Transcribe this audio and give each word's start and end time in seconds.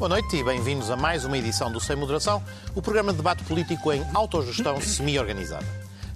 Boa 0.00 0.08
noite 0.08 0.34
e 0.34 0.42
bem-vindos 0.42 0.90
a 0.90 0.96
mais 0.96 1.26
uma 1.26 1.36
edição 1.36 1.70
do 1.70 1.78
Sem 1.78 1.94
Moderação, 1.94 2.42
o 2.74 2.80
programa 2.80 3.12
de 3.12 3.18
debate 3.18 3.44
político 3.44 3.92
em 3.92 4.02
autogestão 4.14 4.80
semi-organizada. 4.80 5.66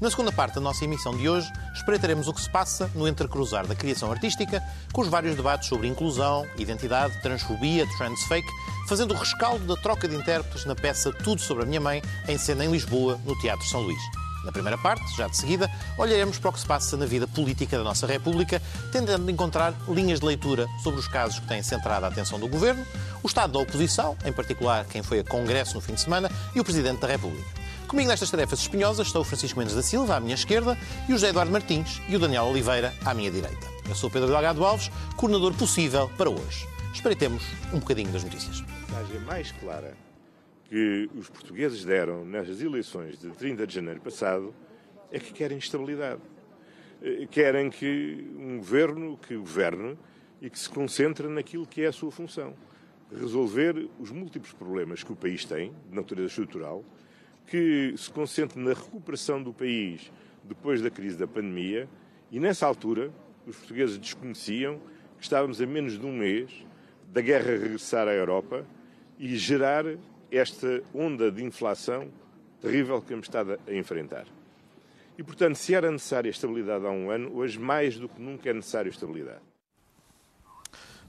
Na 0.00 0.08
segunda 0.08 0.32
parte 0.32 0.54
da 0.54 0.60
nossa 0.62 0.86
emissão 0.86 1.14
de 1.14 1.28
hoje, 1.28 1.52
espreitaremos 1.74 2.26
o 2.26 2.32
que 2.32 2.40
se 2.40 2.48
passa 2.48 2.90
no 2.94 3.06
entrecruzar 3.06 3.66
da 3.66 3.74
criação 3.74 4.10
artística 4.10 4.62
com 4.90 5.02
os 5.02 5.08
vários 5.08 5.36
debates 5.36 5.68
sobre 5.68 5.86
inclusão, 5.86 6.46
identidade, 6.56 7.20
transfobia, 7.20 7.86
transfake, 7.98 8.48
fazendo 8.88 9.12
o 9.12 9.18
rescaldo 9.18 9.66
da 9.66 9.76
troca 9.78 10.08
de 10.08 10.16
intérpretes 10.16 10.64
na 10.64 10.74
peça 10.74 11.12
Tudo 11.12 11.42
sobre 11.42 11.64
a 11.64 11.66
Minha 11.66 11.82
Mãe, 11.82 12.02
em 12.26 12.38
cena 12.38 12.64
em 12.64 12.72
Lisboa, 12.72 13.20
no 13.26 13.38
Teatro 13.38 13.66
São 13.66 13.82
Luís. 13.82 14.23
Na 14.44 14.52
primeira 14.52 14.76
parte, 14.76 15.16
já 15.16 15.26
de 15.26 15.36
seguida, 15.36 15.70
olharemos 15.96 16.38
para 16.38 16.50
o 16.50 16.52
que 16.52 16.60
se 16.60 16.66
passa 16.66 16.96
na 16.96 17.06
vida 17.06 17.26
política 17.26 17.78
da 17.78 17.84
nossa 17.84 18.06
República, 18.06 18.60
tentando 18.92 19.30
encontrar 19.30 19.74
linhas 19.88 20.20
de 20.20 20.26
leitura 20.26 20.68
sobre 20.82 21.00
os 21.00 21.08
casos 21.08 21.38
que 21.38 21.46
têm 21.46 21.62
centrado 21.62 22.04
a 22.04 22.08
atenção 22.08 22.38
do 22.38 22.46
Governo, 22.46 22.84
o 23.22 23.26
estado 23.26 23.54
da 23.54 23.58
oposição, 23.58 24.16
em 24.24 24.32
particular 24.32 24.84
quem 24.84 25.02
foi 25.02 25.20
a 25.20 25.24
Congresso 25.24 25.74
no 25.74 25.80
fim 25.80 25.94
de 25.94 26.02
semana, 26.02 26.30
e 26.54 26.60
o 26.60 26.64
Presidente 26.64 27.00
da 27.00 27.08
República. 27.08 27.48
Comigo 27.88 28.08
nestas 28.08 28.30
tarefas 28.30 28.60
espinhosas 28.60 29.06
estão 29.06 29.22
o 29.22 29.24
Francisco 29.24 29.58
Mendes 29.58 29.74
da 29.74 29.82
Silva, 29.82 30.16
à 30.16 30.20
minha 30.20 30.34
esquerda, 30.34 30.76
e 31.08 31.12
o 31.12 31.16
José 31.16 31.28
Eduardo 31.28 31.50
Martins 31.50 32.02
e 32.08 32.16
o 32.16 32.18
Daniel 32.18 32.44
Oliveira, 32.44 32.92
à 33.04 33.14
minha 33.14 33.30
direita. 33.30 33.66
Eu 33.88 33.94
sou 33.94 34.10
o 34.10 34.12
Pedro 34.12 34.28
Delgado 34.28 34.64
Alves, 34.64 34.90
coordenador 35.16 35.54
possível 35.54 36.10
para 36.18 36.28
hoje. 36.28 36.66
Espreitemos 36.92 37.42
um 37.72 37.78
bocadinho 37.78 38.10
das 38.10 38.24
notícias. 38.24 38.62
A 38.92 39.20
mais 39.20 39.52
clara 39.52 39.94
que 40.74 41.08
os 41.14 41.30
portugueses 41.30 41.84
deram 41.84 42.24
nas 42.24 42.60
eleições 42.60 43.16
de 43.20 43.30
30 43.30 43.64
de 43.64 43.72
janeiro 43.72 44.00
passado 44.00 44.52
é 45.12 45.20
que 45.20 45.32
querem 45.32 45.56
estabilidade. 45.56 46.20
Eh, 47.00 47.28
querem 47.30 47.70
que 47.70 48.28
um 48.36 48.58
governo 48.58 49.16
que 49.16 49.36
governe 49.36 49.96
e 50.42 50.50
que 50.50 50.58
se 50.58 50.68
concentre 50.68 51.28
naquilo 51.28 51.64
que 51.64 51.82
é 51.82 51.86
a 51.86 51.92
sua 51.92 52.10
função. 52.10 52.56
Resolver 53.16 53.88
os 54.00 54.10
múltiplos 54.10 54.52
problemas 54.52 55.04
que 55.04 55.12
o 55.12 55.14
país 55.14 55.44
tem, 55.44 55.72
de 55.88 55.94
natureza 55.94 56.26
estrutural, 56.26 56.84
que 57.46 57.94
se 57.96 58.10
concentre 58.10 58.58
na 58.58 58.72
recuperação 58.72 59.40
do 59.40 59.52
país 59.52 60.10
depois 60.42 60.82
da 60.82 60.90
crise 60.90 61.16
da 61.16 61.28
pandemia 61.28 61.88
e, 62.32 62.40
nessa 62.40 62.66
altura, 62.66 63.12
os 63.46 63.54
portugueses 63.58 63.96
desconheciam 63.96 64.80
que 65.18 65.22
estávamos 65.22 65.60
a 65.60 65.66
menos 65.66 65.96
de 65.96 66.04
um 66.04 66.12
mês 66.12 66.50
da 67.12 67.20
guerra 67.20 67.52
regressar 67.52 68.08
à 68.08 68.12
Europa 68.12 68.66
e 69.16 69.36
gerar 69.36 69.84
esta 70.36 70.82
onda 70.94 71.30
de 71.30 71.44
inflação 71.44 72.08
terrível 72.60 73.00
que 73.00 73.08
temos 73.08 73.26
estado 73.26 73.58
a 73.66 73.74
enfrentar. 73.74 74.26
E, 75.16 75.22
portanto, 75.22 75.56
se 75.56 75.74
era 75.74 75.90
necessária 75.90 76.28
estabilidade 76.28 76.84
há 76.86 76.90
um 76.90 77.10
ano, 77.10 77.36
hoje 77.36 77.58
mais 77.58 77.96
do 77.96 78.08
que 78.08 78.20
nunca 78.20 78.50
é 78.50 78.52
necessário 78.52 78.90
estabilidade. 78.90 79.40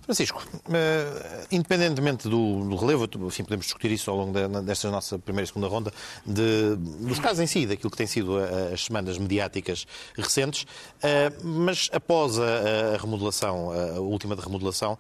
Francisco, 0.06 0.48
uh, 0.68 1.48
independentemente 1.52 2.30
do, 2.30 2.76
relevo, 2.76 3.10
enfim, 3.26 3.44
podemos 3.44 3.66
discutir 3.66 3.90
isso 3.92 4.12
ao 4.12 4.18
longo 4.18 4.62
desta 4.62 4.92
nossa 4.92 5.18
primeira 5.18 5.46
e 5.46 5.48
segunda 5.48 5.68
ronda, 5.68 5.92
de, 6.24 6.76
dos 6.76 7.18
casos 7.18 7.40
em 7.40 7.48
si, 7.48 7.66
daquilo 7.66 7.90
que 7.90 7.98
tem 7.98 8.06
sido 8.06 8.38
a, 8.38 8.74
as 8.74 8.86
semanas 8.86 9.18
mediáticas 9.18 9.88
recentes, 10.16 10.62
uh, 10.64 11.44
mas 11.44 11.90
após 11.92 12.38
a 12.38 12.98
remodelação, 13.00 13.72
a 13.72 14.00
última 14.00 14.36
de 14.36 14.44
remodelação, 14.44 14.96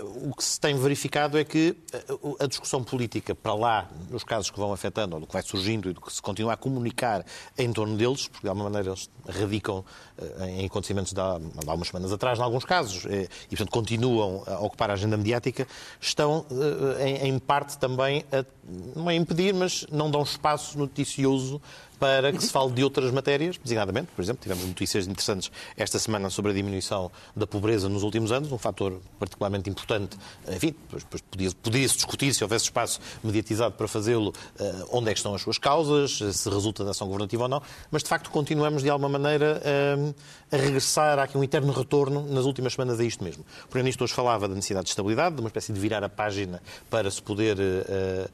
o 0.00 0.34
que 0.34 0.44
se 0.44 0.58
tem 0.58 0.76
verificado 0.76 1.38
é 1.38 1.44
que 1.44 1.76
eh, 1.92 2.04
a 2.40 2.46
discussão 2.46 2.82
política 2.82 3.34
para 3.34 3.54
lá, 3.54 3.90
nos 4.10 4.24
casos 4.24 4.50
que 4.50 4.58
vão 4.58 4.72
afetando, 4.72 5.14
ou 5.14 5.20
do 5.20 5.26
que 5.26 5.32
vai 5.32 5.42
surgindo 5.42 5.90
e 5.90 5.92
do 5.92 6.00
que 6.00 6.12
se 6.12 6.22
continua 6.22 6.54
a 6.54 6.56
comunicar 6.56 7.24
em 7.58 7.72
torno 7.72 7.96
deles, 7.96 8.28
porque 8.28 8.42
de 8.42 8.48
alguma 8.48 8.70
maneira 8.70 8.90
eles 8.90 9.10
radicam 9.28 9.84
eh, 10.18 10.60
em 10.60 10.66
acontecimentos 10.66 11.12
de 11.12 11.20
há, 11.20 11.38
de 11.38 11.70
há 11.70 11.74
umas 11.74 11.88
semanas 11.88 12.12
atrás, 12.12 12.38
em 12.38 12.42
alguns 12.42 12.64
casos, 12.64 13.04
eh, 13.06 13.28
e 13.46 13.56
portanto 13.56 13.70
continuam 13.70 14.42
a 14.46 14.58
ocupar 14.60 14.90
a 14.90 14.94
agenda 14.94 15.16
mediática, 15.16 15.66
estão 16.00 16.46
em, 17.00 17.38
parte 17.38 17.78
também 17.78 18.24
a, 18.32 18.44
não 18.96 19.10
é 19.10 19.14
impedir, 19.14 19.52
mas 19.52 19.86
não 19.90 20.10
dão 20.10 20.22
espaço 20.22 20.78
noticioso 20.78 21.60
para 21.98 22.32
que 22.32 22.42
se 22.42 22.50
fale 22.50 22.72
de 22.72 22.84
outras 22.84 23.10
matérias, 23.10 23.58
designadamente, 23.62 24.08
por 24.14 24.22
exemplo, 24.22 24.42
tivemos 24.42 24.64
notícias 24.64 25.06
interessantes 25.06 25.50
esta 25.76 25.98
semana 25.98 26.30
sobre 26.30 26.52
a 26.52 26.54
diminuição 26.54 27.10
da 27.34 27.46
pobreza 27.46 27.88
nos 27.88 28.02
últimos 28.02 28.32
anos, 28.32 28.50
um 28.52 28.58
fator 28.58 29.00
particularmente 29.18 29.68
importante. 29.70 30.16
Enfim, 30.48 30.74
podia-se 31.30 31.54
podia 31.56 31.86
discutir, 31.86 32.34
se 32.34 32.42
houvesse 32.42 32.66
espaço 32.66 33.00
mediatizado 33.22 33.74
para 33.74 33.88
fazê-lo, 33.88 34.32
eh, 34.58 34.84
onde 34.90 35.10
é 35.10 35.12
que 35.12 35.18
estão 35.18 35.34
as 35.34 35.42
suas 35.42 35.58
causas, 35.58 36.18
se 36.18 36.48
resulta 36.48 36.84
da 36.84 36.90
ação 36.90 37.06
governativa 37.06 37.44
ou 37.44 37.48
não, 37.48 37.62
mas 37.90 38.02
de 38.02 38.08
facto 38.08 38.30
continuamos 38.30 38.82
de 38.82 38.90
alguma 38.90 39.08
maneira 39.08 39.60
eh, 39.64 40.14
a 40.52 40.56
regressar, 40.56 41.18
há 41.18 41.24
aqui 41.24 41.36
um 41.36 41.44
eterno 41.44 41.72
retorno 41.72 42.26
nas 42.32 42.44
últimas 42.44 42.74
semanas 42.74 43.00
a 43.00 43.04
isto 43.04 43.22
mesmo. 43.24 43.44
O 43.64 43.68
Primeiro-Ministro 43.68 44.04
hoje 44.04 44.14
falava 44.14 44.48
da 44.48 44.54
necessidade 44.54 44.84
de 44.84 44.90
estabilidade, 44.90 45.34
de 45.34 45.40
uma 45.40 45.48
espécie 45.48 45.72
de 45.72 45.80
virar 45.80 46.04
a 46.04 46.08
página 46.08 46.62
para 46.88 47.10
se 47.10 47.20
poder, 47.20 47.56
eh, 47.60 48.28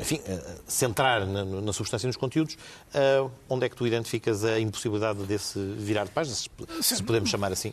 enfim, 0.00 0.20
centrar 0.66 1.26
na 1.26 1.72
substância 1.72 2.06
e 2.06 2.08
nos 2.08 2.16
conteúdos. 2.16 2.54
Uh, 2.94 3.30
onde 3.48 3.66
é 3.66 3.68
que 3.68 3.76
tu 3.76 3.86
identificas 3.86 4.44
a 4.44 4.58
impossibilidade 4.60 5.22
desse 5.24 5.58
virar 5.76 6.04
de 6.04 6.10
página, 6.10 6.34
se, 6.34 6.48
se 6.82 7.02
podemos 7.02 7.28
chamar 7.28 7.52
assim? 7.52 7.72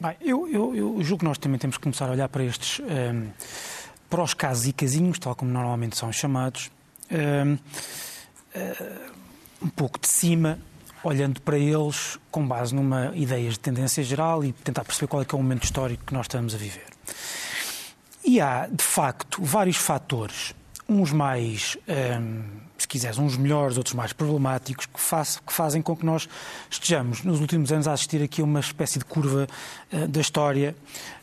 Bem, 0.00 0.16
eu, 0.20 0.48
eu, 0.48 0.74
eu, 0.74 1.02
julgo 1.02 1.18
que 1.18 1.24
nós 1.26 1.36
também 1.36 1.58
temos 1.58 1.76
que 1.76 1.82
começar 1.82 2.08
a 2.08 2.12
olhar 2.12 2.28
para 2.28 2.42
estes, 2.42 2.80
um, 2.80 2.86
ehm, 2.88 3.26
para 4.08 4.22
os 4.22 4.32
casos 4.32 4.66
e 4.66 4.72
casinhos, 4.72 5.18
tal 5.18 5.34
como 5.34 5.50
normalmente 5.50 5.96
são 5.96 6.10
chamados, 6.10 6.70
um, 7.10 7.16
ehm, 7.16 7.58
eh, 8.54 9.10
um 9.62 9.68
pouco 9.68 10.00
de 10.00 10.08
cima, 10.08 10.58
olhando 11.04 11.40
para 11.42 11.58
eles 11.58 12.18
com 12.30 12.46
base 12.46 12.74
numa 12.74 13.12
ideias 13.14 13.54
de 13.54 13.60
tendência 13.60 14.02
geral 14.02 14.42
e 14.42 14.52
tentar 14.52 14.84
perceber 14.84 15.06
qual 15.06 15.22
é 15.22 15.24
que 15.24 15.34
é 15.34 15.38
o 15.38 15.42
momento 15.42 15.64
histórico 15.64 16.04
que 16.06 16.14
nós 16.14 16.24
estamos 16.24 16.54
a 16.54 16.58
viver. 16.58 16.86
E 18.24 18.40
há, 18.40 18.66
de 18.66 18.84
facto, 18.84 19.42
vários 19.42 19.76
fatores, 19.76 20.54
uns 20.90 21.12
mais 21.12 21.76
um, 21.86 21.92
ehm, 21.92 22.42
se 22.76 22.88
quiseres, 22.88 23.18
uns 23.18 23.36
melhores, 23.36 23.76
outros 23.76 23.94
mais 23.94 24.12
problemáticos, 24.12 24.86
que, 24.86 25.00
faz, 25.00 25.40
que, 25.46 25.52
fazem 25.52 25.82
com 25.82 25.94
que 25.94 26.04
nós 26.04 26.28
estejamos, 26.70 27.22
nos 27.22 27.40
últimos 27.40 27.70
anos, 27.70 27.86
a 27.86 27.92
assistir 27.92 28.22
aqui 28.22 28.40
a 28.40 28.44
uma 28.44 28.60
espécie 28.60 28.98
de 28.98 29.04
curva 29.04 29.46
uh, 29.92 30.08
da 30.08 30.20
história 30.20 30.74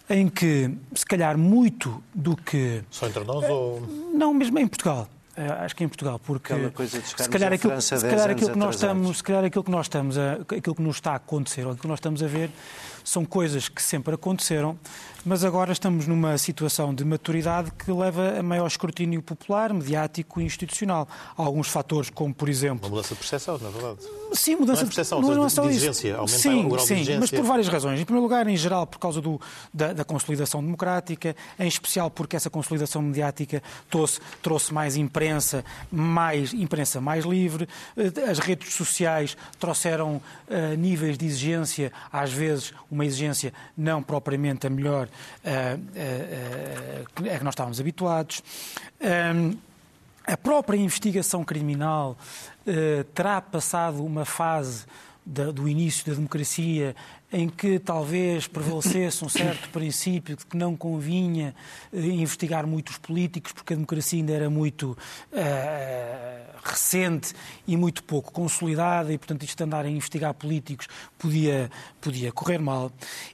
em 0.09 0.29
que, 0.29 0.72
se 0.94 1.06
calhar, 1.06 1.38
muito 1.38 2.01
do 2.13 2.35
que. 2.38 2.81
Só 2.89 3.07
entre 3.07 3.23
nós 3.23 3.44
uh, 3.44 3.51
ou. 3.51 3.81
Não, 4.13 4.33
mesmo 4.33 4.57
em 4.59 4.67
Portugal. 4.67 5.09
Uh, 5.38 5.63
acho 5.63 5.75
que 5.75 5.83
em 5.83 5.88
Portugal, 5.88 6.19
porque 6.19 6.53
se 6.95 7.29
calhar, 7.29 7.53
aquilo, 7.53 7.79
se 7.79 7.95
calhar 8.07 8.31
aquilo 8.31 8.51
que 8.51 8.57
nós 8.57 8.75
estamos, 8.75 9.17
se 9.17 9.23
calhar 9.23 9.44
aquilo 9.44 9.63
que 9.63 9.72
nós 9.72 9.85
estamos 9.85 10.17
a, 10.17 10.33
aquilo 10.33 10.75
que 10.75 10.81
nos 10.81 10.95
está 10.95 11.11
a 11.11 11.16
acontecer, 11.16 11.63
ou 11.63 11.72
aquilo 11.72 11.81
que 11.81 11.88
nós 11.88 12.00
estamos 12.00 12.23
a 12.23 12.27
ver, 12.27 12.50
são 13.07 13.23
coisas 13.23 13.69
que 13.69 13.81
sempre 13.81 14.13
aconteceram, 14.13 14.78
mas 15.23 15.44
agora 15.45 15.72
estamos 15.72 16.06
numa 16.07 16.38
situação 16.38 16.94
de 16.94 17.06
maturidade 17.06 17.72
que 17.72 17.90
leva 17.90 18.40
a 18.40 18.44
maior 18.44 18.68
escrutínio 18.68 19.22
popular, 19.22 19.73
mediático 19.73 20.41
e 20.41 20.44
institucional. 20.44 21.07
Há 21.38 21.41
alguns 21.41 21.69
fatores, 21.69 22.09
como 22.09 22.34
por 22.34 22.50
exemplo. 22.50 22.85
Uma 22.85 22.95
mudança 22.95 23.13
de 23.13 23.19
percepção, 23.19 23.57
na 23.57 23.69
verdade. 23.69 24.00
Sim, 24.34 24.57
mudança 24.57 24.81
não 24.81 24.88
é 24.88 24.94
percepção, 24.94 25.22
de, 25.22 25.28
não, 25.28 25.47
de 25.47 25.75
exigência, 25.75 26.16
aumenta 26.16 26.38
sim, 26.38 26.63
sim, 26.63 26.68
de 26.68 26.75
exigência. 26.75 27.19
mas 27.19 27.31
por 27.31 27.44
várias 27.44 27.68
razões. 27.69 28.00
Em 28.00 28.03
primeiro 28.03 28.23
lugar, 28.23 28.45
em 28.47 28.57
geral, 28.57 28.85
por 28.85 29.00
causa 29.00 29.22
do, 29.22 29.39
da, 29.74 29.94
da, 29.94 30.03
consolidação 30.03 30.62
democrática, 30.62 31.34
em 31.57 31.68
especial 31.68 32.12
porque 32.12 32.35
essa 32.35 32.50
consolidação 32.50 33.01
mediática 33.01 33.63
trouxe, 33.89 34.19
trouxe 34.41 34.74
mais 34.74 34.97
imprensa, 34.97 35.63
mais 35.89 36.53
imprensa 36.53 37.00
mais 37.00 37.24
livre, 37.24 37.68
eh, 37.95 38.29
as 38.29 38.39
redes 38.39 38.74
sociais 38.74 39.38
trouxeram 39.59 40.22
uh, 40.47 40.75
níveis 40.78 41.18
de 41.18 41.25
exigência, 41.25 41.91
às 42.12 42.31
vezes, 42.31 42.74
uma 42.97 43.06
exigência 43.06 43.53
não 43.78 44.02
propriamente 44.02 44.66
a 44.66 44.69
melhor 44.69 45.08
uh, 45.08 45.50
uh, 45.50 47.31
a 47.34 47.38
que 47.38 47.44
nós 47.44 47.53
estávamos 47.53 47.80
habituados. 47.80 48.44
a 50.25 50.38
própria 50.38 50.77
investigação 50.77 51.44
criminal 51.44 52.18
terá 53.13 53.39
passado 53.39 54.04
uma 54.04 54.25
fase 54.25 54.86
do 55.27 55.68
início 55.68 56.06
da 56.06 56.13
democracia 56.13 56.95
em 57.31 57.50
que 57.50 57.77
talvez 57.77 58.47
prevalecesse 58.47 59.25
um 59.25 59.27
certo 59.27 59.68
princípio 59.69 60.38
de 60.38 60.45
que 60.45 60.56
não 60.56 60.77
convinha 60.77 61.53
eh, 61.91 62.00
investigar 62.00 62.65
muito 62.65 62.89
os 62.89 62.97
políticos, 62.97 63.51
porque 63.51 63.74
a 63.74 63.75
democracia 63.75 64.19
ainda 64.19 64.31
era 64.31 64.50
muito 64.50 64.97
uh, 65.33 66.57
recente 66.63 67.33
e 67.68 67.75
muito 67.75 68.01
pouco 68.03 68.31
consolidada, 68.31 69.12
e, 69.12 69.18
portanto, 69.18 69.44
isto 69.44 69.57
de 69.57 69.63
andar 69.65 69.85
a 69.85 69.89
investigar 69.89 70.33
políticos 70.33 70.88
podia, 71.18 71.69
podia 72.00 72.31
correr 72.31 72.59
mal. 72.59 72.89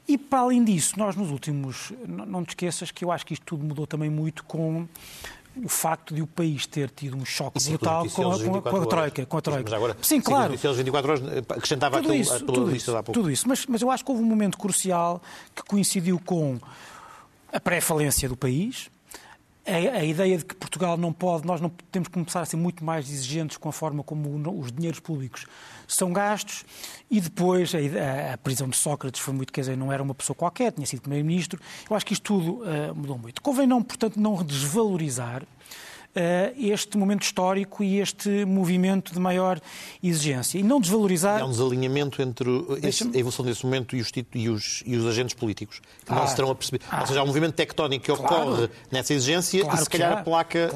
E, 0.08 0.18
para 0.18 0.40
além 0.40 0.64
disso, 0.64 0.98
nós 0.98 1.16
nos 1.16 1.30
últimos. 1.30 1.94
Não 2.08 2.44
te 2.44 2.50
esqueças 2.50 2.90
que 2.90 3.06
eu 3.06 3.12
acho 3.12 3.24
que 3.26 3.34
isto 3.34 3.46
tudo 3.46 3.64
mudou 3.64 3.86
também 3.86 4.10
muito 4.10 4.44
com 4.44 4.88
o 5.56 5.70
facto 5.70 6.16
de 6.16 6.22
o 6.22 6.28
país 6.28 6.66
ter 6.66 6.90
tido 6.90 7.16
um 7.16 7.26
choque 7.26 7.60
Sim, 7.60 7.72
brutal 7.72 8.10
com 8.10 8.32
a, 8.32 8.40
com, 8.40 8.56
a, 8.56 8.62
com 8.62 8.78
a, 8.78 8.86
Troika. 8.86 9.26
Com 9.26 9.38
a 9.38 9.42
troika. 9.42 9.64
Mas 9.64 9.74
agora, 9.74 9.98
Sim, 10.02 10.20
claro. 10.20 10.58
Se 10.58 10.68
24 10.72 11.12
horas 11.12 11.24
eh, 11.24 11.40
acrescentava 11.50 12.02
tudo 12.02 12.14
isso, 12.14 12.34
aquilo, 12.34 12.54
tudo 12.54 12.76
isso, 12.76 12.92
há 12.96 13.04
pouco. 13.04 13.20
Tudo 13.20 13.32
isso, 13.32 13.48
mas, 13.48 13.66
mas 13.68 13.82
eu 13.82 13.92
acho 13.92 14.04
que 14.04 14.12
houve 14.12 14.24
um 14.24 14.26
momento 14.26 14.58
crucial 14.58 15.22
que 15.56 15.64
coincidiu 15.64 16.20
com 16.20 16.60
a 17.52 17.60
pré-falência 17.60 18.28
do 18.28 18.36
país, 18.36 18.90
a, 19.66 19.98
a, 19.98 20.04
ideia 20.04 20.38
de 20.38 20.46
que 20.46 20.56
Portugal 20.56 20.98
não 20.98 21.14
pode, 21.14 21.46
nós 21.46 21.62
não 21.62 21.70
temos 21.92 22.08
que 22.08 22.14
começar 22.14 22.42
a 22.42 22.46
ser 22.46 22.58
muito 22.58 22.84
mais 22.84 23.10
exigentes 23.10 23.58
com 23.58 23.70
a 23.70 23.72
forma 23.72 24.04
como 24.04 24.30
os 24.60 24.72
dinheiros 24.72 25.00
públicos 25.00 25.46
são 25.88 26.12
gastos, 26.12 26.66
e 27.10 27.22
depois 27.22 27.74
a, 27.74 28.34
a, 28.34 28.38
prisão 28.38 28.68
de 28.68 28.76
Sócrates 28.76 29.22
foi 29.22 29.34
muito, 29.34 29.54
quer 29.54 29.62
dizer, 29.62 29.78
não 29.78 29.92
era 29.92 30.04
uma 30.04 30.14
pessoa 30.14 30.36
qualquer, 30.36 30.72
tinha 30.72 30.86
sido 30.86 31.02
primeiro-ministro. 31.02 31.60
Eu 31.90 31.96
acho 31.96 32.06
que 32.06 32.14
isto 32.14 32.24
tudo 32.24 32.64
uh, 32.64 32.96
mudou 32.96 33.18
muito. 33.18 33.42
Convém 33.42 33.68
não, 33.68 33.82
portanto, 33.82 34.20
não 34.20 34.44
desvalorizar 34.44 35.44
este 36.58 36.98
momento 36.98 37.24
histórico 37.24 37.84
e 37.84 38.00
este 38.00 38.46
movimento 38.46 39.14
de 39.14 39.20
maior 39.20 39.60
exigência. 40.02 40.60
E 40.60 40.64
não 40.64 40.80
desvalorizar. 40.80 41.42
Há 41.42 41.46
um 41.46 41.52
desalinhamento 41.52 42.22
entre 42.22 42.50
a 42.50 43.18
evolução 43.18 43.46
desse 43.46 43.66
momento 43.66 43.96
e 43.96 44.02
os, 44.02 44.12
e 44.34 44.50
os, 44.50 44.84
e 44.86 44.96
os 44.96 45.06
agentes 45.08 45.34
políticos 45.34 45.82
que 46.06 46.12
não 46.12 46.28
se 46.28 46.36
terão 46.36 46.52
a 46.52 46.56
perceber. 46.56 46.82
Ah, 46.90 47.02
Ou 47.02 47.08
seja, 47.08 47.20
há 47.20 47.24
um 47.24 47.28
movimento 47.28 47.54
tectónico 47.54 48.06
que 48.06 48.16
claro, 48.16 48.54
ocorre 48.54 48.70
nessa 48.92 49.14
exigência 49.14 49.64
claro 49.64 49.80
e 49.80 49.84
se 49.84 49.90
calhar 49.90 50.14
a 50.20 50.24
placa 50.24 50.70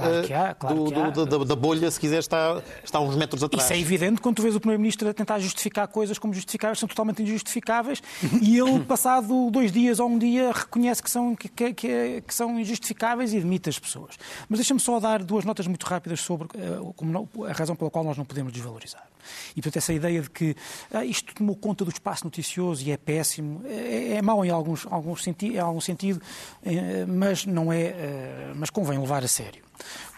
claro 0.59 0.75
do, 0.75 1.11
do, 1.11 1.25
da, 1.25 1.37
da, 1.43 1.55
bolha, 1.55 1.89
se 1.91 1.99
quiser, 1.99 2.19
está, 2.19 2.61
está 2.83 2.99
uns 2.99 3.15
metros 3.15 3.43
atrás. 3.43 3.63
Isso 3.63 3.73
é 3.73 3.79
evidente 3.79 4.21
quando 4.21 4.37
tu 4.37 4.41
vês 4.41 4.55
o 4.55 4.59
Primeiro-Ministro 4.59 5.09
a 5.09 5.13
tentar 5.13 5.39
justificar 5.39 5.87
coisas 5.87 6.17
como 6.17 6.33
justificáveis, 6.33 6.79
são 6.79 6.87
totalmente 6.87 7.21
injustificáveis 7.21 8.01
e 8.41 8.57
ele, 8.57 8.79
passado 8.85 9.49
dois 9.51 9.71
dias 9.71 9.99
ou 9.99 10.09
um 10.09 10.17
dia, 10.17 10.51
reconhece 10.51 11.03
que 11.03 11.11
são, 11.11 11.35
que, 11.35 11.49
que, 11.49 11.73
que 12.21 12.33
são 12.33 12.59
injustificáveis 12.59 13.33
e 13.33 13.39
demite 13.39 13.69
as 13.69 13.77
pessoas. 13.77 14.15
Mas 14.49 14.59
deixa-me 14.59 14.79
só 14.79 14.99
dar 14.99 15.23
duas 15.27 15.45
notas 15.45 15.67
muito 15.67 15.85
rápidas 15.85 16.21
sobre 16.21 16.47
uh, 16.57 17.45
a 17.45 17.51
razão 17.51 17.75
pela 17.75 17.89
qual 17.91 18.03
nós 18.03 18.17
não 18.17 18.25
podemos 18.25 18.51
desvalorizar. 18.51 19.07
E, 19.51 19.61
portanto, 19.61 19.77
essa 19.77 19.93
ideia 19.93 20.21
de 20.21 20.29
que 20.29 20.55
uh, 20.91 21.03
isto 21.03 21.35
tomou 21.35 21.55
conta 21.55 21.83
do 21.85 21.91
espaço 21.91 22.23
noticioso 22.23 22.83
e 22.83 22.91
é 22.91 22.97
péssimo, 22.97 23.61
é, 23.65 24.13
é 24.13 24.21
mau 24.21 24.43
em 24.43 24.49
alguns, 24.49 24.87
alguns 24.89 25.23
senti 25.23 25.53
em 25.53 25.59
algum 25.59 25.81
sentido, 25.81 26.17
uh, 26.17 27.07
mas 27.07 27.45
não 27.45 27.71
é, 27.71 28.53
mas 28.55 28.69
convém 28.69 28.97
levar 28.99 29.23
a 29.23 29.27
sério. 29.27 29.63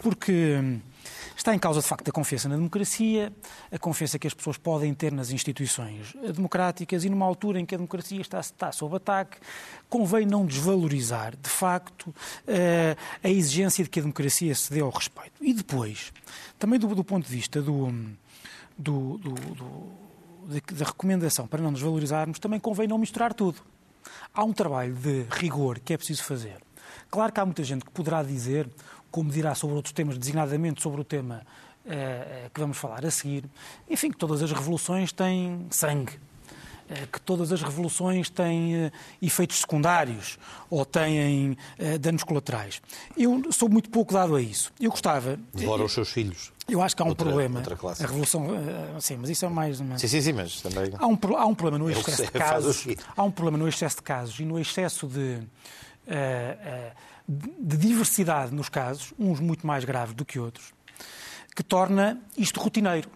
Porque 0.02 0.58
hum, 0.62 0.80
Está 1.40 1.56
em 1.56 1.58
causa, 1.58 1.80
de 1.80 1.88
facto, 1.88 2.06
a 2.10 2.12
confiança 2.12 2.50
na 2.50 2.58
democracia, 2.58 3.32
a 3.72 3.80
confiança 3.80 4.20
que 4.20 4.28
as 4.28 4.34
pessoas 4.34 4.58
podem 4.58 4.94
ter 4.94 5.10
nas 5.14 5.32
instituições 5.32 6.14
democráticas 6.36 7.06
e 7.06 7.10
numa 7.10 7.26
altura 7.26 7.62
em 7.62 7.66
que 7.66 7.74
a 7.74 7.78
democracia 7.78 8.20
está, 8.20 8.42
está 8.42 8.74
sob 8.74 8.98
ataque, 8.98 9.38
convém 9.88 10.26
não 10.26 10.46
desvalorizar, 10.46 11.38
de 11.38 11.50
facto, 11.50 12.14
eh, 12.46 12.94
a 13.24 13.30
exigência 13.30 13.86
de 13.86 13.90
que 13.90 14.00
a 14.00 14.02
democracia 14.02 14.54
se 14.54 14.70
dê 14.70 14.82
ao 14.82 14.90
respeito. 14.90 15.32
E 15.40 15.54
depois, 15.54 16.12
também 16.60 16.78
do, 16.78 16.94
do 16.94 17.06
ponto 17.06 17.26
de 17.26 17.34
vista 17.34 17.62
do, 17.62 17.88
do, 18.78 19.18
do 19.18 20.10
da 20.46 20.84
recomendação 20.84 21.48
para 21.48 21.62
não 21.62 21.72
desvalorizarmos, 21.72 22.38
também 22.38 22.60
convém 22.60 22.86
não 22.86 22.98
misturar 22.98 23.34
tudo. 23.34 23.62
Há 24.34 24.44
um 24.44 24.52
trabalho 24.52 24.94
de 24.94 25.26
rigor 25.30 25.80
que 25.80 25.94
é 25.94 25.98
preciso 25.98 26.22
fazer. 26.22 26.58
Claro 27.10 27.32
que 27.32 27.40
há 27.40 27.46
muita 27.46 27.64
gente 27.64 27.86
que 27.86 27.92
poderá 27.92 28.24
dizer 28.24 28.70
como 29.12 29.32
dirá 29.32 29.56
sobre 29.56 29.76
outros 29.76 29.94
temas, 29.94 30.18
designadamente 30.18 30.82
sobre 30.82 31.02
o 31.02 31.04
tema 31.04 31.42
uh, 31.86 32.50
que 32.54 32.60
vamos 32.60 32.78
falar 32.78 33.06
a 33.06 33.12
seguir, 33.12 33.46
enfim, 33.90 34.12
que 34.12 34.18
todas 34.18 34.42
as 34.42 34.52
revoluções 34.52 35.12
têm 35.12 35.66
sangue, 35.72 36.14
uh, 36.14 37.08
que 37.12 37.20
todas 37.22 37.52
as 37.52 37.62
revoluções 37.62 38.30
têm 38.30 38.88
uh, 38.88 38.92
efeitos 39.22 39.60
secundários 39.60 40.38
ou 40.70 40.86
têm 40.86 41.58
danos 42.00 42.24
colaterais. 42.24 42.82
Eu 43.18 43.52
sou 43.52 43.68
muito 43.70 43.90
pouco 43.90 44.14
dado 44.14 44.36
a 44.36 44.42
isso. 44.42 44.72
Eu 44.80 44.92
gostava. 44.92 45.40
Devora 45.54 45.84
os 45.84 45.94
seus 45.94 46.10
filhos. 46.10 46.52
Eu 46.68 46.84
acho 46.84 46.96
que 46.96 47.02
há 47.02 47.06
um 47.06 47.10
outra, 47.10 47.26
problema. 47.26 47.60
Outra 47.60 47.76
a 47.76 48.08
revolução. 48.08 48.46
sim, 49.00 49.18
mas 49.18 49.32
isso 49.32 49.44
é 49.44 49.50
mais. 49.50 49.78
Sim, 49.78 50.08
sim, 50.08 50.22
sim, 50.22 50.34
mas 50.34 50.62
também. 50.62 50.92
Há 50.96 51.08
um, 51.08 51.18
há 51.36 51.46
um 51.48 51.56
problema 51.56 51.84
no 51.84 51.90
excesso 51.90 52.26
de 52.26 52.32
casos. 52.32 52.88
Há 53.18 53.24
um 53.24 53.32
problema 53.32 53.58
no 53.58 53.68
excesso 53.68 53.96
de 53.96 54.04
casos 54.04 54.40
e 54.40 54.46
no 54.46 54.60
excesso 54.60 55.08
de 55.08 55.40
de 57.30 57.78
diversidade 57.78 58.54
nos 58.54 58.70
casos, 58.70 59.14
uns 59.20 59.40
muito 59.40 59.68
mais 59.68 59.86
graves 59.86 60.16
do 60.16 60.26
que 60.26 60.40
outros, 60.40 60.74
que 61.56 61.62
torna 61.62 62.20
isto 62.36 62.60
rotineiro. 62.60 63.08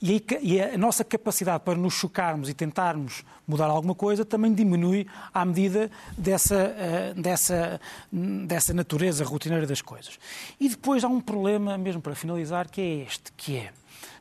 E 0.00 0.60
a 0.60 0.78
nossa 0.78 1.02
capacidade 1.02 1.64
para 1.64 1.76
nos 1.76 1.94
chocarmos 1.94 2.48
e 2.48 2.54
tentarmos 2.54 3.24
mudar 3.48 3.66
alguma 3.66 3.96
coisa 3.96 4.24
também 4.24 4.54
diminui 4.54 5.08
à 5.34 5.44
medida 5.44 5.90
dessa, 6.16 6.54
eh, 6.54 7.14
dessa, 7.16 7.80
dessa 8.12 8.72
natureza 8.72 9.24
rotineira 9.24 9.66
das 9.66 9.82
coisas. 9.82 10.16
E 10.60 10.68
depois 10.68 11.02
há 11.02 11.08
um 11.08 11.20
problema, 11.20 11.76
mesmo 11.76 12.00
para 12.00 12.14
finalizar, 12.14 12.70
que 12.70 12.80
é 12.80 12.94
este, 13.02 13.32
que 13.32 13.56
é, 13.56 13.72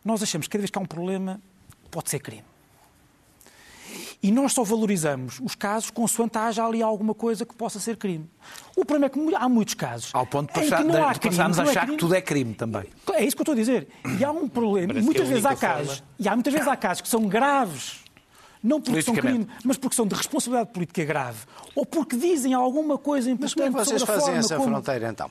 nós 0.03 0.23
achamos 0.23 0.47
que 0.47 0.53
cada 0.53 0.61
vez 0.63 0.71
que 0.71 0.79
há 0.79 0.81
um 0.81 0.85
problema 0.85 1.39
pode 1.91 2.09
ser 2.09 2.19
crime. 2.19 2.56
E 4.21 4.31
nós 4.31 4.53
só 4.53 4.63
valorizamos 4.63 5.39
os 5.41 5.53
casos 5.53 5.91
consoante 5.91 6.37
haja 6.37 6.65
ali 6.65 6.81
alguma 6.81 7.13
coisa 7.13 7.45
que 7.45 7.53
possa 7.53 7.79
ser 7.79 7.97
crime. 7.97 8.27
O 8.75 8.83
problema 8.83 9.05
é 9.05 9.09
que 9.09 9.35
há 9.35 9.47
muitos 9.47 9.75
casos. 9.75 10.09
Ao 10.13 10.25
ponto 10.25 10.47
de, 10.47 10.59
passar, 10.59 10.83
de 11.13 11.19
passarmos 11.19 11.59
a 11.59 11.65
é 11.65 11.69
achar 11.69 11.83
é 11.83 11.91
que 11.91 11.97
tudo 11.97 12.15
é 12.15 12.21
crime 12.21 12.53
também. 12.53 12.85
É 13.13 13.23
isso 13.23 13.35
que 13.35 13.41
eu 13.41 13.43
estou 13.43 13.53
a 13.53 13.55
dizer. 13.55 13.87
E 14.19 14.23
há 14.23 14.31
um 14.31 14.47
problema. 14.47 14.87
Parece 14.87 15.05
muitas 15.05 15.27
é 15.27 15.29
vezes 15.29 15.45
há 15.45 15.55
casos. 15.55 15.97
Forma. 15.99 16.13
E 16.19 16.27
há 16.27 16.35
muitas 16.35 16.53
vezes 16.53 16.67
há 16.67 16.75
casos 16.75 17.01
que 17.01 17.07
são 17.07 17.27
graves. 17.27 18.07
Não 18.63 18.81
porque 18.81 19.01
são 19.03 19.13
crime, 19.13 19.47
mas 19.63 19.77
porque 19.77 19.95
são 19.95 20.07
de 20.07 20.15
responsabilidade 20.15 20.71
política 20.73 21.05
grave. 21.05 21.39
Ou 21.75 21.85
porque 21.85 22.17
dizem 22.17 22.53
alguma 22.53 22.97
coisa 22.97 23.29
importante 23.29 23.55
mas 23.55 23.71
como 23.71 23.79
é 23.79 23.83
que 23.83 23.89
vocês 23.89 24.01
fazem 24.01 24.35
essa 24.35 24.57
como... 24.57 24.69
fronteira, 24.69 25.09
então? 25.09 25.29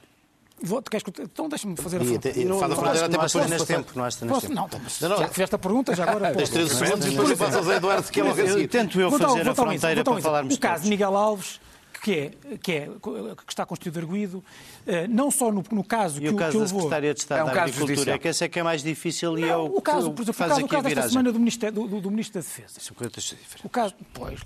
Vou, 0.63 0.83
queres, 0.83 1.05
então 1.21 1.49
deixa-me 1.49 1.77
fazer 1.77 2.01
a 2.01 2.05
fronteira. 2.05 2.49
Não, 2.49 2.59
faz 2.59 2.73
a 2.73 2.77
fronteira 2.77 3.07
até 3.07 3.19
depois 3.19 3.51
neste 3.51 3.67
tempo. 3.67 3.93
Não, 3.95 4.05
neste 4.05 4.21
tempo. 4.21 4.55
Não, 4.55 4.69
não, 5.09 5.19
já 5.19 5.29
fizeste 5.29 5.55
a 5.55 5.59
pergunta, 5.59 5.95
já 5.95 6.05
agora... 6.05 6.35
Tens 6.35 6.51
13 6.51 6.75
segundos 6.75 7.07
e 7.07 7.11
depois 7.11 7.31
eu 7.31 7.37
faço 7.37 7.59
ao 7.59 7.65
Zé 7.65 7.77
Eduardo 7.77 8.11
que 8.11 8.21
é 8.21 8.23
logo 8.25 8.41
assim. 8.41 8.67
Tento 8.67 9.01
eu 9.01 9.11
fazer 9.11 9.49
a 9.49 9.55
fronteira 9.55 10.05
para 10.05 10.21
falarmos 10.21 10.55
O 10.55 10.59
caso 10.59 10.85
de 10.85 10.89
Miguel 10.89 11.15
Alves, 11.15 11.61
que, 12.07 12.13
é, 12.13 12.57
que, 12.57 12.73
é, 12.73 12.87
que 12.87 13.53
está 13.53 13.67
constituído 13.67 13.99
arguído, 13.99 14.45
eh, 14.87 15.07
não 15.09 15.31
só 15.31 15.51
no, 15.51 15.65
no 15.73 15.83
caso 15.83 16.19
e 16.19 16.23
que 16.23 16.29
o 16.29 16.37
caso 16.37 16.53
que 16.53 16.59
da 16.59 16.69
Secretaria 16.69 17.15
de 17.15 17.21
Estado 17.21 17.41
é 17.41 17.43
um 17.43 17.55
da 17.55 17.63
Agricultura, 17.63 18.13
é 18.13 18.19
que 18.19 18.29
esse 18.29 18.45
é 18.45 18.49
que 18.49 18.59
é 18.59 18.63
mais 18.63 18.83
difícil 18.83 19.37
e 19.39 19.45
é 19.45 19.57
o, 19.57 19.65
o 19.65 19.83
caso, 19.83 20.13
por 20.13 20.23
exemplo, 20.23 20.47
o 20.47 20.49
caso, 20.49 20.65
o 20.65 20.69
caso 20.69 20.83
desta 20.85 21.09
semana 21.09 21.33
do 21.33 21.39
Ministro, 21.39 21.73
do, 21.73 22.01
do 22.01 22.11
Ministro 22.11 22.41
da 22.41 22.47
Defesa. 22.47 22.81
São 22.81 22.95
coisas 22.97 23.23
diferentes. 23.23 23.65
O 23.65 23.69
caso, 23.69 23.95
pois, 24.15 24.41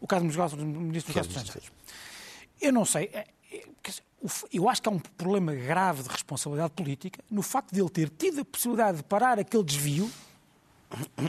o 0.00 0.06
caso 0.06 0.56
do 0.56 0.66
Ministro 0.66 1.14
dos 1.14 1.26
Estrangeiros. 1.26 1.70
Eu 2.60 2.72
não 2.72 2.84
sei, 2.84 3.08
é, 3.12 3.18
é, 3.18 3.26
eu 4.52 4.68
acho 4.68 4.82
que 4.82 4.88
há 4.88 4.92
um 4.92 4.98
problema 4.98 5.54
grave 5.54 6.02
de 6.02 6.08
responsabilidade 6.08 6.72
política 6.72 7.22
no 7.30 7.42
facto 7.42 7.72
de 7.72 7.80
ele 7.80 7.88
ter 7.88 8.08
tido 8.10 8.40
a 8.40 8.44
possibilidade 8.44 8.98
de 8.98 9.04
parar 9.04 9.38
aquele 9.38 9.62
desvio, 9.62 10.10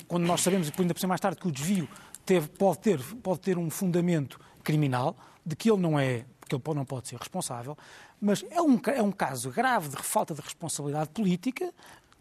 quando 0.07 0.25
nós 0.25 0.41
sabemos, 0.41 0.67
e 0.67 0.73
ainda 0.77 0.93
por 0.93 1.07
mais 1.07 1.21
tarde, 1.21 1.39
que 1.39 1.47
o 1.47 1.51
desvio 1.51 1.87
teve, 2.25 2.47
pode, 2.47 2.79
ter, 2.79 2.99
pode 3.21 3.39
ter 3.39 3.57
um 3.57 3.69
fundamento 3.69 4.39
criminal, 4.63 5.15
de 5.45 5.55
que 5.55 5.69
ele 5.69 5.81
não 5.81 5.99
é, 5.99 6.25
que 6.47 6.55
ele 6.55 6.61
não 6.75 6.85
pode 6.85 7.07
ser 7.07 7.17
responsável, 7.17 7.77
mas 8.19 8.43
é 8.49 8.61
um, 8.61 8.79
é 8.87 9.01
um 9.01 9.11
caso 9.11 9.51
grave 9.51 9.89
de 9.89 9.97
falta 9.97 10.33
de 10.33 10.41
responsabilidade 10.41 11.09
política 11.09 11.73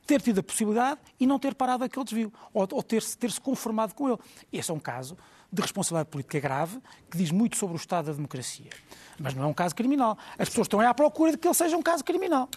ter 0.07 0.23
tido 0.23 0.41
a 0.41 0.43
possibilidade 0.43 1.01
e 1.21 1.27
não 1.27 1.39
ter 1.39 1.55
parado 1.55 1.85
aquele 1.85 2.05
desvio, 2.05 2.33
ou, 2.53 2.67
ou 2.73 2.83
ter-se 2.83 3.17
ter 3.17 3.31
-se 3.31 3.41
conformado 3.41 3.95
com 3.95 4.09
ele. 4.09 4.19
Esse 4.51 4.71
é 4.71 4.75
um 4.75 4.81
caso 4.81 5.17
de 5.53 5.63
responsabilidade 5.63 6.11
política 6.11 6.41
grave 6.41 6.79
que 7.11 7.17
diz 7.17 7.31
muito 7.31 7.57
sobre 7.57 7.77
o 7.77 7.79
Estado 7.79 8.07
da 8.07 8.13
democracia. 8.13 8.71
Mas 9.19 9.35
não 9.35 9.45
é 9.45 9.47
um 9.47 9.55
caso 9.55 9.75
criminal. 9.75 10.17
As 10.39 10.49
pessoas 10.49 10.67
estão 10.67 10.81
à 10.81 10.95
procura 10.95 11.33
de 11.33 11.39
que 11.39 11.47
ele 11.49 11.55
seja 11.55 11.77
um 11.77 11.83
caso 11.83 12.05
criminal. 12.05 12.49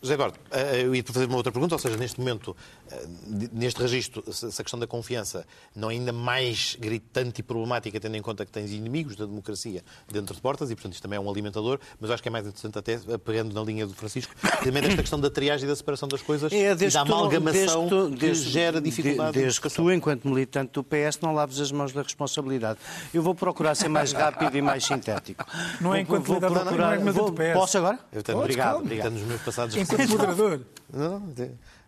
José 0.00 0.14
Eduardo, 0.14 0.38
eh, 0.52 0.82
eu 0.84 0.94
ia 0.94 1.02
fazer 1.02 1.26
uma 1.26 1.36
outra 1.36 1.50
pergunta, 1.50 1.74
ou 1.74 1.78
seja, 1.78 1.96
neste 1.96 2.20
momento, 2.20 2.56
eh, 2.90 3.06
neste 3.52 3.82
registro, 3.82 4.22
se 4.32 4.46
a 4.46 4.62
questão 4.62 4.78
da 4.78 4.86
confiança 4.86 5.44
não 5.74 5.90
é 5.90 5.94
ainda 5.94 6.12
mais 6.12 6.76
gritante 6.78 7.40
e 7.40 7.42
problemática, 7.42 7.98
tendo 7.98 8.16
em 8.16 8.22
conta 8.22 8.46
que 8.46 8.52
tens 8.52 8.70
inimigos 8.70 9.16
da 9.16 9.26
democracia 9.26 9.82
dentro 10.10 10.36
de 10.36 10.40
portas, 10.40 10.70
e 10.70 10.76
portanto 10.76 10.92
isto 10.92 11.02
também 11.02 11.16
é 11.16 11.20
um 11.20 11.28
alimentador, 11.28 11.80
mas 12.00 12.12
acho 12.12 12.22
que 12.22 12.28
é 12.28 12.30
mais 12.30 12.46
interessante 12.46 12.78
até, 12.78 12.96
pegando 13.18 13.52
na 13.52 13.60
linha 13.62 13.88
do 13.88 13.92
Francisco, 13.92 14.32
também 14.62 14.82
desta 14.82 15.00
questão 15.00 15.18
da 15.18 15.30
triagem 15.30 15.64
e 15.64 15.68
da 15.68 15.74
separação 15.74 16.08
das 16.08 16.22
coisas 16.22 16.52
é, 16.52 16.70
e 16.70 16.90
da 16.90 17.00
amalgamação 17.00 17.88
tu, 17.88 18.10
desde, 18.10 18.44
que 18.44 18.50
gera 18.50 18.80
dificuldade. 18.80 19.32
Desde 19.32 19.60
que 19.60 19.68
tu, 19.68 19.90
enquanto 19.90 20.28
militante 20.28 20.74
do 20.74 20.84
PS, 20.84 21.18
não 21.20 21.34
laves 21.34 21.58
as 21.58 21.72
mãos 21.72 21.92
da 21.92 22.02
responsabilidade. 22.02 22.78
Eu 23.12 23.20
vou 23.20 23.34
procurar 23.34 23.74
ser 23.74 23.88
mais 23.88 24.12
rápido 24.12 24.56
e 24.56 24.62
mais 24.62 24.84
sintético. 24.84 25.44
Não 25.80 25.92
é 25.92 26.02
enquanto 26.02 26.24
vou, 26.24 26.38
vou 26.38 26.50
procurar, 26.50 27.00
não 27.00 27.08
é 27.08 27.12
vou, 27.12 27.32
Posso 27.52 27.78
agora? 27.78 27.98
Eu 28.12 28.22
tenho, 28.22 28.38
obrigado, 28.38 28.78
obrigado. 28.78 29.10
nos 29.10 29.22
meus 29.22 29.42
passados 29.42 29.87
enquanto 29.94 30.10
moderador. 30.10 30.60
Não, 30.92 31.20
não, 31.20 31.34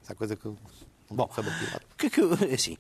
essa 0.02 0.14
coisa 0.14 0.36
que 0.36 0.48
Bom, 1.12 1.28
que, 1.98 2.08
que, 2.08 2.20
assim, 2.54 2.78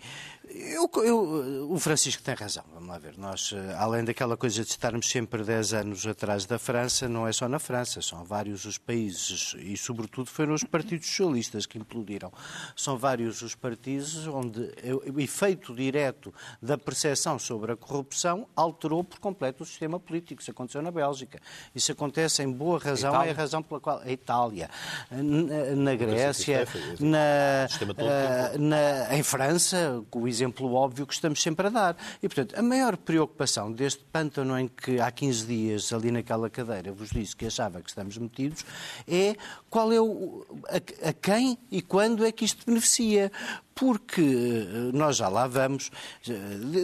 eu, 0.52 0.90
eu, 1.04 1.70
o 1.70 1.78
Francisco 1.78 2.22
tem 2.22 2.34
razão, 2.34 2.64
vamos 2.72 2.88
lá 2.88 2.98
ver. 2.98 3.16
Nós, 3.16 3.52
eh, 3.54 3.74
além 3.78 4.04
daquela 4.04 4.36
coisa 4.36 4.64
de 4.64 4.70
estarmos 4.70 5.08
sempre 5.08 5.44
10 5.44 5.74
anos 5.74 6.06
atrás 6.06 6.44
da 6.44 6.58
França, 6.58 7.08
não 7.08 7.26
é 7.26 7.32
só 7.32 7.48
na 7.48 7.58
França, 7.58 8.02
são 8.02 8.24
vários 8.24 8.64
os 8.64 8.76
países, 8.76 9.54
e 9.58 9.76
sobretudo 9.76 10.28
foram 10.28 10.54
os 10.54 10.64
partidos 10.64 11.06
socialistas 11.06 11.66
que 11.66 11.78
implodiram. 11.78 12.32
São 12.74 12.98
vários 12.98 13.42
os 13.42 13.54
partidos 13.54 14.26
onde 14.26 14.72
o 15.14 15.20
efeito 15.20 15.74
direto 15.74 16.34
da 16.60 16.76
percepção 16.76 17.38
sobre 17.38 17.72
a 17.72 17.76
corrupção 17.76 18.46
alterou 18.56 19.04
por 19.04 19.20
completo 19.20 19.62
o 19.62 19.66
sistema 19.66 20.00
político. 20.00 20.40
Isso 20.42 20.50
aconteceu 20.50 20.82
na 20.82 20.90
Bélgica. 20.90 21.40
Isso 21.74 21.92
acontece 21.92 22.42
em 22.42 22.50
boa 22.50 22.78
razão, 22.78 23.22
é 23.22 23.30
a 23.30 23.34
razão 23.34 23.62
pela 23.62 23.80
qual 23.80 24.00
a 24.00 24.10
Itália, 24.10 24.68
na, 25.10 25.76
na 25.76 25.94
Grécia, 25.94 26.66
na, 26.98 27.66
eh, 27.98 28.58
na, 28.58 29.16
em 29.16 29.22
França, 29.22 30.02
com 30.10 30.22
o 30.22 30.28
exemplo 30.40 30.72
óbvio 30.72 31.06
que 31.06 31.14
estamos 31.14 31.42
sempre 31.42 31.66
a 31.66 31.70
dar. 31.70 31.96
E, 32.22 32.28
portanto, 32.28 32.58
a 32.58 32.62
maior 32.62 32.96
preocupação 32.96 33.70
deste 33.70 34.02
pântano 34.04 34.58
em 34.58 34.68
que 34.68 35.00
há 35.00 35.10
15 35.10 35.46
dias, 35.46 35.92
ali 35.92 36.10
naquela 36.10 36.48
cadeira, 36.48 36.92
vos 36.92 37.10
disse 37.10 37.36
que 37.36 37.46
achava 37.46 37.80
que 37.80 37.88
estamos 37.88 38.16
metidos, 38.16 38.64
é 39.06 39.36
qual 39.68 39.92
é 39.92 40.00
o, 40.00 40.44
a, 40.68 41.08
a 41.10 41.12
quem 41.12 41.58
e 41.70 41.82
quando 41.82 42.24
é 42.24 42.32
que 42.32 42.44
isto 42.44 42.64
beneficia 42.66 43.30
porque 43.74 44.20
eh, 44.20 44.90
nós 44.92 45.16
já 45.16 45.28
lá 45.28 45.46
vamos, 45.46 45.90
eh, 46.28 46.32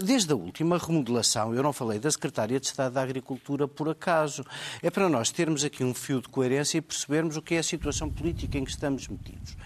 desde 0.02 0.33
a 0.33 0.37
última 0.37 0.78
remodelação, 0.78 1.55
eu 1.55 1.62
não 1.62 1.73
falei 1.73 1.99
da 1.99 2.11
Secretária 2.11 2.59
de 2.59 2.66
Estado 2.66 2.95
da 2.95 3.02
Agricultura 3.02 3.69
por 3.69 3.88
acaso, 3.88 4.45
é 4.83 4.90
para 4.90 5.09
nós 5.09 5.31
termos 5.31 5.64
aqui 5.64 5.85
um 5.85 5.93
fio 5.93 6.21
de 6.21 6.28
coerência 6.28 6.78
e 6.78 6.81
percebermos 6.81 7.37
o 7.37 7.43
que 7.43 7.55
é 7.55 7.59
a 7.59 7.62
situação 7.62 8.11
política 8.11 8.59
em 8.59 8.64
que 8.64 8.71
estamos 8.71 9.09
metidos. 9.09 9.57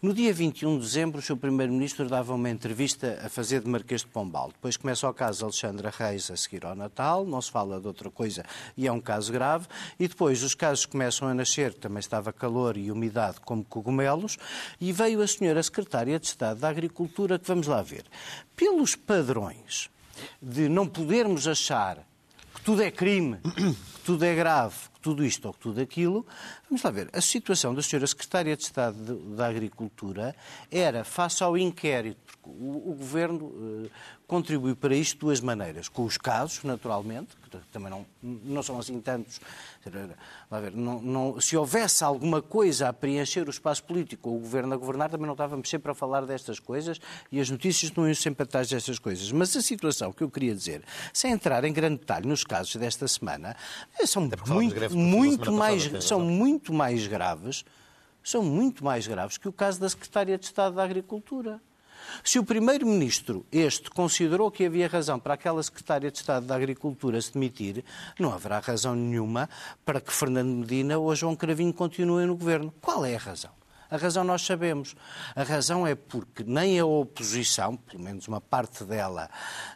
No 0.00 0.14
dia 0.14 0.32
21 0.32 0.76
de 0.78 0.84
dezembro, 0.84 1.18
o 1.18 1.22
Sr. 1.22 1.36
Primeiro-Ministro 1.36 2.08
dava 2.08 2.32
uma 2.32 2.48
entrevista 2.48 3.20
a 3.24 3.28
fazer 3.28 3.62
de 3.62 3.68
Marquês 3.68 4.02
de 4.02 4.06
Pombal. 4.06 4.52
Depois 4.52 4.76
começa 4.76 5.08
o 5.08 5.12
caso 5.12 5.44
Alexandra 5.44 5.92
Reis 5.96 6.30
a 6.30 6.36
seguir 6.36 6.64
ao 6.64 6.76
Natal, 6.76 7.26
não 7.26 7.42
se 7.42 7.50
fala 7.50 7.80
de 7.80 7.86
outra 7.88 8.08
coisa 8.08 8.44
e 8.76 8.86
é 8.86 8.92
um 8.92 9.00
caso 9.00 9.32
grave. 9.32 9.66
E 9.98 10.06
depois 10.06 10.42
os 10.44 10.54
casos 10.54 10.86
começam 10.86 11.26
a 11.26 11.34
nascer, 11.34 11.74
também 11.74 11.98
estava 11.98 12.32
calor 12.32 12.76
e 12.76 12.92
umidade 12.92 13.40
como 13.40 13.64
cogumelos, 13.64 14.38
e 14.80 14.92
veio 14.92 15.20
a 15.20 15.26
senhora 15.26 15.60
Secretária 15.62 16.20
de 16.20 16.26
Estado 16.26 16.57
da 16.58 16.68
Agricultura, 16.68 17.38
que 17.38 17.46
vamos 17.46 17.66
lá 17.66 17.82
ver. 17.82 18.04
Pelos 18.54 18.94
padrões 18.94 19.88
de 20.42 20.68
não 20.68 20.86
podermos 20.86 21.46
achar 21.46 22.06
que 22.54 22.62
tudo 22.62 22.82
é 22.82 22.90
crime, 22.90 23.38
que 23.54 24.00
tudo 24.04 24.24
é 24.24 24.34
grave, 24.34 24.76
tudo 25.00 25.24
isto 25.24 25.46
ou 25.46 25.54
tudo 25.54 25.80
aquilo, 25.80 26.26
vamos 26.68 26.82
lá 26.82 26.90
ver. 26.90 27.08
A 27.12 27.20
situação 27.20 27.74
da 27.74 27.82
senhora 27.82 28.06
Secretária 28.06 28.56
de 28.56 28.62
Estado 28.64 29.16
da 29.36 29.46
Agricultura 29.46 30.34
era, 30.70 31.04
face 31.04 31.42
ao 31.42 31.56
inquérito, 31.56 32.18
porque 32.26 32.50
o, 32.50 32.90
o 32.90 32.94
Governo 32.94 33.88
contribuiu 34.28 34.76
para 34.76 34.94
isto 34.94 35.14
de 35.14 35.20
duas 35.20 35.40
maneiras. 35.40 35.88
Com 35.88 36.04
os 36.04 36.18
casos, 36.18 36.62
naturalmente, 36.62 37.34
que 37.42 37.56
também 37.72 37.90
não, 37.90 38.06
não 38.22 38.62
são 38.62 38.78
assim 38.78 39.00
tantos. 39.00 39.40
Ver, 39.84 40.70
não, 40.74 41.00
não, 41.00 41.40
se 41.40 41.56
houvesse 41.56 42.04
alguma 42.04 42.42
coisa 42.42 42.90
a 42.90 42.92
preencher 42.92 43.48
o 43.48 43.50
espaço 43.50 43.82
político 43.84 44.28
ou 44.28 44.36
o 44.36 44.40
Governo 44.40 44.74
a 44.74 44.76
governar, 44.76 45.10
também 45.10 45.26
não 45.26 45.32
estávamos 45.32 45.68
sempre 45.68 45.90
a 45.90 45.94
falar 45.94 46.26
destas 46.26 46.60
coisas 46.60 47.00
e 47.32 47.40
as 47.40 47.48
notícias 47.48 47.90
não 47.92 48.06
iam 48.06 48.14
sempre 48.14 48.42
atrás 48.42 48.68
destas 48.68 48.98
coisas. 48.98 49.32
Mas 49.32 49.56
a 49.56 49.62
situação 49.62 50.12
que 50.12 50.22
eu 50.22 50.30
queria 50.30 50.54
dizer, 50.54 50.82
sem 51.12 51.32
entrar 51.32 51.64
em 51.64 51.72
grande 51.72 52.00
detalhe 52.00 52.28
nos 52.28 52.44
casos 52.44 52.76
desta 52.76 53.08
semana, 53.08 53.56
eh, 53.98 54.06
são 54.06 54.30
muito, 54.46 54.94
muito 54.94 55.50
mais, 55.50 56.04
são 56.04 56.20
muito 56.20 56.72
mais 56.72 57.06
graves 57.06 57.64
são 58.22 58.42
muito 58.42 58.84
mais 58.84 59.06
graves 59.06 59.38
que 59.38 59.48
o 59.48 59.52
caso 59.52 59.80
da 59.80 59.88
Secretária 59.88 60.36
de 60.36 60.44
Estado 60.44 60.76
da 60.76 60.84
Agricultura. 60.84 61.62
Se 62.22 62.38
o 62.38 62.44
Primeiro-Ministro, 62.44 63.44
este, 63.50 63.90
considerou 63.90 64.50
que 64.50 64.66
havia 64.66 64.88
razão 64.88 65.18
para 65.18 65.34
aquela 65.34 65.62
Secretária 65.62 66.10
de 66.10 66.18
Estado 66.18 66.46
da 66.46 66.54
Agricultura 66.54 67.20
se 67.20 67.32
demitir, 67.32 67.84
não 68.18 68.32
haverá 68.32 68.58
razão 68.58 68.94
nenhuma 68.94 69.48
para 69.84 70.00
que 70.00 70.12
Fernando 70.12 70.48
Medina 70.48 70.98
ou 70.98 71.14
João 71.14 71.36
Cravinho 71.36 71.72
continuem 71.72 72.26
no 72.26 72.36
governo. 72.36 72.72
Qual 72.80 73.04
é 73.04 73.14
a 73.14 73.18
razão? 73.18 73.57
A 73.90 73.96
razão 73.96 74.22
nós 74.22 74.42
sabemos. 74.42 74.94
A 75.34 75.42
razão 75.42 75.86
é 75.86 75.94
porque 75.94 76.44
nem 76.44 76.78
a 76.78 76.84
oposição, 76.84 77.74
pelo 77.74 78.02
menos 78.02 78.28
uma 78.28 78.40
parte 78.40 78.84
dela, 78.84 79.30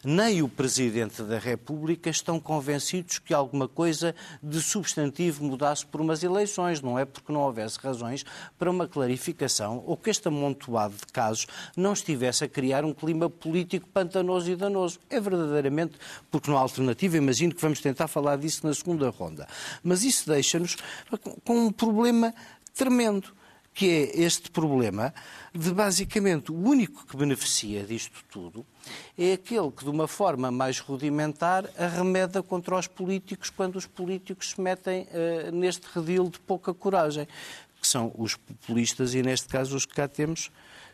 nem 0.04 0.42
o 0.42 0.49
Presidente 0.49 1.23
da 1.23 1.38
República 1.38 2.11
estão 2.11 2.38
convencidos 2.38 3.19
que 3.19 3.33
alguma 3.33 3.66
coisa 3.66 4.14
de 4.42 4.61
substantivo 4.61 5.42
mudasse 5.45 5.87
por 5.87 6.02
umas 6.02 6.23
eleições. 6.23 6.83
Não 6.83 6.99
é 6.99 7.07
porque 7.07 7.33
não 7.33 7.40
houvesse 7.40 7.78
razões 7.78 8.23
para 8.59 8.71
uma 8.71 8.87
clarificação 8.87 9.83
ou 9.87 9.97
que 9.97 10.11
este 10.11 10.28
amontoado 10.28 10.95
de 10.95 11.07
casos 11.07 11.47
não 11.75 11.95
estivesse 11.95 12.45
a 12.45 12.49
criar 12.49 12.85
um 12.85 12.92
clima 12.92 13.31
político 13.31 13.88
pantanoso 13.88 14.50
e 14.50 14.57
danoso. 14.57 15.00
É 15.09 15.19
verdadeiramente 15.19 15.97
porque 16.31 16.50
não 16.50 16.59
há 16.59 16.61
alternativa. 16.61 17.16
Imagino 17.16 17.54
que 17.54 17.62
vamos 17.62 17.81
tentar 17.81 18.09
falar 18.09 18.37
disso 18.37 18.66
na 18.66 18.75
segunda 18.75 19.09
ronda. 19.09 19.49
Mas 19.83 20.04
isso 20.04 20.28
deixa-nos 20.28 20.76
com 21.45 21.66
um 21.66 21.73
problema 21.73 22.35
tremendo 22.75 23.33
que 23.75 23.87
é 23.88 24.21
este 24.21 24.50
problema 24.50 25.14
de 25.55 25.73
basicamente 25.73 26.52
o 26.52 26.57
único 26.57 27.07
que 27.07 27.17
beneficia 27.17 27.85
disto 27.85 28.23
tudo 28.31 28.67
é 29.17 29.35
aquele 29.35 29.71
que, 29.71 29.85
de 29.85 29.91
uma 29.91 30.07
forma 30.07 30.50
mais 30.50 30.79
rudimentar, 30.79 31.69
arremeda 31.79 32.43
contra 32.43 32.76
os 32.76 32.87
políticos 32.87 33.50
quando 33.50 33.76
os 33.76 33.87
políticos 33.87 34.50
se 34.50 34.61
metem 34.61 35.02
uh, 35.02 35.50
neste 35.52 35.87
redil 35.95 36.29
de 36.29 36.38
pouca 36.41 36.75
coragem, 36.75 37.26
que 37.81 37.87
são 37.87 38.12
os 38.17 38.37
populistas 38.37 39.14
e, 39.14 39.23
neste 39.23 39.49
caso, 39.49 39.76
os 39.76 39.87
que 39.87 39.95
cá 39.95 40.07
temos 40.07 40.50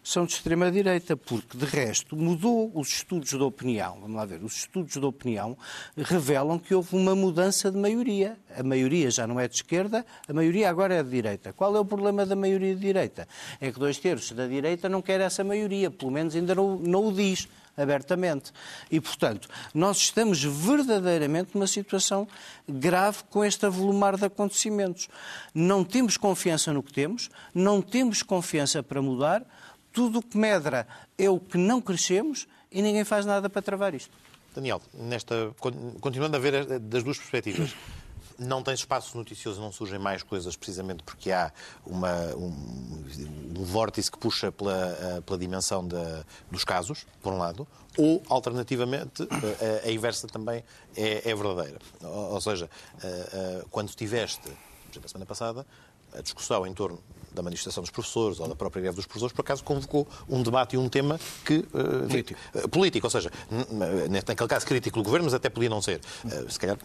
são 0.08 0.24
de 0.24 0.32
extrema-direita, 0.32 1.18
porque, 1.18 1.58
de 1.58 1.66
resto, 1.66 2.16
mudou 2.16 2.72
os 2.74 2.88
estudos 2.88 3.28
de 3.28 3.42
opinião. 3.42 3.98
Vamos 4.00 4.16
lá 4.16 4.24
ver, 4.24 4.42
os 4.42 4.56
estudos 4.56 4.94
de 4.94 5.04
opinião 5.04 5.54
revelam 5.94 6.58
que 6.58 6.74
houve 6.74 6.96
uma 6.96 7.14
mudança 7.14 7.70
de 7.70 7.76
maioria. 7.76 8.38
A 8.56 8.62
maioria 8.62 9.10
já 9.10 9.26
não 9.26 9.38
é 9.38 9.46
de 9.46 9.56
esquerda, 9.56 10.06
a 10.26 10.32
maioria 10.32 10.70
agora 10.70 10.94
é 10.94 11.02
de 11.02 11.10
direita. 11.10 11.52
Qual 11.52 11.76
é 11.76 11.78
o 11.78 11.84
problema 11.84 12.24
da 12.24 12.34
maioria 12.34 12.74
de 12.74 12.80
direita? 12.80 13.28
É 13.60 13.70
que 13.70 13.78
dois 13.78 13.98
terços 13.98 14.32
da 14.32 14.46
direita 14.46 14.88
não 14.88 15.02
quer 15.02 15.20
essa 15.20 15.44
maioria, 15.44 15.90
pelo 15.90 16.10
menos 16.10 16.34
ainda 16.34 16.54
não, 16.54 16.76
não 16.76 17.08
o 17.08 17.12
diz 17.12 17.46
abertamente. 17.76 18.50
E, 18.90 18.98
portanto, 19.02 19.46
nós 19.74 19.98
estamos 19.98 20.42
verdadeiramente 20.42 21.50
numa 21.52 21.66
situação 21.66 22.26
grave 22.66 23.18
com 23.28 23.44
este 23.44 23.66
avolumar 23.66 24.16
de 24.16 24.24
acontecimentos. 24.24 25.06
Não 25.54 25.84
temos 25.84 26.16
confiança 26.16 26.72
no 26.72 26.82
que 26.82 26.94
temos, 26.94 27.28
não 27.54 27.82
temos 27.82 28.22
confiança 28.22 28.82
para 28.82 29.02
mudar, 29.02 29.44
tudo 29.92 30.20
o 30.20 30.22
que 30.22 30.36
medra 30.36 30.86
é 31.16 31.28
o 31.28 31.38
que 31.38 31.58
não 31.58 31.80
crescemos 31.80 32.46
e 32.70 32.82
ninguém 32.82 33.04
faz 33.04 33.24
nada 33.24 33.48
para 33.48 33.62
travar 33.62 33.94
isto. 33.94 34.16
Daniel, 34.54 34.80
nesta, 34.92 35.54
continuando 36.00 36.36
a 36.36 36.40
ver 36.40 36.54
eh, 36.54 36.78
das 36.78 37.02
duas 37.02 37.16
perspectivas, 37.16 37.74
não 38.38 38.62
tem 38.62 38.74
espaço 38.74 39.16
noticioso, 39.16 39.60
não 39.60 39.70
surgem 39.72 39.98
mais 39.98 40.22
coisas 40.22 40.56
precisamente 40.56 41.02
porque 41.02 41.30
há 41.30 41.52
uma, 41.84 42.34
um, 42.34 43.04
um 43.56 43.64
vórtice 43.64 44.10
que 44.10 44.18
puxa 44.18 44.50
pela, 44.50 44.96
eh, 45.00 45.20
pela 45.20 45.38
dimensão 45.38 45.86
dos 46.50 46.64
casos, 46.64 47.06
por 47.20 47.32
um 47.32 47.38
lado, 47.38 47.66
ou, 47.96 48.22
alternativamente, 48.28 49.28
a, 49.84 49.88
a 49.88 49.90
inversa 49.90 50.26
também 50.28 50.64
é, 50.96 51.30
é 51.30 51.34
verdadeira. 51.34 51.78
Ou, 52.00 52.34
ou 52.34 52.40
seja, 52.40 52.70
quando 53.70 53.88
tiveste, 53.90 54.42
por 54.42 54.92
exemplo, 54.92 55.04
a 55.04 55.08
semana 55.08 55.26
passada, 55.26 55.66
a 56.12 56.20
discussão 56.20 56.66
em 56.66 56.72
torno 56.72 57.02
da 57.38 57.42
manifestação 57.42 57.82
dos 57.82 57.90
professores 57.90 58.40
ou 58.40 58.48
da 58.48 58.54
própria 58.54 58.82
greve 58.82 58.96
dos 58.96 59.06
professores, 59.06 59.32
por 59.32 59.42
acaso 59.42 59.64
convocou 59.64 60.06
um 60.28 60.42
debate 60.42 60.74
e 60.74 60.78
um 60.78 60.88
tema 60.88 61.18
que. 61.44 61.58
Uh, 61.58 62.06
político. 62.08 62.40
Uh, 62.54 62.68
político, 62.68 63.06
ou 63.06 63.10
seja, 63.10 63.30
naquele 64.10 64.48
caso 64.48 64.66
crítico 64.66 64.98
do 64.98 65.04
governo, 65.04 65.24
mas 65.24 65.34
até 65.34 65.48
podia 65.48 65.70
não 65.70 65.80
ser. 65.80 66.00
Uh, 66.24 66.50
se 66.50 66.58
calhar, 66.58 66.76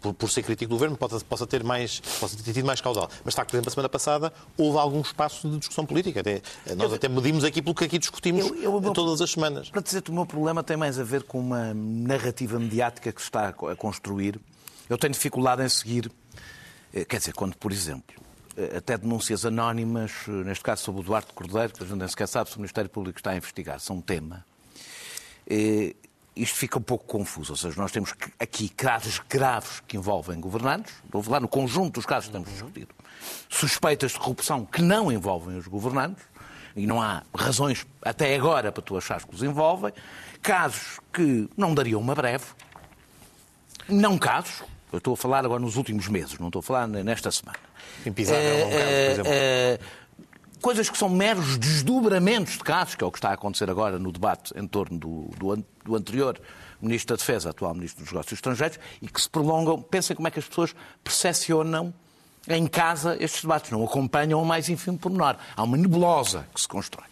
por, 0.00 0.30
ser 0.30 0.42
crítico 0.42 0.70
do 0.70 0.74
governo, 0.74 0.96
possa, 0.96 1.20
possa, 1.20 1.46
ter 1.46 1.62
mais, 1.62 2.00
possa 2.18 2.36
ter 2.36 2.52
tido 2.52 2.64
mais 2.64 2.80
causal. 2.80 3.08
Mas 3.24 3.32
está 3.32 3.44
por 3.44 3.54
exemplo, 3.54 3.68
a 3.68 3.72
semana 3.72 3.88
passada 3.88 4.32
houve 4.56 4.78
algum 4.78 5.00
espaço 5.00 5.48
de 5.48 5.58
discussão 5.58 5.84
política. 5.84 6.20
Até, 6.20 6.42
nós 6.76 6.90
eu, 6.90 6.96
até 6.96 7.08
medimos 7.08 7.44
aqui 7.44 7.60
pelo 7.62 7.74
que 7.74 7.84
aqui 7.84 7.98
discutimos 7.98 8.46
eu, 8.46 8.82
eu, 8.82 8.92
todas 8.92 9.20
as 9.20 9.30
semanas. 9.30 9.68
Para 9.70 9.82
dizer-te, 9.82 10.10
o 10.10 10.14
meu 10.14 10.26
problema 10.26 10.62
tem 10.62 10.76
mais 10.76 10.98
a 10.98 11.04
ver 11.04 11.22
com 11.22 11.38
uma 11.38 11.74
narrativa 11.74 12.58
mediática 12.58 13.12
que 13.12 13.20
se 13.20 13.28
está 13.28 13.48
a 13.48 13.76
construir. 13.76 14.40
Eu 14.88 14.96
tenho 14.96 15.12
dificuldade 15.12 15.62
em 15.62 15.68
seguir. 15.68 16.10
Quer 17.06 17.18
dizer, 17.18 17.34
quando, 17.34 17.54
por 17.54 17.70
exemplo, 17.70 18.16
até 18.76 18.98
denúncias 18.98 19.44
anónimas, 19.44 20.12
neste 20.26 20.64
caso 20.64 20.82
sobre 20.82 21.00
o 21.00 21.04
Duarte 21.04 21.32
Cordeiro, 21.32 21.72
que 21.72 21.82
a 21.82 21.86
gente 21.86 21.98
nem 21.98 22.08
sequer 22.08 22.26
sabe 22.26 22.50
se 22.50 22.56
o 22.56 22.58
Ministério 22.58 22.90
Público 22.90 23.18
está 23.18 23.30
a 23.30 23.36
investigar, 23.36 23.78
são 23.78 23.96
um 23.96 24.00
tema. 24.00 24.44
Isto 26.34 26.56
fica 26.56 26.78
um 26.78 26.82
pouco 26.82 27.04
confuso, 27.04 27.52
ou 27.52 27.56
seja, 27.56 27.80
nós 27.80 27.90
temos 27.90 28.14
aqui 28.38 28.68
casos 28.68 29.20
graves 29.28 29.80
que 29.86 29.96
envolvem 29.96 30.40
governantes, 30.40 30.94
vou 31.10 31.22
falar 31.22 31.40
no 31.40 31.48
conjunto 31.48 31.94
dos 31.94 32.06
casos 32.06 32.30
que 32.30 32.36
estamos 32.36 32.50
discutindo, 32.50 32.94
suspeitas 33.48 34.12
de 34.12 34.18
corrupção 34.18 34.64
que 34.64 34.80
não 34.80 35.10
envolvem 35.10 35.56
os 35.56 35.66
governantes, 35.66 36.22
e 36.76 36.86
não 36.86 37.02
há 37.02 37.24
razões 37.34 37.84
até 38.02 38.36
agora 38.36 38.70
para 38.70 38.82
tu 38.82 38.96
achares 38.96 39.24
que 39.24 39.34
os 39.34 39.42
envolvem, 39.42 39.92
casos 40.40 41.00
que 41.12 41.48
não 41.56 41.74
dariam 41.74 42.00
uma 42.00 42.14
breve, 42.14 42.44
não 43.88 44.16
casos, 44.16 44.62
eu 44.92 44.98
estou 44.98 45.14
a 45.14 45.16
falar 45.16 45.44
agora 45.44 45.60
nos 45.60 45.76
últimos 45.76 46.08
meses, 46.08 46.38
não 46.38 46.48
estou 46.48 46.60
a 46.60 46.62
falar 46.62 46.86
nesta 46.86 47.30
semana 47.30 47.58
Impisável, 48.06 48.42
é, 48.42 48.64
um 48.64 48.70
caso, 48.70 48.84
por 48.84 49.10
exemplo. 49.10 49.32
É, 49.32 49.78
coisas 50.60 50.90
que 50.90 50.98
são 50.98 51.08
meros 51.08 51.56
desdobramentos 51.56 52.54
de 52.54 52.60
casos, 52.60 52.94
que 52.94 53.04
é 53.04 53.06
o 53.06 53.10
que 53.10 53.18
está 53.18 53.30
a 53.30 53.34
acontecer 53.34 53.70
agora 53.70 53.98
no 53.98 54.12
debate 54.12 54.52
em 54.56 54.66
torno 54.66 54.98
do, 54.98 55.30
do, 55.36 55.64
do 55.84 55.96
anterior 55.96 56.40
Ministro 56.80 57.16
da 57.16 57.18
Defesa, 57.18 57.50
atual 57.50 57.74
Ministro 57.74 58.04
dos 58.04 58.12
Negócios 58.12 58.32
Estrangeiros, 58.34 58.78
e 59.02 59.08
que 59.08 59.20
se 59.20 59.28
prolongam. 59.28 59.80
Pensem 59.82 60.14
como 60.14 60.28
é 60.28 60.30
que 60.30 60.38
as 60.38 60.46
pessoas 60.46 60.74
percepcionam 61.02 61.92
em 62.46 62.66
casa 62.66 63.16
estes 63.20 63.42
debates, 63.42 63.70
não 63.70 63.84
acompanham 63.84 64.40
o 64.40 64.46
mais 64.46 64.68
ínfimo 64.68 64.98
pormenor. 64.98 65.36
Há 65.56 65.62
uma 65.62 65.76
nebulosa 65.76 66.46
que 66.54 66.60
se 66.60 66.68
constrói. 66.68 67.06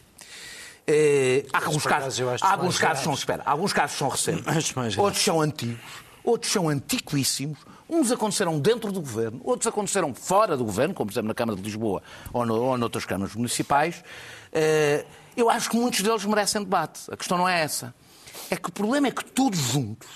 É, 0.87 1.45
há 1.52 1.64
alguns 1.66 1.85
casos, 1.85 2.21
há 2.40 2.52
alguns 2.52 2.78
casos 2.78 3.02
são, 3.02 3.12
espera, 3.12 3.42
alguns 3.45 3.73
casos 3.73 3.99
são 3.99 4.09
recentes, 4.09 4.97
outros 4.97 5.21
são 5.21 5.40
antigos, 5.40 5.80
outros 6.26 6.52
são 6.52 6.68
antiquíssimos, 6.68 7.59
Uns 7.88 8.11
aconteceram 8.11 8.59
dentro 8.59 8.90
do 8.90 9.00
governo, 9.00 9.40
outros 9.45 9.66
aconteceram 9.68 10.12
fora 10.12 10.56
do 10.56 10.64
governo, 10.64 10.92
como 10.92 11.06
por 11.06 11.12
exemplo 11.12 11.28
na 11.28 11.35
Câmara 11.35 11.56
de 11.56 11.62
Lisboa 11.62 12.02
ou, 12.33 12.45
no, 12.45 12.61
ou 12.61 12.76
noutras 12.76 13.04
câmaras 13.04 13.35
municipais. 13.37 14.02
Eh, 14.52 15.04
eu 15.37 15.49
acho 15.49 15.71
que 15.71 15.76
muitos 15.76 16.02
deles 16.02 16.25
merecem 16.25 16.62
debate. 16.62 17.02
A 17.11 17.16
questão 17.16 17.38
não 17.38 17.49
é 17.49 17.61
essa. 17.61 17.95
é 18.50 18.56
que 18.56 18.68
o 18.68 18.73
problema 18.73 19.06
é 19.06 19.11
que 19.12 19.25
todos 19.25 19.59
juntos, 19.59 20.09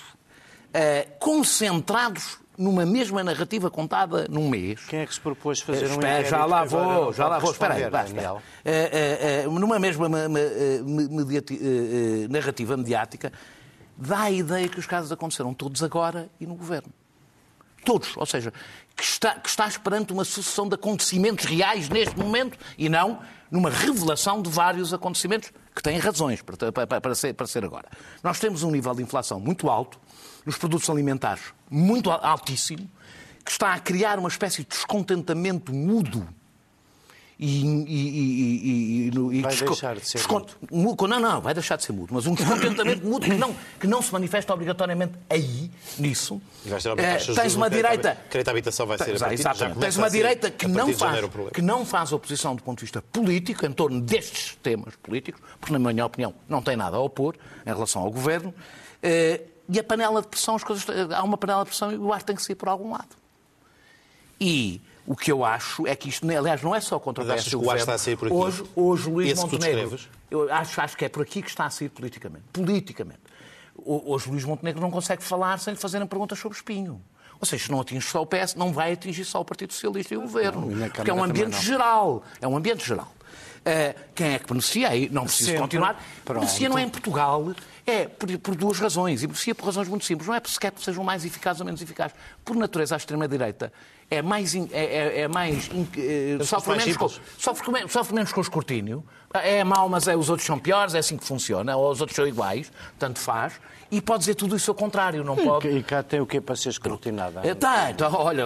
eh, 0.75 1.07
concentrados 1.21 2.39
numa 2.59 2.85
mesma 2.85 3.23
narrativa 3.23 3.71
contada 3.71 4.27
num 4.29 4.49
mês. 4.49 4.81
Quem 4.87 5.01
é 5.01 5.07
que 5.07 5.15
se 5.15 5.21
propôs 5.21 5.61
fazer 5.61 5.87
um 5.87 5.91
Espera, 5.91 6.09
inquérito 6.09 6.31
já 6.31 6.45
lá 6.45 6.65
vou, 6.65 7.13
já 7.13 7.29
lá 7.29 7.39
vou. 7.39 7.53
Espera 7.53 7.75
aí. 7.75 7.89
Daniel? 7.89 8.43
Eh, 8.65 9.45
eh, 9.45 9.49
numa 9.49 9.79
mesma 9.79 10.09
narrativa 12.29 12.77
mediática, 12.77 13.33
dá 14.01 14.23
a 14.23 14.31
ideia 14.31 14.69
que 14.69 14.79
os 14.79 14.87
casos 14.87 15.13
aconteceram 15.13 15.53
todos 15.55 15.83
agora 15.83 16.29
e 16.41 16.47
no 16.47 16.55
governo. 16.55 16.93
Todos. 17.85 18.17
Ou 18.17 18.27
seja, 18.27 18.53
que, 18.97 19.03
está, 19.03 19.35
que 19.37 19.49
estás 19.49 19.77
perante 19.79 20.13
uma 20.13 20.25
sucessão 20.25 20.69
de 20.69 20.75
acontecimentos 20.75 21.45
reais 21.47 21.89
neste 21.89 22.19
momento 22.19 22.59
e 22.77 22.89
não 22.89 23.21
numa 23.51 23.71
revelação 23.71 24.43
de 24.43 24.51
vários 24.51 24.93
acontecimentos 24.93 25.51
que 25.75 25.83
têm 25.83 25.99
razões 25.99 26.43
para, 26.43 26.73
para- 26.73 27.01
para 27.01 27.15
ser, 27.15 27.33
para 27.35 27.47
ser 27.47 27.65
agora. 27.65 27.89
Nós 28.23 28.39
temos 28.39 28.63
um 28.63 28.71
nível 28.71 28.95
de 28.95 29.03
inflação 29.03 29.41
muito 29.41 29.69
alto, 29.71 29.99
nos 30.45 30.57
produtos 30.57 30.89
alimentares 30.91 31.43
muito 31.71 32.11
al- 32.11 32.25
altíssimo, 32.25 32.91
que 33.45 33.51
está 33.51 33.73
a 33.75 33.79
criar 33.81 34.19
uma 34.19 34.29
espécie 34.29 34.63
de 34.63 34.69
descontentamento 34.69 35.73
mudo 35.73 36.29
e, 37.43 37.65
e- 37.65 37.87
e- 37.89 39.07
e- 39.07 39.11
no- 39.13 39.33
e 39.33 39.41
Vai 39.41 39.57
deixar 39.57 39.97
de 39.97 40.07
ser 40.07 40.19
descon- 40.19 40.45
mu- 40.71 40.95
Não, 41.09 41.19
não, 41.19 41.41
vai 41.41 41.55
deixar 41.55 41.77
de 41.77 41.85
ser 41.85 41.93
mudo, 41.93 42.13
mas 42.13 42.27
um 42.27 42.35
descontentamento 42.35 43.07
mudo 43.07 43.25
que 43.25 43.33
não, 43.35 43.57
que 43.81 43.87
não 43.87 44.03
se 44.03 44.13
manifesta 44.13 44.53
obrigatoriamente 44.53 45.15
aí, 45.31 45.71
nisso. 45.99 46.41
Vais 46.67 46.83
ter 46.83 46.95
taxas 46.95 47.35
de 47.35 47.41
tens 47.41 47.55
uma 47.55 47.71
direita 47.71 48.17
Crédito 48.29 48.49
à 48.49 48.51
habitação 48.51 48.87
vai 48.87 48.99
ser 48.99 49.05
a 49.05 49.07
partir, 49.07 49.19
já 49.19 49.33
exatamente. 49.33 49.81
Tens 49.81 49.97
uma 49.97 50.11
direita 50.11 50.51
que 50.51 50.67
não, 50.69 50.93
faz, 50.93 51.21
que 51.55 51.63
não 51.63 51.87
faz 51.87 52.13
oposição 52.13 52.55
do 52.55 52.63
ponto 52.63 52.79
de 52.79 52.85
vista 52.85 53.01
político 53.01 53.65
em 53.65 53.73
torno 53.73 54.01
destes 54.03 54.59
temas 54.63 54.95
políticos, 54.97 55.41
porque, 55.59 55.73
na 55.73 55.79
minha 55.79 56.05
opinião, 56.05 56.35
não 56.49 56.61
tem 56.61 56.77
nada 56.77 56.99
a 56.99 57.01
opor 57.01 57.35
em 57.67 57.71
relação 57.71 58.03
ao 58.03 58.11
governo. 58.11 58.53
Eh, 59.03 59.41
E 59.73 59.79
a 59.79 59.85
panela 59.85 60.21
de 60.21 60.27
pressão, 60.27 60.57
as 60.57 60.65
coisas, 60.65 60.85
há 61.13 61.23
uma 61.23 61.39
panela 61.39 61.63
de 61.63 61.69
pressão 61.71 61.93
e 61.93 61.97
o 61.97 62.13
ar 62.13 62.23
tem 62.23 62.35
que 62.35 62.43
sair 62.43 62.57
por 62.57 62.69
algum 62.69 62.91
lado. 62.91 63.17
E 64.41 64.81
o 65.07 65.17
que 65.17 65.31
eu 65.33 65.45
acho 65.45 65.87
é 65.87 65.95
que 65.97 66.09
isto, 66.09 66.29
aliás, 66.31 66.63
não 66.63 66.75
é 66.75 66.81
só 66.81 66.99
contra 66.99 67.25
o 67.25 67.27
PS 67.27 67.47
o 67.47 67.51
que 67.51 67.57
o 67.57 67.59
ar 67.59 67.63
governo. 67.65 67.81
está 67.81 67.95
a 67.95 67.99
sair 67.99 68.17
por 68.17 68.29
aqui? 68.29 68.37
Hoje, 68.37 68.65
hoje 68.77 69.11
Luís 69.11 69.31
Esse 69.33 69.43
que 69.45 69.49
tu 69.49 69.53
Montenegro. 69.55 69.99
Eu 70.31 70.53
acho, 70.53 70.81
acho 70.81 70.97
que 70.97 71.05
é 71.05 71.09
por 71.09 71.23
aqui 71.23 71.43
que 71.43 71.49
está 71.49 71.65
a 71.67 71.71
sair 71.71 71.89
politicamente. 71.89 72.45
Politicamente. 72.53 73.21
O- 73.77 74.13
Hoje 74.13 74.31
Luís 74.31 74.45
Montenegro 74.45 74.81
não 74.81 74.91
consegue 74.91 75.23
falar 75.23 75.59
sem 75.59 75.73
lhe 75.75 75.81
fazerem 75.81 76.07
perguntas 76.07 76.39
sobre 76.39 76.57
espinho. 76.57 77.01
Ou 77.41 77.47
seja, 77.47 77.65
se 77.65 77.71
não 77.71 77.81
atinge 77.81 78.07
só 78.07 78.21
o 78.23 78.27
PS, 78.27 78.55
não 78.55 78.71
vai 78.73 78.93
atingir 78.93 79.25
só 79.25 79.41
o 79.41 79.45
Partido 79.45 79.73
Socialista 79.73 80.13
e 80.13 80.17
o 80.19 80.21
Governo. 80.23 80.71
e 80.71 80.75
na 80.75 80.91
porque 80.91 81.11
é 81.11 81.15
um 81.15 81.25
ambiente 81.25 81.53
não. 81.55 81.63
geral. 81.63 82.23
É 82.41 82.47
um 82.47 82.55
ambiente 82.57 82.87
geral. 82.87 83.11
Eh, 83.65 83.95
quem 84.15 84.35
é 84.35 84.39
que 84.39 84.47
beneficia? 84.47 84.89
Aí 84.91 85.09
não 85.11 85.25
preciso 85.25 85.47
Sempre. 85.51 85.63
continuar. 85.63 86.03
Pronto. 86.25 86.41
Beneficia 86.41 86.69
não 86.69 86.79
é 86.79 86.83
em 86.83 86.89
Portugal, 86.89 87.53
é 87.91 88.07
por, 88.09 88.39
por 88.39 88.55
duas 88.55 88.79
razões. 88.79 89.23
E 89.23 89.27
beneficia 89.27 89.55
por 89.55 89.67
razões 89.67 89.89
muito 89.89 90.05
simples. 90.05 90.29
Não 90.29 90.35
é 90.35 90.41
sequer 90.47 90.71
porque 90.73 90.85
sejam 90.85 91.03
mais 91.05 91.25
eficazes 91.25 91.61
ou 91.61 91.67
menos 91.67 91.83
eficazes. 91.83 92.17
Por 92.45 92.57
natureza, 92.57 92.95
a 92.95 92.99
extrema-direita 92.99 93.73
é 94.11 94.23
mais. 94.23 94.55
É, 94.55 94.61
é- 94.73 95.21
é 95.23 95.29
mais 95.29 95.69
eh, 95.97 96.39
sofre, 96.45 96.77
menos 96.77 96.97
com, 96.97 97.09
sofre, 97.39 97.65
com- 97.65 97.89
sofre 97.89 98.15
menos 98.15 98.33
com 98.33 98.41
o 98.41 98.43
escrutínio. 98.43 99.05
É 99.33 99.63
mau, 99.63 99.89
mas 99.89 100.09
é, 100.09 100.17
os 100.17 100.29
outros 100.29 100.47
são 100.47 100.59
piores, 100.59 100.95
é 100.95 100.99
assim 100.99 101.17
que 101.17 101.25
funciona. 101.25 101.77
Ou 101.77 101.91
os 101.93 102.01
outros 102.01 102.17
são 102.17 102.27
iguais, 102.27 102.73
tanto 102.99 103.19
faz. 103.21 103.55
E 103.91 104.01
pode 104.01 104.21
dizer 104.21 104.35
tudo 104.37 104.57
isso 104.57 104.71
ao 104.71 104.75
contrário, 104.75 105.25
não 105.25 105.35
pode. 105.37 105.69
E 105.69 105.83
cá 105.83 106.03
tem 106.03 106.21
o 106.21 106.27
quê 106.27 106.41
para 106.41 106.55
ser 106.55 106.69
escrutinada? 106.69 107.41
É, 107.43 107.55
Tem, 107.55 107.91
então, 107.91 108.13
olha, 108.15 108.45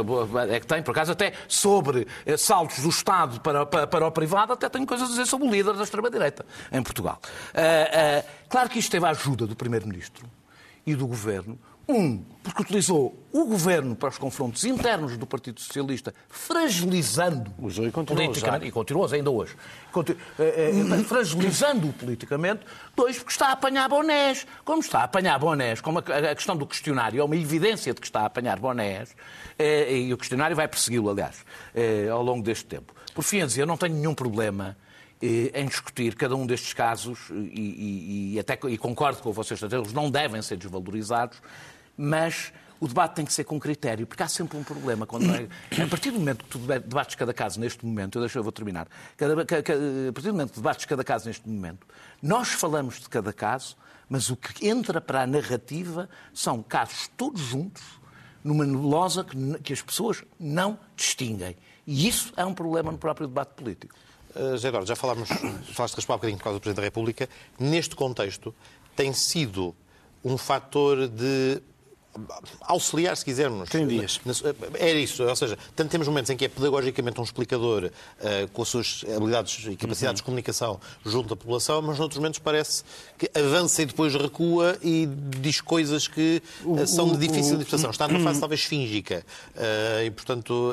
é 0.51 0.59
que 0.59 0.67
tem, 0.67 0.83
por 0.83 0.93
acaso, 0.93 1.13
até 1.13 1.35
sobre 1.47 2.07
eh, 2.25 2.37
saltos 2.37 2.81
do 2.81 2.89
Estado 2.89 3.41
para, 3.41 3.67
para, 3.67 3.87
para 3.87 4.07
o 4.07 4.11
privado, 4.11 4.55
até 4.55 4.69
tenho 4.69 4.87
coisas 4.87 5.09
a 5.09 5.11
dizer 5.11 5.27
sobre 5.27 5.47
o 5.47 5.51
líder 5.51 5.75
da 5.75 5.83
extrema-direita 5.83 6.47
em 6.73 6.83
Portugal. 6.83 7.19
Ah, 7.55 8.23
ah, 8.23 8.25
claro 8.49 8.71
que 8.71 8.79
isto 8.79 8.91
teve 8.91 9.05
a 9.05 9.11
ajuda 9.11 9.47
do 9.47 9.55
Primeiro-Ministro 9.55 10.27
e 10.87 10.95
do 10.95 11.07
Governo. 11.07 11.59
Um, 11.87 12.25
porque 12.43 12.63
utilizou 12.63 13.15
o 13.33 13.45
Governo 13.45 13.95
para 13.95 14.09
os 14.09 14.17
confrontos 14.19 14.65
internos 14.65 15.17
do 15.19 15.27
Partido 15.27 15.61
Socialista, 15.61 16.15
fragilizando 16.29 17.53
Usou 17.59 17.87
e 17.87 17.91
politicamente, 17.91 18.67
e 18.67 18.95
usar 18.97 19.17
ainda 19.17 19.31
hoje, 19.31 19.55
Conti- 19.93 20.17
eh, 20.39 20.71
eh, 21.01 21.05
fragilizando-o 21.05 21.93
politicamente. 21.93 22.63
Dois, 22.97 23.17
porque 23.19 23.33
está 23.33 23.49
a 23.49 23.53
apanhar 23.53 23.89
bonés. 23.89 24.47
Como 24.65 24.81
está 24.81 25.01
a 25.01 25.05
apanhar 25.05 25.39
bonés, 25.39 25.81
como 25.81 25.99
a, 25.99 26.03
a 26.31 26.35
questão 26.35 26.57
do 26.57 26.67
questionário 26.67 27.21
é 27.21 27.25
uma 27.25 27.37
evidência 27.37 27.93
de 27.93 28.01
que 28.01 28.07
está 28.07 28.21
a 28.21 28.27
apanhar 28.27 28.59
bonés, 28.59 29.15
eh, 29.59 29.99
e 29.99 30.13
o 30.15 30.17
questionário 30.17 30.57
vai 30.57 30.67
persegui-lo, 30.69 31.11
aliás, 31.11 31.45
eh, 31.75 32.09
ao 32.11 32.23
longo 32.23 32.43
deste 32.43 32.65
tempo. 32.65 32.95
Por 33.15 33.23
fim, 33.23 33.43
a 33.43 33.47
dizer, 33.47 33.63
eu 33.63 33.67
não 33.67 33.77
tenho 33.77 33.95
nenhum 33.95 34.15
problema 34.15 34.77
eh, 35.23 35.51
em 35.55 35.67
discutir 35.67 36.15
cada 36.17 36.35
um 36.37 36.47
destes 36.47 36.73
casos 36.73 37.19
e, 37.31 37.35
e- 37.35 38.35
e 38.35 38.39
até 38.39 38.59
e 38.69 38.77
concordo 38.77 39.23
com 39.23 39.33
vocês, 39.33 39.63
eles 39.63 39.93
não 39.93 40.11
devem 40.11 40.41
ser 40.43 40.57
desvalorizados, 40.57 41.41
mas 41.97 42.53
o 42.81 42.89
debate 42.89 43.15
tem 43.15 43.25
que 43.25 43.33
ser 43.33 43.45
com 43.45 43.59
critério, 43.59 44.07
porque 44.07 44.23
há 44.23 44.29
sempre 44.29 44.59
um 44.59 44.63
problema. 44.65 45.07
Quando 45.07 45.27
é, 45.35 45.49
a 45.83 45.87
partir 45.87 46.11
do 46.11 46.19
momento 46.19 46.45
que 46.45 46.51
tu 46.51 46.59
deba- 46.59 46.81
debates 46.81 47.15
cada 47.15 47.33
caso 47.33 47.59
neste 47.59 47.85
momento, 47.87 48.19
eu, 48.19 48.21
deixo, 48.23 48.39
eu 48.39 48.43
vou 48.43 48.53
terminar, 48.53 48.87
cada, 49.17 49.45
ca- 49.47 49.63
ca- 49.63 49.73
a 50.09 50.13
partir 50.13 50.29
do 50.29 50.35
momento 50.35 50.51
que 50.51 50.57
debates 50.57 50.85
cada 50.85 51.03
caso 51.05 51.27
neste 51.27 51.49
momento, 51.49 51.87
nós 52.23 52.49
falamos 52.49 53.01
de 53.01 53.09
cada 53.09 53.33
caso, 53.33 53.77
mas 54.09 54.29
o 54.29 54.37
que 54.37 54.67
entra 54.69 55.01
para 55.01 55.23
a 55.23 55.27
narrativa 55.27 56.09
são 56.35 56.63
casos 56.63 57.09
todos 57.17 57.41
juntos, 57.41 57.83
numa 58.43 58.67
nebulosa 58.67 59.25
que, 59.25 59.59
que 59.63 59.73
as 59.73 59.81
pessoas 59.81 60.23
não 60.39 60.79
distinguem. 60.95 61.57
E 61.87 62.07
isso 62.07 62.33
é 62.37 62.45
um 62.45 62.53
problema 62.53 62.93
no 62.93 62.99
próprio 62.99 63.27
debate 63.27 63.55
político. 63.55 63.95
Uh, 64.37 64.57
Eduardo, 64.57 64.87
já 64.87 64.95
falámos, 64.97 65.29
falaste 65.73 65.95
de 65.95 65.97
raspar 66.01 66.15
um 66.15 66.17
bocadinho 66.19 66.39
por 66.39 66.45
causa 66.45 66.59
do 66.59 66.61
Presidente 66.61 66.77
da 66.83 66.87
República. 66.87 67.29
Neste 67.59 67.97
contexto, 67.97 68.55
tem 68.95 69.13
sido 69.15 69.75
um 70.23 70.37
fator 70.37 71.09
de 71.09 71.63
auxiliar, 72.63 73.17
se 73.17 73.25
quisermos. 73.25 73.69
Tem 73.71 73.87
dias. 73.87 74.21
É 74.75 74.93
isso, 74.93 75.23
ou 75.25 75.37
seja, 75.37 75.59
tanto 75.75 75.91
temos 75.91 76.07
momentos 76.09 76.31
em 76.31 76.37
que 76.37 76.45
é 76.45 76.49
pedagogicamente 76.49 77.21
um 77.21 77.25
explicador 77.25 77.85
uh, 77.87 78.49
com 78.53 78.63
as 78.63 78.69
suas 78.69 79.05
habilidades 79.17 79.67
e 79.67 79.77
capacidades 79.77 80.21
de 80.21 80.25
comunicação 80.25 80.81
junto 81.05 81.35
à 81.35 81.37
população, 81.37 81.83
mas 81.83 81.99
noutros 81.99 82.19
momentos 82.19 82.39
parece 82.39 82.83
que 83.19 83.31
avança 83.39 83.83
e 83.83 83.87
depois 83.87 84.15
recua 84.15 84.79
e 84.83 85.09
diz 85.41 85.61
coisas 85.61 86.07
que 86.09 86.43
uh, 86.65 86.87
são 86.87 87.13
de 87.13 87.19
difícil 87.27 87.55
interpretação. 87.55 87.91
Está 87.91 88.09
numa 88.09 88.21
fase 88.21 88.41
talvez 88.41 88.63
fíngica 88.65 89.25
uh, 89.57 90.05
e, 90.05 90.11
portanto, 90.11 90.73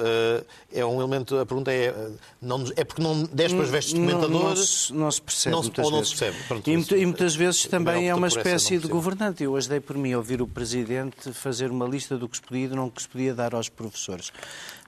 é 0.74 0.86
um 0.86 1.00
elemento. 1.00 1.38
A 1.38 1.46
pergunta 1.46 1.72
é: 1.72 1.94
não, 2.42 2.64
é 2.76 2.84
porque 2.84 3.02
não 3.02 3.24
deste 3.24 3.56
para 3.56 3.66
as 3.66 3.70
vestes 3.72 3.94
de 3.94 4.00
comentador? 4.00 4.30
Não, 4.50 4.56
se, 4.56 4.94
não 4.94 5.12
se 5.12 5.22
percebe. 5.22 5.56
Não 5.56 5.62
se- 5.64 5.68
muitas 5.70 5.86
ou 5.86 5.92
não 5.92 6.04
se 6.04 6.16
percebe. 6.16 6.38
Pronto, 6.48 6.70
e, 6.70 6.74
isso- 6.74 6.96
e 6.96 7.06
muitas 7.06 7.36
vezes 7.36 7.66
também 7.66 8.10
é 8.10 8.16
uma 8.16 8.28
espécie 8.28 8.78
de 8.78 8.88
governante. 8.88 9.44
Eu 9.44 9.54
hoje 9.54 9.68
dei 9.70 9.80
por 9.80 9.98
mim 9.98 10.14
ouvir 10.14 10.42
o 10.42 10.48
Presidente 10.48 11.31
fazer 11.34 11.72
uma 11.72 11.86
lista 11.86 12.18
do 12.18 12.28
que 12.28 12.38
se 12.38 12.44
podia 12.44 12.66
e 12.66 12.70
não 12.70 12.90
que 12.90 13.02
se 13.02 13.08
podia 13.08 13.34
dar 13.34 13.56
aos 13.56 13.70
professores. 13.70 14.32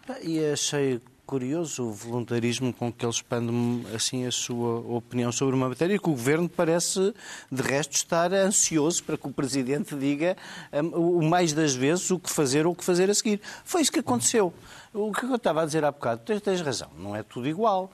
Pá, 0.06 0.18
E 0.22 0.44
achei 0.46 1.02
curioso 1.26 1.86
o 1.86 1.92
voluntarismo 1.92 2.74
com 2.74 2.92
que 2.92 3.06
ele 3.06 3.12
expande 3.12 3.52
assim 3.96 4.26
a 4.26 4.32
sua 4.32 4.80
opinião 4.96 5.32
sobre 5.32 5.56
uma 5.56 5.70
matéria 5.70 5.98
que 5.98 6.10
o 6.10 6.12
Governo 6.12 6.50
parece, 6.50 7.14
de 7.52 7.62
resto, 7.62 7.94
estar 7.94 8.34
ansioso 8.34 9.04
para 9.04 9.18
que 9.18 9.28
o 9.28 9.32
Presidente 9.32 9.96
diga 9.96 10.36
hum, 10.72 11.20
o 11.20 11.24
mais 11.24 11.54
das 11.54 11.74
vezes 11.74 12.12
o 12.12 12.20
que 12.20 12.30
fazer 12.30 12.66
ou 12.66 12.74
o 12.74 12.76
que 12.76 12.84
fazer 12.84 13.10
a 13.10 13.14
seguir. 13.14 13.40
Foi 13.64 13.82
isso 13.82 13.92
que 13.92 14.00
aconteceu. 14.00 14.54
O 14.94 15.12
que 15.12 15.26
eu 15.26 15.36
estava 15.36 15.64
a 15.64 15.66
dizer 15.66 15.84
há 15.84 15.92
bocado, 15.92 16.22
tens, 16.24 16.42
tens 16.42 16.62
razão, 16.62 16.90
não 17.00 17.16
é 17.16 17.24
tudo 17.24 17.48
igual. 17.48 17.92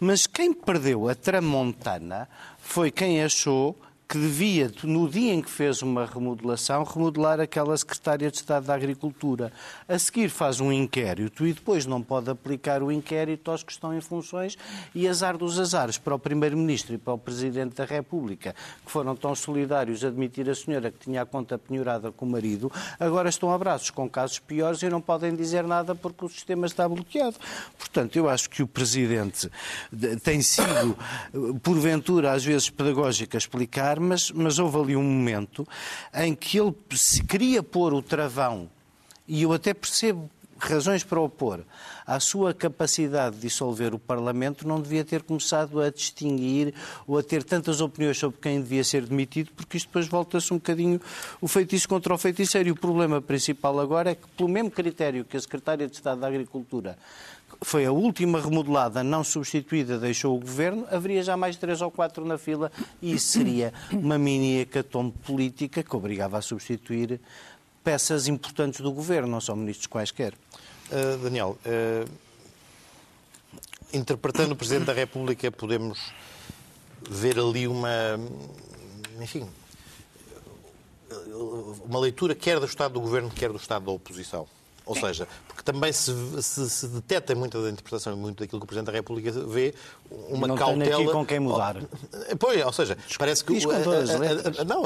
Mas 0.00 0.26
quem 0.26 0.52
perdeu 0.52 1.08
a 1.08 1.14
tramontana 1.14 2.28
foi 2.58 2.90
quem 2.90 3.22
achou 3.22 3.76
que 4.08 4.16
devia, 4.16 4.72
no 4.84 5.06
dia 5.06 5.34
em 5.34 5.42
que 5.42 5.50
fez 5.50 5.82
uma 5.82 6.06
remodelação, 6.06 6.82
remodelar 6.82 7.40
aquela 7.40 7.76
Secretária 7.76 8.30
de 8.30 8.38
Estado 8.38 8.64
da 8.64 8.74
Agricultura. 8.74 9.52
A 9.86 9.98
seguir 9.98 10.30
faz 10.30 10.60
um 10.60 10.72
inquérito 10.72 11.46
e 11.46 11.52
depois 11.52 11.84
não 11.84 12.00
pode 12.02 12.30
aplicar 12.30 12.82
o 12.82 12.90
inquérito 12.90 13.50
aos 13.50 13.62
que 13.62 13.70
estão 13.70 13.94
em 13.94 14.00
funções 14.00 14.56
e 14.94 15.06
azar 15.06 15.36
dos 15.36 15.60
azares 15.60 15.98
para 15.98 16.14
o 16.14 16.18
Primeiro-Ministro 16.18 16.94
e 16.94 16.98
para 16.98 17.12
o 17.12 17.18
Presidente 17.18 17.74
da 17.76 17.84
República, 17.84 18.54
que 18.82 18.90
foram 18.90 19.14
tão 19.14 19.34
solidários 19.34 20.02
a 20.02 20.08
admitir 20.08 20.48
a 20.48 20.54
senhora 20.54 20.90
que 20.90 21.00
tinha 21.04 21.20
a 21.20 21.26
conta 21.26 21.58
penhorada 21.58 22.10
com 22.10 22.24
o 22.24 22.30
marido, 22.30 22.72
agora 22.98 23.28
estão 23.28 23.52
a 23.52 23.58
braços 23.58 23.90
com 23.90 24.08
casos 24.08 24.38
piores 24.38 24.80
e 24.82 24.88
não 24.88 25.02
podem 25.02 25.36
dizer 25.36 25.64
nada 25.64 25.94
porque 25.94 26.24
o 26.24 26.28
sistema 26.30 26.66
está 26.66 26.88
bloqueado. 26.88 27.36
Portanto, 27.76 28.16
eu 28.16 28.26
acho 28.26 28.48
que 28.48 28.62
o 28.62 28.66
Presidente 28.66 29.50
de- 29.92 30.16
tem 30.16 30.40
sido, 30.40 30.96
eh, 31.34 31.58
porventura, 31.62 32.32
às 32.32 32.42
vezes 32.42 32.70
pedagógico 32.70 33.36
a 33.36 33.38
explicar, 33.38 33.97
mas, 34.00 34.30
mas 34.30 34.58
houve 34.58 34.78
ali 34.78 34.96
um 34.96 35.02
momento 35.02 35.66
em 36.14 36.34
que 36.34 36.58
ele 36.58 36.74
se 36.92 37.22
queria 37.22 37.62
pôr 37.62 37.92
o 37.92 38.02
travão, 38.02 38.68
e 39.26 39.42
eu 39.42 39.52
até 39.52 39.74
percebo 39.74 40.30
razões 40.58 41.04
para 41.04 41.20
opor, 41.20 41.60
à 42.06 42.18
sua 42.18 42.52
capacidade 42.52 43.36
de 43.36 43.42
dissolver 43.42 43.94
o 43.94 43.98
Parlamento, 43.98 44.66
não 44.66 44.80
devia 44.80 45.04
ter 45.04 45.22
começado 45.22 45.80
a 45.80 45.90
distinguir 45.90 46.74
ou 47.06 47.18
a 47.18 47.22
ter 47.22 47.44
tantas 47.44 47.80
opiniões 47.80 48.18
sobre 48.18 48.38
quem 48.40 48.60
devia 48.60 48.82
ser 48.82 49.06
demitido, 49.06 49.50
porque 49.54 49.76
isto 49.76 49.86
depois 49.86 50.08
volta-se 50.08 50.52
um 50.52 50.56
bocadinho 50.56 51.00
o 51.40 51.46
feitiço 51.46 51.88
contra 51.88 52.12
o 52.12 52.18
feiticeiro. 52.18 52.68
E 52.68 52.72
o 52.72 52.76
problema 52.76 53.20
principal 53.20 53.78
agora 53.78 54.10
é 54.10 54.14
que, 54.14 54.26
pelo 54.36 54.48
mesmo 54.48 54.70
critério 54.70 55.24
que 55.24 55.36
a 55.36 55.40
Secretária 55.40 55.86
de 55.86 55.94
Estado 55.94 56.20
da 56.20 56.26
Agricultura 56.26 56.98
foi 57.60 57.84
a 57.84 57.92
última 57.92 58.40
remodelada 58.40 59.02
não 59.02 59.24
substituída, 59.24 59.98
deixou 59.98 60.36
o 60.36 60.40
governo, 60.40 60.86
haveria 60.90 61.22
já 61.22 61.36
mais 61.36 61.56
três 61.56 61.80
ou 61.80 61.90
quatro 61.90 62.24
na 62.24 62.38
fila 62.38 62.70
e 63.02 63.14
isso 63.14 63.32
seria 63.32 63.72
uma 63.92 64.18
mini 64.18 64.60
hecatombe 64.60 65.16
política 65.24 65.82
que 65.82 65.96
obrigava 65.96 66.38
a 66.38 66.42
substituir 66.42 67.20
peças 67.82 68.28
importantes 68.28 68.80
do 68.80 68.92
governo, 68.92 69.28
não 69.28 69.40
são 69.40 69.56
ministros 69.56 69.86
quaisquer. 69.86 70.34
Uh, 70.90 71.18
Daniel, 71.22 71.58
uh, 71.66 72.10
interpretando 73.92 74.52
o 74.52 74.56
Presidente 74.56 74.86
da 74.86 74.92
República, 74.92 75.50
podemos 75.50 76.12
ver 77.08 77.38
ali 77.38 77.66
uma. 77.66 78.18
Enfim. 79.20 79.48
Uma 81.84 81.98
leitura 81.98 82.34
quer 82.34 82.60
do 82.60 82.66
Estado 82.66 82.92
do 82.94 83.00
Governo, 83.00 83.30
quer 83.30 83.50
do 83.50 83.56
Estado 83.56 83.86
da 83.86 83.92
oposição. 83.92 84.46
Ou 84.88 84.96
seja, 84.96 85.28
porque 85.46 85.62
também 85.62 85.92
se, 85.92 86.12
se, 86.42 86.70
se 86.70 86.88
detecta 86.88 87.34
muita 87.34 87.62
da 87.62 87.68
interpretação 87.68 88.14
e 88.14 88.16
muito 88.16 88.40
daquilo 88.40 88.58
que 88.58 88.64
o 88.64 88.66
Presidente 88.66 88.86
da 88.86 88.92
República 88.92 89.30
vê, 89.30 89.74
uma 90.30 90.48
não 90.48 90.56
cautela. 90.56 90.84
Tenho 90.84 91.02
aqui 91.02 91.12
com 91.12 91.26
quem 91.26 91.38
mudar. 91.38 91.76
Oh, 91.76 92.36
pois, 92.38 92.64
ou 92.64 92.72
seja, 92.72 92.96
parece 93.18 93.44
que. 93.44 93.52
Diz 93.52 93.66
com 93.66 93.82
todas 93.82 94.08
as 94.08 94.20
a, 94.20 94.60
a, 94.60 94.62
a, 94.62 94.64
não, 94.64 94.80
o 94.80 94.84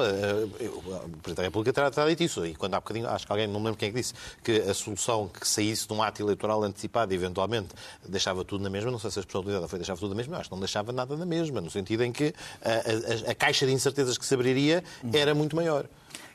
Presidente 1.22 1.36
da 1.36 1.42
República 1.44 1.72
terá, 1.72 1.90
terá 1.90 2.08
dito 2.08 2.24
isso. 2.24 2.44
E 2.44 2.54
quando 2.56 2.74
há 2.74 2.80
bocadinho, 2.80 3.08
acho 3.08 3.24
que 3.24 3.32
alguém, 3.32 3.46
não 3.46 3.60
me 3.60 3.66
lembro 3.66 3.78
quem 3.78 3.90
é 3.90 3.92
que 3.92 3.98
disse, 3.98 4.12
que 4.42 4.58
a 4.62 4.74
solução 4.74 5.28
que 5.28 5.46
saísse 5.46 5.86
de 5.86 5.92
um 5.92 6.02
ato 6.02 6.20
eleitoral 6.20 6.64
antecipado, 6.64 7.14
eventualmente, 7.14 7.68
deixava 8.08 8.44
tudo 8.44 8.64
na 8.64 8.70
mesma. 8.70 8.90
Não 8.90 8.98
sei 8.98 9.10
se 9.12 9.20
a 9.20 9.22
utilizada 9.22 9.68
foi 9.68 9.78
deixava 9.78 10.00
tudo 10.00 10.10
na 10.10 10.16
mesma, 10.16 10.34
eu 10.34 10.40
acho 10.40 10.48
que 10.48 10.54
não 10.54 10.60
deixava 10.60 10.90
nada 10.90 11.16
na 11.16 11.24
mesma, 11.24 11.60
no 11.60 11.70
sentido 11.70 12.02
em 12.02 12.10
que 12.10 12.34
a, 12.60 13.30
a 13.30 13.34
caixa 13.36 13.64
de 13.64 13.72
incertezas 13.72 14.18
que 14.18 14.26
se 14.26 14.34
abriria 14.34 14.82
era 15.12 15.32
muito 15.32 15.54
maior. 15.54 15.86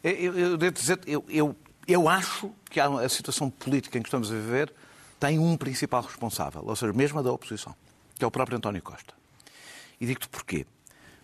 Eu, 0.04 0.12
eu, 0.12 0.38
eu 0.38 0.58
devo 0.58 0.72
dizer, 0.72 1.00
eu, 1.06 1.26
eu 1.28 1.56
eu 1.88 2.10
acho 2.10 2.52
que 2.70 2.80
a 2.80 3.08
situação 3.10 3.50
política 3.50 3.98
em 3.98 4.02
que 4.02 4.08
estamos 4.08 4.32
a 4.32 4.36
viver 4.36 4.74
tem 5.20 5.40
um 5.40 5.56
principal 5.58 6.02
responsável, 6.02 6.64
ou 6.66 6.76
seja, 6.76 6.94
mesmo 6.94 7.20
a 7.20 7.22
da 7.22 7.32
oposição, 7.32 7.74
que 8.18 8.24
é 8.24 8.28
o 8.28 8.32
próprio 8.32 8.58
António 8.58 8.82
Costa. 8.82 9.14
E 10.00 10.06
digo-te 10.06 10.28
porquê. 10.28 10.66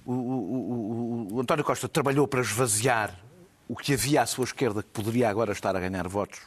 O, 0.05 0.11
o, 0.11 0.15
o, 0.15 1.35
o, 1.35 1.41
António 1.41 1.63
Costa 1.63 1.87
trabalhou 1.87 2.27
para 2.27 2.41
esvaziar 2.41 3.17
o 3.67 3.75
que 3.75 3.93
havia 3.93 4.21
à 4.21 4.25
sua 4.25 4.45
esquerda 4.45 4.83
que 4.83 4.89
poderia 4.89 5.29
agora 5.29 5.51
estar 5.51 5.75
a 5.75 5.79
ganhar 5.79 6.07
votos 6.07 6.39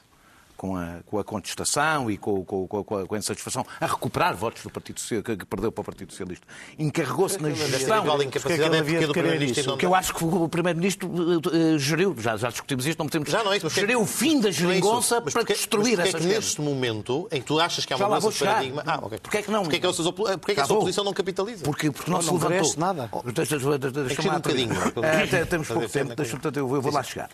com 0.57 0.77
a, 0.77 1.01
com 1.05 1.19
a 1.19 1.25
contestação 1.25 2.11
e 2.11 2.17
com, 2.17 2.45
com, 2.45 2.67
com, 2.67 2.85
com, 2.85 3.15
a 3.15 3.19
insatisfação, 3.19 3.65
a 3.81 3.87
recuperar 3.87 4.35
votos 4.35 4.63
do 4.63 4.71
Partido 4.71 5.01
Socialista, 5.01 5.37
que 5.37 5.45
perdeu 5.45 5.71
para 5.71 5.83
o 5.83 5.85
Partido 5.85 6.11
Socialista. 6.11 6.47
Encarregou-se 6.79 7.41
na 7.41 7.51
gestão. 7.51 8.05
Que, 8.31 9.77
que 9.77 9.87
eu 9.87 9.95
acho 9.95 10.15
que 10.15 10.25
o 10.25 10.49
Primeiro-Ministro 10.49 11.09
uh, 11.09 11.79
geriu, 11.79 12.15
já, 12.19 12.37
já 12.37 12.49
discutimos 12.49 12.87
isto, 12.87 12.99
não 12.99 13.09
temos 13.09 13.31
já 13.31 13.43
não 13.43 13.53
é 13.53 13.59
isso, 13.59 13.69
geriu 13.69 14.01
o 14.01 14.07
fim 14.07 14.41
da 14.41 14.51
geringonça 14.51 15.17
é 15.17 15.21
para 15.21 15.43
destruir 15.43 15.99
mas 15.99 16.09
essa 16.09 16.17
é 16.17 16.21
que 16.21 16.27
neste 16.27 16.61
momento 16.61 17.29
em 17.31 17.41
que 17.41 17.47
tu 17.47 17.61
achas 17.61 17.85
que 17.85 17.93
há 17.93 17.97
uma 17.97 18.09
mudança 18.09 18.31
de 18.31 18.39
paradigma... 18.39 18.83
Ah, 18.87 18.99
ok. 19.03 19.19
Porquê 19.19 19.39
é 19.39 19.43
que 19.43 19.51
não? 19.51 19.63
Porquê 19.63 19.77
é 19.77 19.81
que, 19.81 19.87
opo... 19.87 20.25
Porquê 20.25 20.53
é 20.53 20.55
que 20.55 20.61
essa 20.61 20.73
oposição 20.73 21.05
não 21.05 21.13
capitaliza? 21.13 21.65
Porque, 21.65 21.91
porque 21.91 22.11
não, 22.11 22.19
não 22.19 22.25
se 22.25 22.33
levantou. 22.33 22.75
nada. 22.79 23.11
Deixa-me 23.25 24.31
um 24.31 24.35
bocadinho. 24.35 24.75
Temos 25.49 25.69
pouco 25.69 25.89
tempo, 25.89 26.15
deixa-me, 26.15 26.43
eu 26.57 26.81
vou 26.81 26.93
lá 26.93 27.03
chegar. 27.03 27.31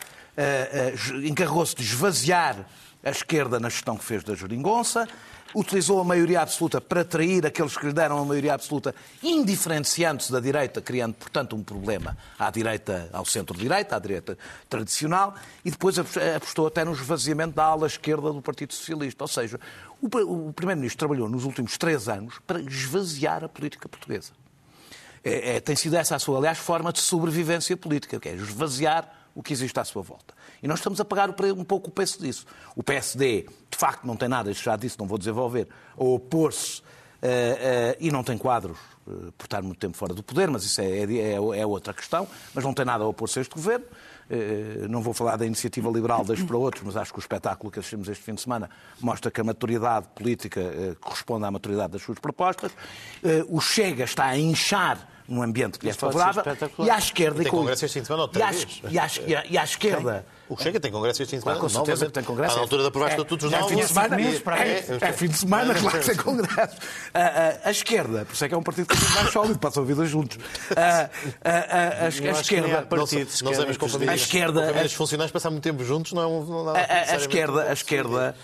Encarregou-se 1.25 1.75
de 1.75 1.83
esvaziar 1.83 2.67
a 3.03 3.11
esquerda 3.11 3.59
na 3.59 3.69
gestão 3.69 3.97
que 3.97 4.05
fez 4.05 4.23
da 4.23 4.35
Jeringonça, 4.35 5.09
utilizou 5.55 6.01
a 6.01 6.05
maioria 6.05 6.41
absoluta 6.41 6.81
para 6.81 7.05
trair 7.05 7.45
aqueles 7.47 7.77
que 7.77 7.87
lhe 7.87 7.93
deram 7.93 8.19
a 8.19 8.25
maioria 8.25 8.55
absoluta, 8.55 8.95
indiferenciando-se 9.23 10.33
da 10.33 10.41
direita, 10.41 10.81
criando, 10.81 11.15
portanto, 11.15 11.55
um 11.55 11.63
problema 11.63 12.17
à 12.39 12.51
direita, 12.51 13.11
ao 13.13 13.25
centro-direita, 13.25 13.97
à 13.97 13.99
direita 13.99 14.39
tradicional, 14.69 15.35
e 15.65 15.71
depois 15.71 15.99
apostou 15.99 16.67
até 16.67 16.85
no 16.85 16.93
esvaziamento 16.93 17.55
da 17.55 17.65
ala 17.65 17.87
esquerda 17.87 18.33
do 18.33 18.41
Partido 18.41 18.73
Socialista. 18.73 19.25
Ou 19.25 19.29
seja, 19.29 19.61
o, 20.01 20.53
Primeiro-Ministro 20.53 20.99
trabalhou 20.99 21.29
nos 21.29 21.45
últimos 21.45 21.77
três 21.77 22.09
anos 22.09 22.41
para 22.47 22.61
esvaziar 22.61 23.45
a 23.45 23.49
política 23.49 23.89
portuguesa. 23.89 24.33
É, 25.25 25.57
é, 25.57 25.61
tem 25.61 25.77
sido 25.77 25.95
essa 25.97 26.17
a 26.17 26.19
sua, 26.19 26.39
aliás, 26.39 26.59
forma 26.59 26.93
de 26.93 26.99
sobrevivência 26.99 27.77
política, 27.77 28.19
que 28.19 28.29
é 28.29 28.35
esvaziar 28.35 29.22
o 29.35 29.43
que 29.43 29.53
existe 29.53 29.79
à 29.79 29.85
sua 29.85 30.03
volta. 30.03 30.35
E 30.63 30.69
nós 30.69 30.79
estamos 30.79 31.01
a 31.01 31.05
pagar 31.05 31.31
um 31.31 31.65
pouco 31.65 31.89
o 31.89 31.93
preço 31.93 32.21
disso. 32.21 32.47
O 32.77 32.83
PSD, 32.83 33.47
de 33.71 33.79
facto, 33.79 34.07
não 34.07 34.17
tem 34.17 34.29
nada, 34.29 34.53
já 34.53 34.77
disse, 34.77 34.99
não 34.99 35.07
vou 35.07 35.19
desenvolver, 35.19 35.69
a 35.97 36.05
opor-se 36.05 36.81
uh, 36.81 36.83
uh, 36.83 37.97
e 38.01 38.11
não 38.11 38.23
tem 38.23 38.37
quadros 38.37 38.79
uh, 39.07 39.33
por 39.33 39.45
estar 39.45 39.63
muito 39.63 39.79
tempo 39.79 39.97
fora 39.97 40.13
do 40.15 40.23
poder, 40.23 40.51
mas 40.51 40.65
isso 40.65 40.81
é, 40.81 40.87
é, 40.87 41.33
é 41.35 41.67
outra 41.67 41.95
questão, 41.95 42.29
mas 42.55 42.65
não 42.65 42.75
tem 42.75 42.85
nada 42.85 43.05
a 43.05 43.07
opor-se 43.07 43.39
a 43.39 43.43
este 43.43 43.55
governo. 43.55 43.87
Não 44.89 45.03
vou 45.03 45.13
falar 45.13 45.37
da 45.37 45.45
iniciativa 45.45 45.91
liberal, 45.91 46.25
deixo 46.25 46.47
para 46.47 46.57
outros, 46.57 46.83
mas 46.85 46.97
acho 46.97 47.13
que 47.13 47.19
o 47.19 47.21
espetáculo 47.21 47.71
que 47.71 47.79
assistimos 47.79 48.09
este 48.09 48.23
fim 48.23 48.35
de 48.35 48.41
semana 48.41 48.71
mostra 49.01 49.31
que 49.31 49.41
a 49.41 49.45
maturidade 49.45 50.07
política 50.15 50.61
corresponde 51.01 51.45
à 51.45 51.51
maturidade 51.51 51.93
das 51.93 52.03
suas 52.03 52.19
propostas. 52.19 52.73
O 53.49 53.61
Chega 53.61 54.05
está 54.05 54.27
a 54.27 54.39
inchar 54.39 55.09
num 55.29 55.43
ambiente 55.43 55.79
que 55.79 55.85
lhe 55.87 55.91
é 55.91 55.95
favorável. 55.95 56.43
E 56.79 56.91
à 56.91 56.99
esquerda. 56.99 57.43
E 57.43 57.47
e 58.39 58.43
à, 58.43 58.51
vez. 58.51 58.83
E 58.91 58.99
à, 58.99 59.07
e 59.27 59.35
à, 59.35 59.47
e 59.47 59.59
à 59.59 59.65
esquerda. 59.65 60.27
O 60.53 60.63
Chega 60.63 60.79
tem 60.79 60.93
congresso 60.93 61.23
este 61.23 61.31
fim 61.31 61.37
de 61.39 61.43
semana. 61.43 61.61
Claro, 61.61 61.73
com 61.73 61.81
certeza 61.81 62.07
que 62.07 62.13
tem 62.13 62.23
congresso. 62.23 62.59
À 62.59 62.61
altura 62.61 62.83
da 62.83 62.89
aprovação 62.89 63.17
de 63.17 63.23
estatutos 63.23 63.53
é, 63.53 63.59
novos. 63.59 63.73
É 63.73 63.75
fim 63.75 63.81
de 63.81 63.89
semana. 63.89 64.21
É, 64.21 65.09
é 65.09 65.13
fim 65.13 65.29
de 65.29 65.37
semana, 65.37 65.75
claro 65.75 65.99
que 66.01 66.07
tem 66.07 66.17
congresso. 66.17 66.77
A, 67.65 67.71
esquerda, 67.71 68.25
por 68.27 68.35
isso 68.35 68.45
é 68.45 68.49
que 68.49 68.55
é 68.55 68.59
um 68.59 68.63
partido 68.63 68.87
que 68.87 68.95
é 68.95 69.09
mais 69.15 69.33
sólido, 69.33 69.59
passam 69.59 69.83
a 69.83 69.87
vida 69.87 70.05
juntos. 70.05 70.39
A, 70.77 72.09
esquerda. 72.09 72.87
Não 73.43 73.55
sabemos 73.55 73.77
confundir. 73.79 74.11
A 74.11 74.15
esquerda. 74.15 74.85
Os 74.85 74.93
funcionários 74.93 75.33
passar 75.33 75.51
muito 75.51 75.63
tempo 75.63 75.83
juntos 75.85 76.13
não 76.13 76.23
é 76.23 76.27
um. 76.27 76.69
A 76.69 77.17
esquerda, 77.17 77.71
a 77.71 77.73
esquerda 77.73 78.37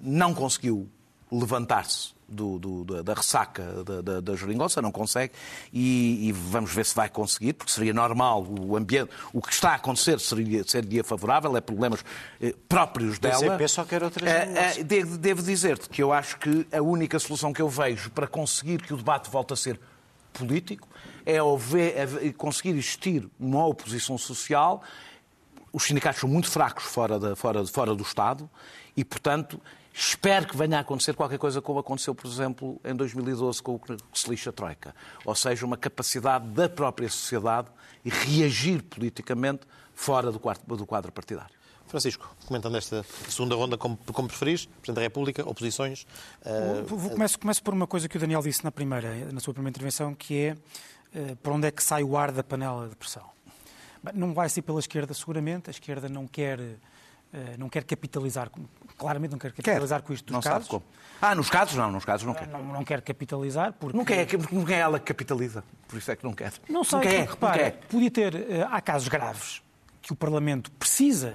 não 0.00 0.32
conseguiu 0.32 0.88
levantar-se 1.30 2.17
do, 2.28 2.58
do, 2.58 3.02
da 3.02 3.14
ressaca 3.14 3.62
da, 3.84 4.00
da, 4.00 4.20
da 4.20 4.36
geringonça, 4.36 4.82
não 4.82 4.92
consegue, 4.92 5.32
e, 5.72 6.28
e, 6.28 6.32
vamos 6.32 6.72
ver 6.72 6.84
se 6.84 6.94
vai 6.94 7.08
conseguir, 7.08 7.54
porque 7.54 7.72
seria 7.72 7.94
normal 7.94 8.44
o 8.44 8.76
ambiente, 8.76 9.10
o 9.32 9.40
que 9.40 9.52
está 9.52 9.70
a 9.70 9.74
acontecer 9.74 10.20
seria, 10.20 10.62
seria 10.66 11.02
favorável, 11.02 11.56
é 11.56 11.60
problemas 11.60 12.04
eh, 12.40 12.54
próprios 12.68 13.18
dela. 13.18 13.56
O 13.56 13.68
só 13.68 13.84
quer 13.84 14.02
outras 14.02 14.28
eh, 14.28 14.82
devo, 14.84 15.16
devo 15.16 15.42
dizer-te 15.42 15.88
que 15.88 16.02
eu 16.02 16.12
acho 16.12 16.38
que 16.38 16.66
a 16.72 16.82
única 16.82 17.18
solução 17.18 17.52
que 17.52 17.62
eu 17.62 17.68
vejo 17.68 18.10
para 18.10 18.26
conseguir 18.26 18.82
que 18.82 18.92
o 18.92 18.96
debate 18.96 19.30
volte 19.30 19.52
a 19.52 19.56
ser 19.56 19.80
político 20.32 20.88
é, 21.24 21.38
haver, 21.38 22.26
é 22.26 22.32
conseguir 22.32 22.70
existir 22.70 23.28
uma 23.38 23.66
oposição 23.66 24.16
social. 24.16 24.82
Os 25.78 25.84
sindicatos 25.84 26.20
são 26.20 26.28
muito 26.28 26.50
fracos 26.50 26.82
fora, 26.82 27.20
da, 27.20 27.36
fora, 27.36 27.64
fora 27.64 27.94
do 27.94 28.02
Estado 28.02 28.50
e, 28.96 29.04
portanto, 29.04 29.60
Espero 30.00 30.46
que 30.46 30.56
venha 30.56 30.78
a 30.78 30.80
acontecer 30.82 31.12
qualquer 31.14 31.38
coisa 31.38 31.60
como 31.60 31.80
aconteceu, 31.80 32.14
por 32.14 32.28
exemplo, 32.28 32.80
em 32.84 32.94
2012 32.94 33.60
com 33.60 33.74
o 33.74 33.78
que 33.80 33.96
se 34.12 34.30
lixa 34.30 34.50
a 34.50 34.52
Troika. 34.52 34.94
Ou 35.24 35.34
seja, 35.34 35.66
uma 35.66 35.76
capacidade 35.76 36.46
da 36.46 36.68
própria 36.68 37.08
sociedade 37.08 37.66
e 38.04 38.08
reagir 38.08 38.80
politicamente 38.84 39.62
fora 39.96 40.30
do 40.30 40.38
quadro, 40.38 40.76
do 40.76 40.86
quadro 40.86 41.10
partidário. 41.10 41.52
Francisco, 41.88 42.32
comentando 42.46 42.76
esta 42.76 43.04
segunda 43.28 43.56
ronda, 43.56 43.76
como, 43.76 43.98
como 44.12 44.28
preferis, 44.28 44.66
Presidente 44.66 44.94
da 44.94 45.02
República, 45.02 45.42
oposições. 45.48 46.06
Uh... 46.46 46.86
Vou, 46.86 47.10
começo, 47.10 47.36
começo 47.36 47.60
por 47.60 47.74
uma 47.74 47.88
coisa 47.88 48.08
que 48.08 48.16
o 48.16 48.20
Daniel 48.20 48.42
disse 48.42 48.62
na, 48.62 48.70
primeira, 48.70 49.32
na 49.32 49.40
sua 49.40 49.52
primeira 49.52 49.70
intervenção, 49.70 50.14
que 50.14 50.38
é 50.38 50.52
uh, 50.52 51.36
por 51.42 51.54
onde 51.54 51.66
é 51.66 51.72
que 51.72 51.82
sai 51.82 52.04
o 52.04 52.16
ar 52.16 52.30
da 52.30 52.44
panela 52.44 52.88
de 52.88 52.94
pressão. 52.94 53.28
Não 54.14 54.34
vai 54.34 54.48
ser 54.48 54.62
pela 54.62 54.80
esquerda, 54.80 55.12
seguramente. 55.14 55.68
A 55.68 55.72
esquerda 55.72 56.08
não 56.08 56.26
quer 56.26 56.60
eh, 57.32 57.56
não 57.58 57.68
quer 57.68 57.84
capitalizar, 57.84 58.50
claramente 58.96 59.32
não 59.32 59.38
quer 59.38 59.52
capitalizar 59.52 60.00
quer. 60.00 60.06
com 60.06 60.12
isto 60.14 60.24
dos 60.24 60.32
não 60.32 60.40
casos. 60.40 60.66
Sabe 60.66 60.68
como. 60.68 60.84
Ah, 61.20 61.34
nos 61.34 61.50
casos 61.50 61.76
não, 61.76 61.92
nos 61.92 62.04
casos 62.04 62.26
não 62.26 62.32
quer. 62.32 62.48
Não, 62.48 62.62
não 62.62 62.84
quer 62.84 63.02
capitalizar 63.02 63.74
porque... 63.74 63.96
Nunca 63.96 64.14
é, 64.14 64.26
nunca 64.50 64.74
é 64.74 64.78
ela 64.78 64.98
que 64.98 65.04
capitaliza, 65.04 65.62
por 65.86 65.98
isso 65.98 66.10
é 66.10 66.16
que 66.16 66.24
não 66.24 66.32
quer. 66.32 66.52
Não 66.68 66.82
sei, 66.82 66.98
nunca 66.98 67.10
é, 67.10 67.20
repara, 67.24 67.62
é. 67.62 67.70
podia 67.70 68.10
ter, 68.10 68.34
eh, 68.34 68.66
há 68.70 68.80
casos 68.80 69.08
graves 69.08 69.62
que 70.00 70.12
o 70.12 70.16
Parlamento 70.16 70.70
precisa 70.72 71.34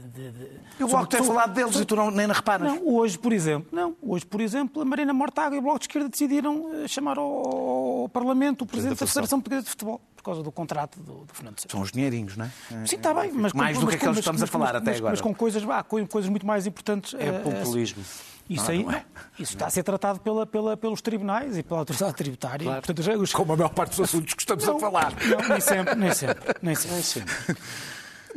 de, 0.00 0.30
de, 0.30 0.30
de... 0.32 0.60
Eu 0.78 0.88
vou 0.88 1.06
ter 1.06 1.22
falado 1.22 1.52
deles 1.52 1.76
e 1.76 1.84
tu 1.84 1.94
não, 1.94 2.10
nem 2.10 2.26
reparas. 2.26 2.66
Não, 2.66 2.86
hoje, 2.86 3.18
por 3.18 3.32
exemplo, 3.32 3.68
não, 3.72 3.96
hoje, 4.02 4.26
por 4.26 4.40
exemplo, 4.40 4.82
a 4.82 4.84
Marina 4.84 5.12
Mortágua 5.12 5.56
e 5.56 5.58
o 5.58 5.62
Bloco 5.62 5.78
de 5.78 5.84
Esquerda 5.84 6.08
decidiram 6.08 6.86
chamar 6.86 7.18
ao, 7.18 8.02
ao 8.02 8.08
Parlamento 8.08 8.62
o 8.62 8.66
Presidente 8.66 9.00
da 9.00 9.06
Federação 9.06 9.40
Portuguesa 9.40 9.64
de 9.64 9.70
Futebol 9.70 10.00
por 10.16 10.22
causa 10.22 10.42
do 10.42 10.50
contrato 10.50 10.98
do, 11.00 11.24
do 11.24 11.34
Fernando 11.34 11.60
Santos. 11.60 11.70
São 11.70 11.82
os 11.82 11.92
dinheirinhos, 11.92 12.36
não 12.36 12.46
é? 12.46 12.50
Sim, 12.86 12.96
está 12.96 13.12
bem. 13.12 13.30
Mas 13.32 13.52
mais 13.52 13.76
com, 13.76 13.84
do 13.84 13.90
que 13.90 13.96
aqueles 13.96 14.14
que 14.14 14.20
estamos 14.20 14.40
mas, 14.40 14.48
a 14.48 14.52
falar 14.52 14.72
mas, 14.72 14.76
até 14.76 14.90
mas, 14.90 14.98
agora. 14.98 15.12
Mas 15.12 15.20
com 15.20 15.34
coisas, 15.34 15.68
ah, 15.68 15.82
com 15.82 16.06
coisas 16.06 16.30
muito 16.30 16.46
mais 16.46 16.66
importantes. 16.66 17.14
É 17.14 17.30
populismo. 17.30 18.02
Isso, 18.48 18.70
aí, 18.70 18.82
é. 18.82 19.04
isso 19.38 19.54
está 19.54 19.66
a 19.66 19.70
ser 19.70 19.82
tratado 19.82 20.20
pela, 20.20 20.46
pela, 20.46 20.76
pelos 20.76 21.00
tribunais 21.00 21.56
e 21.56 21.62
pela 21.62 21.80
autoridade 21.80 22.14
tributária. 22.14 22.64
Claro. 22.64 22.82
Portanto, 22.82 23.22
os... 23.22 23.32
Como 23.32 23.52
a 23.52 23.56
maior 23.56 23.70
parte 23.70 23.90
dos 23.90 24.00
assuntos 24.08 24.34
que 24.34 24.42
estamos 24.42 24.64
não, 24.64 24.76
a 24.76 24.80
falar. 24.80 25.12
Não, 25.24 25.48
nem 25.48 25.60
sempre, 25.60 25.94
nem 25.94 26.12
sempre. 26.12 26.54
Nem 26.62 26.74
sempre. 26.74 26.94
Nem 26.94 27.02
sempre. 27.02 27.34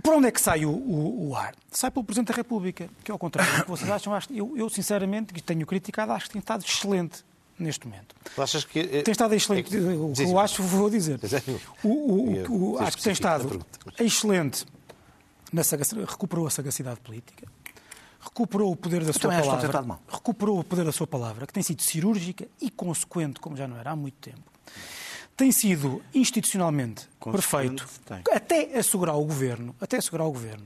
Por 0.08 0.14
onde 0.14 0.30
é 0.30 0.32
que 0.32 0.40
sai 0.40 0.66
o, 0.66 0.70
o, 0.70 1.32
o, 1.32 1.36
ar? 1.36 1.54
Sai 1.70 1.92
pelo 1.92 2.06
Presidente 2.06 2.30
da 2.30 2.34
República, 2.34 2.90
que 3.04 3.12
ao 3.12 3.20
contrário 3.20 3.58
do 3.58 3.64
que 3.66 3.70
vocês 3.70 3.92
acham, 3.92 4.14
acho, 4.14 4.32
eu, 4.32 4.58
eu 4.58 4.70
sinceramente, 4.70 5.34
que 5.34 5.44
tenho 5.44 5.66
criticado, 5.68 6.14
acho 6.14 6.28
que 6.28 6.32
tem 6.32 6.40
estado 6.40 6.64
excelente 6.64 7.26
neste 7.60 7.86
momento. 7.86 8.16
Tu 8.34 8.42
achas 8.42 8.64
que... 8.64 8.88
Tem 9.04 9.12
estado 9.12 9.36
excelente. 9.36 9.68
É 9.68 9.70
que... 9.70 9.86
O 9.86 10.14
que 10.14 10.24
eu 10.24 10.40
acho, 10.40 10.64
vou 10.64 10.90
dizer. 10.90 11.20
O, 11.84 11.90
o, 11.90 12.76
o, 12.76 12.80
acho 12.80 12.96
que 12.96 13.04
tem 13.04 13.12
estado 13.12 13.60
excelente. 14.00 14.66
Na 15.52 15.62
sagacidade, 15.66 16.10
recuperou 16.10 16.48
a 16.48 16.52
sagacidade 16.52 17.02
política, 17.02 17.46
recuperou 18.22 18.72
o 18.72 18.78
poder 18.78 19.04
da 19.04 19.12
sua 19.12 19.24
também 19.24 19.40
acho 19.40 19.58
que 19.58 19.68
palavra. 19.68 20.00
Recuperou 20.10 20.60
o 20.60 20.64
poder 20.64 20.86
da 20.86 20.94
sua 20.94 21.08
palavra, 21.08 21.46
que 21.46 21.52
tem 21.52 21.64
sido 21.64 21.82
cirúrgica 21.82 22.48
e 22.62 22.70
consequente, 22.70 23.42
como 23.42 23.58
já 23.58 23.68
não 23.68 23.76
era 23.76 23.92
há 23.92 23.96
muito 23.96 24.16
tempo. 24.20 24.50
Tem 25.38 25.52
sido 25.52 26.02
institucionalmente 26.16 27.08
perfeito, 27.32 27.88
tem. 28.06 28.24
até 28.36 28.78
assegurar 28.78 29.16
o 29.16 29.24
governo, 29.24 29.76
até 29.80 29.98
assegurar 29.98 30.26
o 30.28 30.32
governo. 30.32 30.66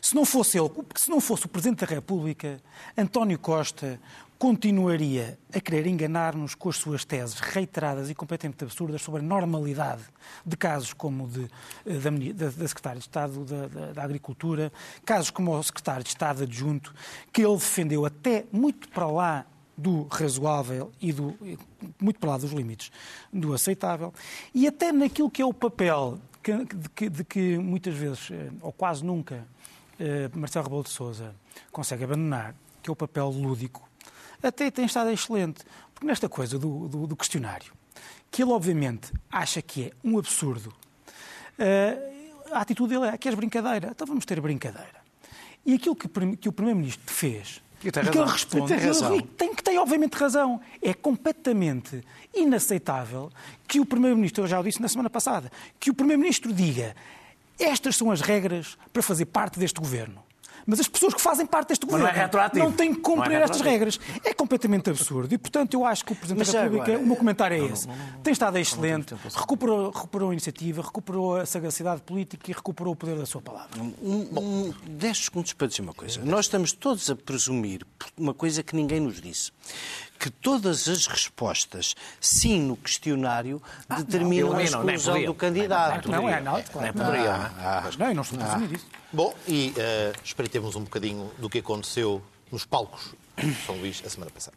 Se 0.00 0.14
não 0.14 0.24
fosse 0.24 0.56
ele, 0.58 0.70
se 0.94 1.10
não 1.10 1.20
fosse 1.20 1.46
o 1.46 1.48
Presidente 1.48 1.80
da 1.84 1.86
República, 1.92 2.60
António 2.96 3.38
Costa 3.40 3.98
continuaria 4.38 5.38
a 5.52 5.58
querer 5.60 5.86
enganar-nos 5.86 6.54
com 6.54 6.68
as 6.68 6.76
suas 6.76 7.04
teses 7.04 7.40
reiteradas 7.40 8.10
e 8.10 8.14
completamente 8.14 8.62
absurdas 8.62 9.00
sobre 9.02 9.20
a 9.20 9.24
normalidade 9.24 10.02
de 10.44 10.56
casos 10.56 10.92
como 10.92 11.24
o 11.24 11.28
de, 11.28 11.48
eh, 11.86 11.94
da, 11.98 12.10
da, 12.10 12.50
da 12.56 12.68
Secretária 12.68 12.98
de 12.98 13.04
Estado 13.06 13.44
da, 13.44 13.66
da- 13.68 13.92
da 13.92 14.02
Agricultura, 14.04 14.72
casos 15.04 15.30
como 15.30 15.56
o 15.56 15.62
Secretário 15.62 16.02
de 16.04 16.10
Estado 16.10 16.42
adjunto, 16.42 16.94
que 17.32 17.42
ele 17.44 17.54
defendeu 17.54 18.04
até 18.04 18.44
muito 18.52 18.88
para 18.90 19.06
lá 19.06 19.46
do 19.76 20.04
razoável 20.10 20.92
e 21.00 21.12
do, 21.12 21.36
muito 22.00 22.18
para 22.20 22.30
lá 22.30 22.38
dos 22.38 22.52
limites 22.52 22.90
do 23.32 23.52
aceitável, 23.52 24.12
e 24.54 24.66
até 24.68 24.92
naquilo 24.92 25.30
que 25.30 25.42
é 25.42 25.44
o 25.46 25.52
papel 25.54 26.18
que- 26.42 26.64
de, 26.64 26.88
que, 26.90 27.08
de 27.08 27.24
que 27.24 27.58
muitas 27.58 27.94
vezes, 27.94 28.30
eh, 28.30 28.50
ou 28.60 28.72
quase 28.72 29.04
nunca, 29.04 29.46
eh, 29.98 30.30
Marcelo 30.34 30.64
Rebelo 30.66 30.82
de 30.84 30.90
Sousa 30.90 31.34
consegue 31.72 32.04
abandonar, 32.04 32.54
que 32.82 32.88
é 32.88 32.92
o 32.92 32.96
papel 32.96 33.28
lúdico, 33.30 33.88
até 34.42 34.70
tem 34.70 34.84
estado 34.84 35.10
excelente. 35.10 35.64
Porque 35.94 36.06
nesta 36.06 36.28
coisa 36.28 36.58
do, 36.58 36.86
do- 36.88 37.06
do 37.06 37.16
questionário, 37.16 37.72
que 38.30 38.42
ele 38.42 38.50
obviamente 38.52 39.12
acha 39.30 39.62
que 39.62 39.84
é 39.84 39.92
um 40.04 40.18
absurdo, 40.18 40.72
eh, 41.58 42.30
a 42.52 42.60
atitude 42.60 42.94
dele 42.94 43.08
é: 43.10 43.18
queres 43.18 43.36
brincadeira? 43.36 43.88
Então 43.90 44.06
vamos 44.06 44.24
ter 44.24 44.40
brincadeira. 44.40 45.02
E 45.64 45.74
aquilo 45.74 45.96
que, 45.96 46.08
que 46.36 46.48
o 46.48 46.52
Primeiro-Ministro 46.52 47.12
fez. 47.12 47.62
E 47.88 47.90
tem 47.92 48.02
que 48.02 48.08
razão. 48.08 48.22
ele 48.22 48.32
responde, 48.32 48.64
E 48.72 48.76
tem 48.76 48.86
razão. 48.86 49.20
tem 49.20 49.54
que 49.54 49.62
tem 49.62 49.78
obviamente 49.78 50.14
razão. 50.14 50.60
É 50.80 50.94
completamente 50.94 52.02
inaceitável 52.34 53.30
que 53.68 53.80
o 53.80 53.86
Primeiro-Ministro, 53.86 54.44
eu 54.44 54.48
já 54.48 54.60
o 54.60 54.62
disse 54.62 54.80
na 54.80 54.88
semana 54.88 55.10
passada, 55.10 55.50
que 55.78 55.90
o 55.90 55.94
Primeiro-Ministro 55.94 56.52
diga 56.52 56.94
estas 57.58 57.96
são 57.96 58.10
as 58.10 58.20
regras 58.20 58.76
para 58.92 59.02
fazer 59.02 59.26
parte 59.26 59.58
deste 59.58 59.78
governo. 59.80 60.22
Mas 60.66 60.80
as 60.80 60.88
pessoas 60.88 61.14
que 61.14 61.20
fazem 61.20 61.46
parte 61.46 61.68
deste 61.68 61.84
Mas 61.86 62.00
governo 62.00 62.30
não 62.32 62.40
é 62.40 62.50
não 62.58 62.72
têm 62.72 62.94
que 62.94 63.00
cumprir 63.00 63.32
Não 63.32 63.40
é 63.40 63.44
estas 63.44 63.60
regras. 63.60 64.00
É 64.24 64.32
completamente 64.32 64.90
absurdo. 64.90 65.34
E, 65.34 65.38
portanto, 65.38 65.74
eu 65.74 65.84
acho 65.84 66.04
que 66.04 66.12
o 66.12 66.16
Presidente 66.16 66.38
Mas 66.46 66.52
da 66.52 66.62
República, 66.62 66.84
agora- 66.92 67.02
o 67.02 67.06
meu 67.06 67.16
comentário 67.16 67.56
é 67.56 67.66
esse. 67.72 67.88
Tem 68.22 68.32
estado 68.32 68.58
excelente, 68.58 69.14
recuperou, 69.34 69.90
recuperou 69.90 70.30
a 70.30 70.32
iniciativa, 70.32 70.82
recuperou 70.82 71.36
a 71.36 71.46
sagacidade 71.46 72.02
política 72.02 72.50
e 72.50 72.54
recuperou 72.54 72.92
o 72.92 72.96
poder 72.96 73.16
da 73.16 73.26
sua 73.26 73.42
palavra. 73.42 73.80
Um, 73.80 73.94
um, 74.38 74.74
10 74.88 75.24
segundos 75.24 75.52
para 75.52 75.66
dizer 75.66 75.82
uma 75.82 75.94
coisa. 75.94 76.20
Nós 76.24 76.46
estamos 76.46 76.72
todos 76.72 77.10
a 77.10 77.16
presumir 77.16 77.84
uma 78.16 78.34
coisa 78.34 78.62
que 78.62 78.74
ninguém 78.74 79.00
nos 79.00 79.20
disse. 79.20 79.52
Que 80.18 80.30
todas 80.30 80.88
as 80.88 81.06
respostas, 81.06 81.94
sim, 82.20 82.60
no 82.60 82.76
questionário, 82.76 83.60
determinam 83.88 84.52
a 84.52 84.60
eliminam, 84.60 84.84
nem 84.84 84.94
exclusão 84.94 85.14
poderiam. 85.14 85.32
do 85.32 85.38
candidato. 85.38 86.10
Não 86.10 86.28
é 86.28 86.34
análise, 86.34 86.70
claro. 86.70 86.92
poderia. 86.94 87.50
Mas 87.84 87.96
não, 87.96 88.08
eu 88.08 88.14
não 88.14 88.22
estou 88.22 88.40
a 88.40 88.44
assumir 88.44 88.72
isso. 88.74 88.86
Bom, 89.12 89.34
e 89.46 89.74
uh, 89.76 90.20
espreitemos 90.24 90.76
um 90.76 90.84
bocadinho 90.84 91.30
do 91.38 91.50
que 91.50 91.58
aconteceu 91.58 92.22
nos 92.50 92.64
palcos 92.64 93.14
de 93.36 93.54
São 93.66 93.76
Luís 93.76 94.02
a 94.06 94.08
semana 94.08 94.30
passada. 94.30 94.56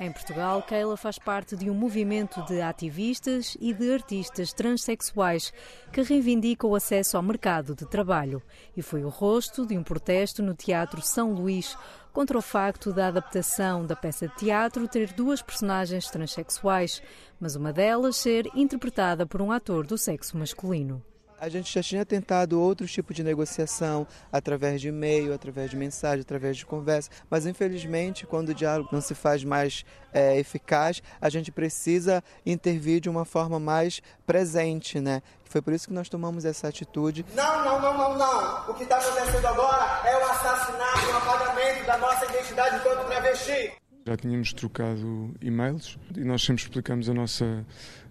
Em 0.00 0.12
Portugal, 0.12 0.62
Keila 0.62 0.96
faz 0.96 1.18
parte 1.18 1.56
de 1.56 1.68
um 1.68 1.74
movimento 1.74 2.40
de 2.46 2.60
ativistas 2.60 3.56
e 3.60 3.74
de 3.74 3.92
artistas 3.92 4.52
transexuais 4.52 5.52
que 5.92 6.02
reivindica 6.02 6.68
o 6.68 6.76
acesso 6.76 7.16
ao 7.16 7.22
mercado 7.22 7.74
de 7.74 7.84
trabalho. 7.84 8.40
E 8.76 8.82
foi 8.82 9.02
o 9.02 9.08
rosto 9.08 9.66
de 9.66 9.76
um 9.76 9.82
protesto 9.82 10.40
no 10.40 10.54
Teatro 10.54 11.02
São 11.02 11.32
Luís 11.32 11.76
contra 12.12 12.38
o 12.38 12.42
facto 12.42 12.92
da 12.92 13.08
adaptação 13.08 13.84
da 13.84 13.96
peça 13.96 14.28
de 14.28 14.36
teatro 14.36 14.86
ter 14.86 15.12
duas 15.12 15.42
personagens 15.42 16.08
transexuais, 16.08 17.02
mas 17.40 17.56
uma 17.56 17.72
delas 17.72 18.16
ser 18.16 18.48
interpretada 18.54 19.26
por 19.26 19.42
um 19.42 19.50
ator 19.50 19.84
do 19.84 19.98
sexo 19.98 20.38
masculino. 20.38 21.02
A 21.40 21.48
gente 21.48 21.72
já 21.72 21.80
tinha 21.80 22.04
tentado 22.04 22.60
outros 22.60 22.90
tipos 22.90 23.14
de 23.14 23.22
negociação, 23.22 24.06
através 24.32 24.80
de 24.80 24.88
e-mail, 24.88 25.32
através 25.32 25.70
de 25.70 25.76
mensagem, 25.76 26.22
através 26.22 26.56
de 26.56 26.66
conversa, 26.66 27.10
mas 27.30 27.46
infelizmente, 27.46 28.26
quando 28.26 28.48
o 28.48 28.54
diálogo 28.54 28.88
não 28.90 29.00
se 29.00 29.14
faz 29.14 29.44
mais 29.44 29.84
é, 30.12 30.36
eficaz, 30.36 31.00
a 31.20 31.28
gente 31.28 31.52
precisa 31.52 32.24
intervir 32.44 33.00
de 33.00 33.08
uma 33.08 33.24
forma 33.24 33.60
mais 33.60 34.02
presente, 34.26 34.98
né? 35.00 35.22
Foi 35.44 35.62
por 35.62 35.72
isso 35.72 35.86
que 35.86 35.94
nós 35.94 36.08
tomamos 36.08 36.44
essa 36.44 36.66
atitude. 36.66 37.24
Não, 37.34 37.64
não, 37.64 37.80
não, 37.80 37.96
não, 37.96 38.18
não. 38.18 38.70
O 38.70 38.74
que 38.74 38.82
está 38.82 38.98
acontecendo 38.98 39.46
agora 39.46 40.08
é 40.08 40.16
o 40.18 40.30
assassinato, 40.30 41.06
o 41.06 41.16
apagamento 41.16 41.86
da 41.86 41.98
nossa 41.98 42.24
identidade 42.26 42.76
enquanto 42.76 43.06
travesti. 43.06 43.72
Já 44.08 44.16
tínhamos 44.16 44.54
trocado 44.54 45.34
e-mails 45.40 45.98
e 46.16 46.24
nós 46.24 46.42
sempre 46.42 46.62
explicamos 46.62 47.10
a 47.10 47.14
nossa, 47.14 47.66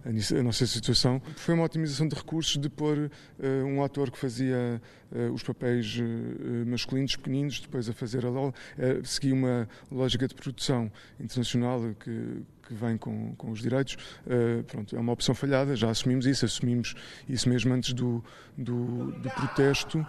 a 0.06 0.44
nossa 0.44 0.66
situação. 0.66 1.22
Foi 1.36 1.54
uma 1.54 1.64
otimização 1.64 2.08
de 2.08 2.16
recursos 2.16 2.58
de 2.58 2.70
pôr 2.70 3.12
eh, 3.40 3.64
um 3.64 3.84
ator 3.84 4.10
que 4.10 4.18
fazia 4.18 4.82
eh, 5.12 5.30
os 5.30 5.44
papéis 5.44 6.00
eh, 6.00 6.66
masculinos 6.66 7.16
pequeninos, 7.16 7.60
depois 7.60 7.90
a 7.90 7.94
fazer 7.94 8.26
a 8.26 8.30
Lola. 8.30 8.54
Eh, 8.78 9.02
segui 9.04 9.32
uma 9.32 9.68
lógica 9.92 10.28
de 10.28 10.36
produção 10.36 10.92
internacional 11.20 11.82
que, 12.00 12.44
que 12.68 12.74
vem 12.74 12.98
com, 12.98 13.36
com 13.36 13.52
os 13.52 13.62
direitos. 13.62 13.98
Eh, 14.28 14.64
pronto, 14.68 14.96
é 14.96 15.00
uma 15.00 15.12
opção 15.12 15.36
falhada, 15.36 15.76
já 15.76 15.90
assumimos 15.90 16.26
isso, 16.26 16.46
assumimos 16.46 16.96
isso 17.28 17.50
mesmo 17.50 17.74
antes 17.74 17.94
do, 17.94 18.24
do, 18.58 19.12
do 19.12 19.30
protesto. 19.30 20.06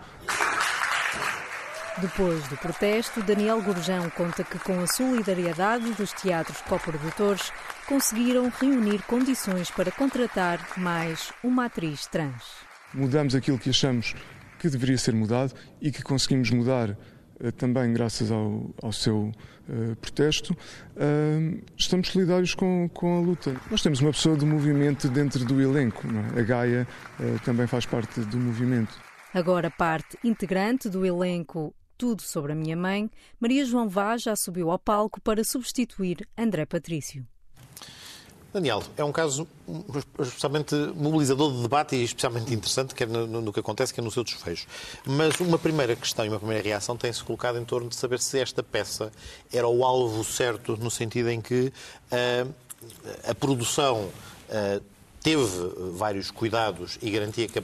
Depois 2.01 2.47
do 2.47 2.57
protesto, 2.57 3.21
Daniel 3.25 3.61
Gurjão 3.61 4.09
conta 4.11 4.45
que, 4.45 4.57
com 4.61 4.79
a 4.79 4.87
solidariedade 4.87 5.91
dos 5.95 6.13
teatros 6.13 6.61
coprodutores, 6.63 7.53
conseguiram 7.89 8.53
reunir 8.61 9.03
condições 9.03 9.69
para 9.69 9.91
contratar 9.91 10.61
mais 10.77 11.33
uma 11.43 11.65
atriz 11.65 12.07
trans. 12.07 12.45
mudamos 12.95 13.35
aquilo 13.35 13.59
que 13.59 13.71
achamos 13.71 14.15
que 14.61 14.69
deveria 14.69 14.97
ser 14.97 15.13
mudado 15.13 15.55
e 15.81 15.91
que 15.91 16.03
conseguimos 16.03 16.51
mudar 16.51 16.97
eh, 17.41 17.51
também 17.51 17.93
graças 17.93 18.31
ao, 18.31 18.71
ao 18.81 18.93
seu 18.93 19.33
eh, 19.69 19.95
protesto. 20.01 20.57
Ah, 20.97 21.59
estamos 21.77 22.09
solidários 22.09 22.55
com, 22.55 22.89
com 22.95 23.19
a 23.19 23.21
luta. 23.21 23.57
Nós 23.71 23.83
temos 23.83 24.01
uma 24.01 24.13
pessoa 24.13 24.37
do 24.37 24.47
movimento 24.47 25.09
dentro 25.09 25.45
do 25.45 25.61
elenco. 25.61 26.07
é? 26.37 26.41
A 26.41 26.43
Gaia 26.45 26.89
eh, 27.21 27.37
também 27.45 27.67
faz 27.67 27.87
parte 27.87 28.21
do 28.21 28.39
movimento. 28.39 28.95
Agora 29.35 29.71
parte 29.71 30.17
integrante 30.25 30.89
do 30.89 31.05
elenco 31.05 31.75
Tudo 31.99 32.23
sobre 32.23 32.53
a 32.53 32.55
Minha 32.55 32.77
Mãe, 32.77 33.11
Maria 33.41 33.65
João 33.65 33.89
Vaz 33.89 34.23
já 34.23 34.37
subiu 34.37 34.71
ao 34.71 34.79
palco 34.79 35.21
para 35.21 35.43
substituir 35.43 36.29
André 36.39 36.65
Patrício. 36.65 37.27
Daniel, 38.53 38.83
é 38.97 39.05
um 39.05 39.13
caso 39.13 39.47
especialmente 40.21 40.75
mobilizador 40.95 41.53
de 41.53 41.61
debate 41.61 41.97
e 41.97 42.05
especialmente 42.05 42.55
interessante, 42.55 42.95
quer 42.95 43.07
no, 43.09 43.27
no- 43.27 43.43
no 43.43 43.53
que 43.53 43.61
acontece, 43.61 43.93
quer 43.93 44.01
no 44.01 44.11
seu 44.11 44.25
desfecho. 44.25 44.67
Mas 45.05 45.39
uma 45.41 45.59
primeira 45.59 45.95
questão 45.95 46.25
e 46.25 46.29
uma 46.29 46.39
primeira 46.39 46.63
reação 46.63 46.97
tem-se 46.97 47.23
colocado 47.23 47.59
em 47.59 47.65
torno 47.65 47.89
de 47.91 47.97
saber 47.97 48.21
se 48.21 48.39
esta 48.39 48.63
peça 48.63 49.13
era 49.53 49.69
o 49.69 49.85
alvo 49.85 50.25
certo, 50.25 50.77
no 50.79 50.91
sentido 50.91 51.29
em 51.29 51.41
que 51.43 51.71
ah, 52.11 52.47
a 53.29 53.35
produção 53.35 54.09
ah, 54.49 54.81
teve 55.23 55.45
vários 55.95 56.31
cuidados 56.31 56.99
e 57.03 57.11
garantia 57.11 57.49
que 57.49 57.59
a, 57.59 57.63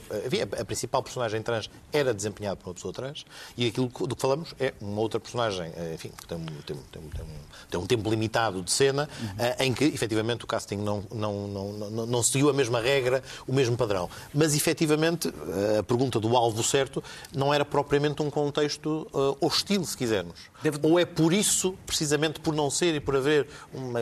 a 0.60 0.64
principal 0.64 1.02
personagem 1.02 1.40
trans 1.42 1.70
era 1.92 2.12
desempenhada 2.12 2.56
por 2.56 2.68
uma 2.68 2.74
pessoa 2.74 2.92
trans 2.92 3.24
e 3.56 3.66
aquilo 3.66 3.88
do 3.88 4.14
que 4.16 4.20
falamos 4.22 4.54
é 4.58 4.74
uma 4.80 5.00
outra 5.00 5.20
personagem, 5.20 5.72
eh, 5.76 5.92
enfim, 5.94 6.10
que 6.16 6.26
tem, 6.26 6.36
um- 6.36 6.44
tem, 6.44 6.76
tem, 6.90 7.02
tem 7.02 7.24
um, 7.24 7.28
tem 7.70 7.86
tempo 7.86 8.10
limitado 8.10 8.60
de 8.62 8.72
cena 8.72 9.08
eh, 9.38 9.64
em 9.64 9.72
que, 9.72 9.84
efetivamente, 9.84 10.44
o 10.44 10.46
casting 10.46 10.76
não, 10.76 11.04
não, 11.12 11.46
não, 11.48 11.72
não, 11.90 12.06
não 12.06 12.22
seguiu 12.22 12.48
a 12.48 12.52
mesma 12.52 12.80
regra, 12.80 13.22
o 13.46 13.52
mesmo 13.52 13.76
padrão. 13.76 14.08
Mas, 14.32 14.54
efetivamente, 14.54 15.28
eh, 15.28 15.78
a 15.78 15.82
pergunta 15.82 16.18
do 16.20 16.36
alvo 16.36 16.62
certo 16.62 17.02
não 17.34 17.52
era 17.54 17.64
propriamente 17.64 18.22
um 18.22 18.30
contexto 18.30 19.06
eh, 19.14 19.36
hostil, 19.44 19.84
se 19.84 19.96
quisermos. 19.96 20.40
Ou 20.82 20.98
é 20.98 21.04
por 21.04 21.32
isso, 21.32 21.74
precisamente 21.86 22.40
por 22.40 22.54
não 22.54 22.70
ser 22.70 22.94
e 22.94 23.00
por 23.00 23.14
haver 23.16 23.46
uma, 23.72 24.00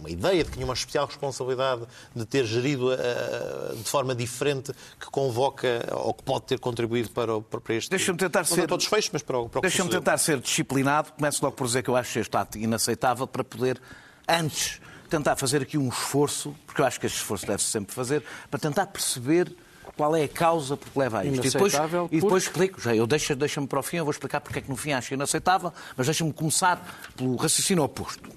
uma 0.00 0.08
ideia 0.10 0.42
de 0.44 0.50
que 0.50 0.54
tinha 0.56 0.64
uma 0.64 0.74
especial 0.74 1.06
responsabilidade 1.06 1.82
de 2.14 2.24
ter 2.24 2.44
gerido 2.44 2.93
eh, 2.98 3.74
de 3.76 3.84
forma 3.88 4.14
diferente 4.14 4.72
que 4.98 5.06
convoca 5.10 5.86
ou 5.92 6.14
que 6.14 6.22
pode 6.22 6.46
ter 6.46 6.58
contribuído 6.58 7.10
para, 7.10 7.36
o- 7.36 7.42
para 7.42 7.74
este. 7.74 7.90
Deixa-me 7.90 8.18
tentar 8.18 8.44
ser- 8.44 8.70
o 8.72 8.76
desfecho, 8.76 9.10
mas 9.12 9.22
para 9.22 9.38
o, 9.38 9.48
para 9.48 9.60
Deixa-me 9.60 9.90
tentar 9.90 10.18
ser 10.18 10.38
disciplinado. 10.40 11.12
Começo 11.12 11.44
logo 11.44 11.56
por 11.56 11.66
dizer 11.66 11.82
que 11.82 11.90
eu 11.90 11.96
acho 11.96 12.18
este 12.18 12.36
ato 12.36 12.58
inaceitável 12.58 13.26
para 13.26 13.44
poder, 13.44 13.80
antes, 14.28 14.80
tentar 15.10 15.36
fazer 15.36 15.62
aqui 15.62 15.76
um 15.78 15.88
esforço, 15.88 16.54
porque 16.66 16.80
eu 16.80 16.84
acho 16.86 16.98
que 16.98 17.06
este 17.06 17.16
esforço 17.18 17.46
deve-se 17.46 17.68
sempre 17.70 17.94
fazer, 17.94 18.22
para 18.50 18.58
tentar 18.58 18.86
perceber 18.86 19.54
qual 19.96 20.16
é 20.16 20.24
a 20.24 20.28
causa 20.28 20.76
porque 20.76 20.98
leva 20.98 21.20
a 21.20 21.24
isto. 21.24 21.46
E 21.46 21.50
depois, 21.50 21.72
Inaceitável 21.72 22.08
e 22.10 22.20
depois 22.20 22.44
porque- 22.48 22.64
explico. 22.64 22.80
Já, 22.80 22.96
eu 22.96 23.06
deixa, 23.06 23.36
deixa-me 23.36 23.66
para 23.68 23.78
o 23.78 23.82
fim, 23.82 23.98
eu 23.98 24.04
vou 24.04 24.10
explicar 24.10 24.40
porque 24.40 24.58
é 24.58 24.62
que 24.62 24.68
no 24.68 24.76
fim 24.76 24.92
acho 24.92 25.14
inaceitável, 25.14 25.72
mas 25.96 26.06
deixa-me 26.06 26.32
começar 26.32 26.98
pelo 27.16 27.36
raciocínio 27.36 27.84
oposto. 27.84 28.28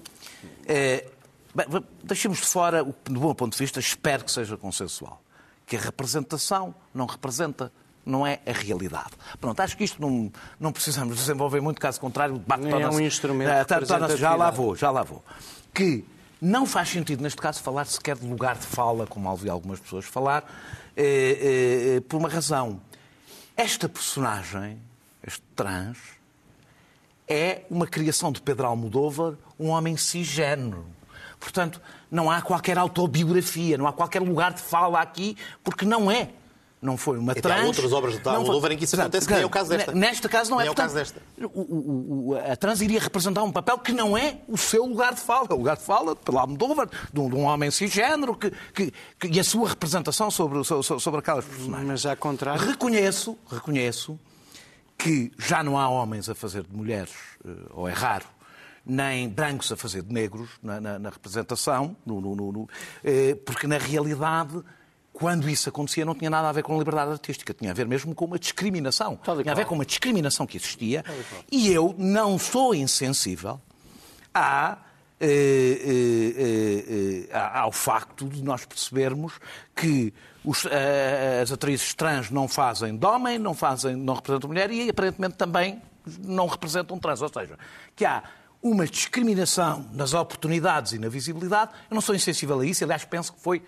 É, 0.66 1.04
bem, 1.54 1.66
deixemos 2.04 2.38
de 2.38 2.46
fora, 2.46 2.82
o- 2.84 2.94
do 3.04 3.20
meu 3.20 3.34
ponto 3.34 3.52
de 3.52 3.58
vista, 3.58 3.80
espero 3.80 4.24
que 4.24 4.30
seja 4.32 4.56
consensual. 4.56 5.22
que 5.66 5.76
a 5.76 5.80
representação 5.80 6.74
não 6.94 7.04
representa 7.04 7.70
não 8.06 8.26
é 8.26 8.40
a 8.46 8.52
realidade. 8.52 9.10
Pronto, 9.38 9.60
acho 9.60 9.76
que 9.76 9.84
isto 9.84 10.00
não, 10.00 10.32
não 10.58 10.72
precisamos 10.72 11.14
desenvolver 11.18 11.60
muito, 11.60 11.78
caso 11.78 12.00
contrário, 12.00 12.36
o 12.36 12.38
debate 12.38 12.62
torna-se- 12.70 12.96
é 12.96 13.02
um 13.02 13.06
instrumento 13.06 13.50
eh, 13.50 13.64
torna-se- 13.64 14.16
Já 14.16 14.34
lá 14.34 14.50
vou, 14.50 14.74
já 14.74 14.90
lá 14.90 15.02
vou. 15.02 15.22
Que 15.74 16.06
não 16.40 16.64
faz 16.64 16.88
sentido, 16.88 17.22
neste 17.22 17.38
caso, 17.38 17.60
falar 17.62 17.84
sequer 17.84 18.16
de 18.16 18.26
lugar 18.26 18.56
de 18.56 18.64
fala, 18.66 19.06
como 19.06 19.28
ouvi 19.28 19.50
algumas 19.50 19.78
pessoas 19.78 20.06
falar, 20.06 20.42
eh, 20.96 21.96
eh, 21.98 22.00
por 22.08 22.16
uma 22.16 22.30
razão. 22.30 22.80
Esta 23.54 23.90
personagem, 23.90 24.80
este 25.22 25.42
trans, 25.54 25.98
é 27.28 27.62
uma 27.70 27.86
criação 27.86 28.32
de 28.32 28.40
Pedro 28.40 28.66
Almodóvar, 28.66 29.34
um 29.60 29.68
homem 29.68 29.98
cisgênero. 29.98 30.86
Portanto, 31.40 31.80
não 32.10 32.30
há 32.30 32.40
qualquer 32.42 32.76
autobiografia, 32.78 33.78
não 33.78 33.86
há 33.86 33.92
qualquer 33.92 34.20
lugar 34.22 34.52
de 34.52 34.60
fala 34.60 35.00
aqui, 35.00 35.36
porque 35.62 35.84
não 35.84 36.10
é. 36.10 36.30
Não 36.80 36.96
foi 36.96 37.18
uma 37.18 37.32
Até 37.32 37.40
há 37.40 37.42
trans. 37.56 37.66
outras 37.66 37.92
obras 37.92 38.20
de 38.22 38.28
Almodóvar 38.28 38.70
em 38.70 38.76
que 38.78 38.84
isso 38.84 38.94
Exato. 38.94 39.08
acontece, 39.08 39.26
que 39.26 39.32
nem 39.34 39.42
é 39.42 39.46
o 39.46 39.50
caso 39.50 39.68
desta. 39.68 39.90
Neste 39.92 40.28
caso 40.28 40.50
não 40.52 40.60
é. 40.60 40.62
Nem 40.62 40.68
é 40.68 40.70
o 40.70 40.74
Portanto, 40.76 40.94
caso 40.94 40.94
desta. 40.94 41.22
o- 41.42 41.60
o- 41.60 42.28
o- 42.30 42.34
a 42.36 42.54
trans 42.54 42.80
iria 42.80 43.00
representar 43.00 43.42
um 43.42 43.50
papel 43.50 43.78
que 43.78 43.90
não 43.90 44.16
é 44.16 44.38
o 44.46 44.56
seu 44.56 44.86
lugar 44.86 45.12
de 45.12 45.20
fala. 45.20 45.48
É 45.50 45.54
o 45.54 45.56
lugar 45.56 45.76
de 45.76 45.82
fala 45.82 46.14
pelo 46.14 46.38
Almodóvar, 46.38 46.88
de 47.12 47.18
um, 47.20 47.28
de 47.28 47.34
um 47.34 47.42
homem 47.42 47.68
cisgênero, 47.72 48.32
que, 48.36 48.52
que, 48.72 48.92
que- 49.18 49.26
e 49.26 49.40
a 49.40 49.44
sua 49.44 49.70
representação 49.70 50.30
sobre, 50.30 50.62
sobre, 50.62 51.00
sobre 51.00 51.18
aquelas 51.18 51.44
personagens. 51.44 51.84
Mas 51.88 52.06
ao 52.06 52.16
contrário. 52.16 52.60
Reconheço, 52.64 53.36
reconheço 53.50 54.16
que 54.96 55.32
já 55.36 55.64
não 55.64 55.76
há 55.76 55.88
homens 55.88 56.28
a 56.28 56.34
fazer 56.36 56.62
de 56.62 56.76
mulheres, 56.76 57.10
eh, 57.44 57.50
ou 57.72 57.88
é 57.88 57.92
raro, 57.92 58.24
nem 58.88 59.28
brancos 59.28 59.70
a 59.70 59.76
fazer 59.76 60.02
de 60.02 60.12
negros 60.12 60.48
na, 60.62 60.80
na- 60.80 60.98
na 60.98 61.10
representação, 61.10 61.94
no- 62.06 62.20
no- 62.20 62.34
no- 62.34 62.68
eh, 63.04 63.34
porque 63.46 63.66
na 63.66 63.76
realidade, 63.78 64.60
quando 65.12 65.48
isso 65.50 65.68
acontecia, 65.68 66.04
não 66.04 66.14
tinha 66.14 66.30
nada 66.30 66.48
a 66.48 66.52
ver 66.52 66.62
com 66.62 66.78
liberdade 66.78 67.10
artística, 67.12 67.52
tinha 67.52 67.70
a 67.70 67.74
ver 67.74 67.86
mesmo 67.86 68.14
com 68.14 68.24
uma 68.24 68.38
discriminação. 68.38 69.16
Tal 69.16 69.36
Tinha 69.42 69.52
a 69.52 69.56
ver 69.56 69.66
com 69.66 69.74
uma 69.74 69.84
discriminação 69.84 70.46
que 70.46 70.56
existia. 70.56 71.04
E 71.52 71.70
eu 71.70 71.94
não 71.98 72.38
sou 72.38 72.74
insensível 72.74 73.60
à, 74.32 74.78
eh, 75.20 75.26
eh, 75.26 76.34
eh, 76.38 77.28
eh, 77.30 77.58
ao 77.58 77.72
facto 77.72 78.26
de 78.28 78.42
nós 78.42 78.64
percebermos 78.64 79.34
que 79.74 80.14
os- 80.44 80.66
eh, 80.70 81.40
as 81.42 81.50
atrizes 81.52 81.92
trans 81.94 82.30
não 82.30 82.46
fazem 82.48 82.96
de 82.96 83.04
homem, 83.04 83.38
não, 83.38 83.52
fazem, 83.54 83.96
não 83.96 84.14
representam 84.14 84.48
mulher 84.48 84.70
e 84.70 84.88
aparentemente 84.88 85.34
também 85.36 85.82
não 86.20 86.46
representam 86.46 86.98
trans. 86.98 87.20
Ou 87.20 87.28
seja, 87.28 87.58
que 87.96 88.04
há 88.04 88.22
uma 88.62 88.86
discriminação 88.86 89.86
nas 89.92 90.14
oportunidades 90.14 90.92
e 90.92 90.98
na 90.98 91.08
visibilidade. 91.08 91.70
Eu 91.90 91.94
não 91.94 92.00
sou 92.00 92.14
insensível 92.14 92.58
a 92.60 92.66
isso, 92.66 92.82
aliás, 92.84 93.04
penso 93.04 93.32
que 93.32 93.40
foi, 93.40 93.62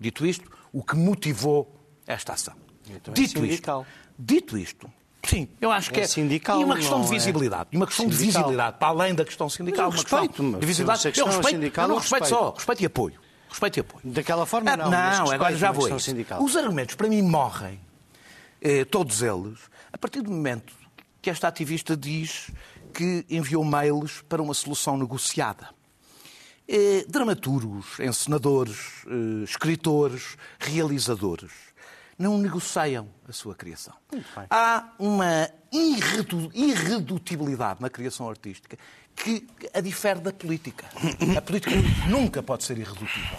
dito 0.00 0.24
isto, 0.26 0.50
o 0.72 0.82
que 0.82 0.96
motivou 0.96 1.74
esta 2.06 2.32
ação. 2.32 2.54
Então 2.88 3.12
é 3.12 3.16
Dito 3.16 3.40
sindical. 3.40 3.82
isto, 3.82 4.12
dito 4.18 4.58
isto, 4.58 4.92
sim, 5.24 5.48
eu 5.60 5.70
acho 5.70 5.90
que 5.90 6.00
É 6.00 6.02
é. 6.02 6.06
sindical, 6.06 6.60
e 6.60 6.64
uma 6.64 6.76
questão 6.76 7.00
de 7.00 7.06
é? 7.06 7.10
visibilidade. 7.10 7.68
E 7.72 7.76
uma 7.76 7.86
questão 7.86 8.06
de 8.06 8.16
Sindical. 8.16 8.40
visibilidade, 8.42 8.78
para 8.78 8.88
além 8.88 9.14
da 9.14 9.24
questão 9.24 9.48
sindical. 9.48 9.90
Mas 9.90 9.94
eu 9.94 9.98
uma 9.98 10.02
questão 10.02 10.18
respeito, 10.20 10.42
mas 10.42 10.60
de 10.60 10.66
visibilidade. 10.66 11.02
questão 11.02 11.26
eu 11.26 11.32
é 11.32 11.36
respeito, 11.36 11.56
sindical, 11.60 11.84
eu 11.84 11.88
não 11.88 11.96
respeito 11.98 12.22
respeito. 12.24 12.40
só, 12.44 12.50
respeito 12.54 12.82
e 12.82 12.86
apoio. 12.86 13.20
Respeito 13.48 13.76
e 13.76 13.80
apoio. 13.80 14.02
Daquela 14.04 14.46
forma, 14.46 14.70
Ah, 14.72 14.76
não. 14.78 14.90
não, 14.90 15.30
agora 15.30 15.54
já 15.56 15.70
vou. 15.70 15.88
questão. 15.94 16.42
Os 16.44 16.56
argumentos, 16.56 16.94
para 16.94 17.08
mim, 17.08 17.20
morrem, 17.22 17.78
eh, 18.60 18.84
todos 18.86 19.22
eles, 19.22 19.58
a 19.92 19.98
partir 19.98 20.22
do 20.22 20.30
momento 20.30 20.72
que 21.20 21.30
esta 21.30 21.46
ativista 21.48 21.96
diz 21.96 22.50
que 22.92 23.24
enviou 23.30 23.64
mails 23.64 24.22
para 24.28 24.42
uma 24.42 24.54
solução 24.54 24.96
negociada. 24.96 25.68
Eh, 26.68 27.04
dramaturgos, 27.08 27.98
encenadores, 27.98 28.76
eh, 29.06 29.44
escritores, 29.44 30.36
realizadores 30.60 31.50
não 32.18 32.38
negociam 32.38 33.08
a 33.28 33.32
sua 33.32 33.54
criação. 33.54 33.94
Há 34.48 34.92
uma 34.98 35.50
irredu- 35.72 36.50
irredutibilidade 36.54 37.80
na 37.82 37.90
criação 37.90 38.28
artística 38.28 38.78
que 39.16 39.46
a 39.74 39.80
difere 39.80 40.20
da 40.20 40.32
política. 40.32 40.86
A 41.36 41.42
política 41.42 41.74
nunca 42.08 42.42
pode 42.42 42.62
ser 42.64 42.78
irredutível. 42.78 43.38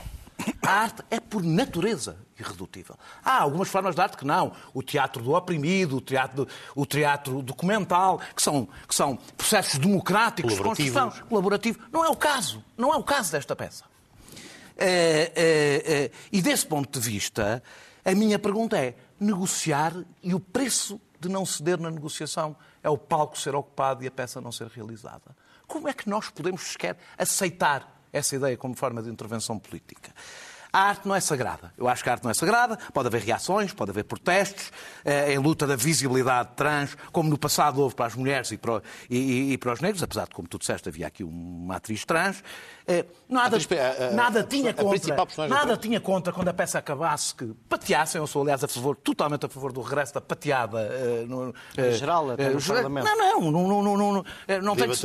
A 0.61 0.71
arte 0.71 1.03
é, 1.09 1.19
por 1.19 1.43
natureza, 1.43 2.17
irredutível. 2.39 2.97
Há 3.23 3.41
algumas 3.41 3.67
formas 3.69 3.95
de 3.95 4.01
arte 4.01 4.17
que 4.17 4.25
não. 4.25 4.53
O 4.73 4.81
teatro 4.81 5.21
do 5.21 5.33
oprimido, 5.33 5.97
o 5.97 6.01
teatro, 6.01 6.47
o 6.75 6.85
teatro 6.85 7.41
documental, 7.41 8.19
que 8.35 8.41
são, 8.41 8.67
que 8.87 8.95
são 8.95 9.17
processos 9.37 9.77
democráticos, 9.79 10.59
construção, 10.59 11.11
colaborativo. 11.29 11.79
Não 11.91 12.03
é 12.03 12.09
o 12.09 12.15
caso. 12.15 12.63
Não 12.77 12.93
é 12.93 12.97
o 12.97 13.03
caso 13.03 13.31
desta 13.31 13.55
peça. 13.55 13.85
Eh, 14.77 15.31
eh, 15.35 15.83
eh, 15.85 16.11
e 16.31 16.41
desse 16.41 16.65
ponto 16.65 16.99
de 16.99 17.07
vista, 17.07 17.61
a 18.03 18.11
minha 18.13 18.39
pergunta 18.39 18.77
é: 18.77 18.95
negociar 19.19 19.93
e 20.21 20.33
o 20.33 20.39
preço 20.39 20.99
de 21.19 21.29
não 21.29 21.45
ceder 21.45 21.79
na 21.79 21.89
negociação 21.89 22.55
é 22.81 22.89
o 22.89 22.97
palco 22.97 23.37
ser 23.37 23.55
ocupado 23.55 24.03
e 24.03 24.07
a 24.07 24.11
peça 24.11 24.41
não 24.41 24.51
ser 24.51 24.67
realizada? 24.67 25.35
Como 25.67 25.87
é 25.87 25.93
que 25.93 26.09
nós 26.09 26.29
podemos 26.29 26.61
sequer 26.61 26.97
aceitar 27.17 27.92
essa 28.13 28.35
ideia 28.35 28.55
como 28.55 28.75
forma 28.75 29.01
de 29.01 29.09
intervenção 29.09 29.59
política? 29.59 30.13
A 30.73 30.79
arte 30.89 31.07
não 31.07 31.13
é 31.13 31.19
sagrada. 31.21 31.71
Eu 31.77 31.87
acho 31.87 32.01
que 32.03 32.09
a 32.09 32.13
arte 32.13 32.23
não 32.23 32.31
é 32.31 32.33
sagrada. 32.33 32.77
Pode 32.91 33.05
haver 33.07 33.21
reações, 33.21 33.71
pode 33.71 33.91
haver 33.91 34.05
protestos, 34.05 34.71
eh, 35.05 35.31
em 35.33 35.37
luta 35.37 35.67
da 35.67 35.75
visibilidade 35.75 36.49
trans, 36.55 36.97
como 37.11 37.29
no 37.29 37.37
passado 37.37 37.79
houve 37.79 37.93
para 37.93 38.07
as 38.07 38.15
mulheres 38.15 38.51
e 38.51 38.57
para, 38.57 38.77
o- 38.77 38.81
e- 39.07 39.17
e- 39.17 39.53
e 39.53 39.57
para 39.59 39.71
os 39.71 39.79
negros, 39.81 40.01
apesar 40.01 40.23
de, 40.27 40.31
como 40.31 40.47
tu 40.47 40.57
disseste, 40.57 40.89
havia 40.89 41.05
aqui 41.05 41.23
uma 41.23 41.75
atriz 41.75 42.03
trans. 42.05 42.43
Eh, 42.87 43.05
nada, 43.29 43.57
atriz, 43.57 43.67
a- 43.79 44.05
a- 44.05 44.11
nada 44.13 44.39
a- 44.39 44.43
tinha 44.43 44.73
contra. 44.73 44.89
principal 44.89 45.27
personagem 45.27 45.55
Nada 45.55 45.77
tinha 45.77 46.01
contra 46.01 46.33
quando 46.33 46.47
a 46.47 46.53
peça 46.53 46.79
acabasse 46.79 47.35
que 47.35 47.45
pateassem. 47.69 48.19
Eu 48.19 48.25
sou, 48.25 48.41
aliás, 48.41 48.63
a 48.63 48.67
favor, 48.67 48.95
totalmente 48.95 49.45
a 49.45 49.49
favor 49.49 49.71
do 49.71 49.79
regresso 49.81 50.15
da 50.15 50.21
pateada. 50.21 50.79
eh, 50.91 51.25
no, 51.27 51.53
eh, 51.77 51.91
geral, 51.91 52.31
até 52.31 52.49
no 52.49 52.57
eh, 52.57 52.61
Parlamento. 52.75 53.05
Não, 53.05 53.41
não, 53.41 53.51
não, 53.51 53.83
não, 53.83 53.97
não, 53.97 54.13
não, 54.13 54.25
eh, 54.47 54.59
não 54.59 54.75
tem 54.75 54.87
que, 54.87 54.95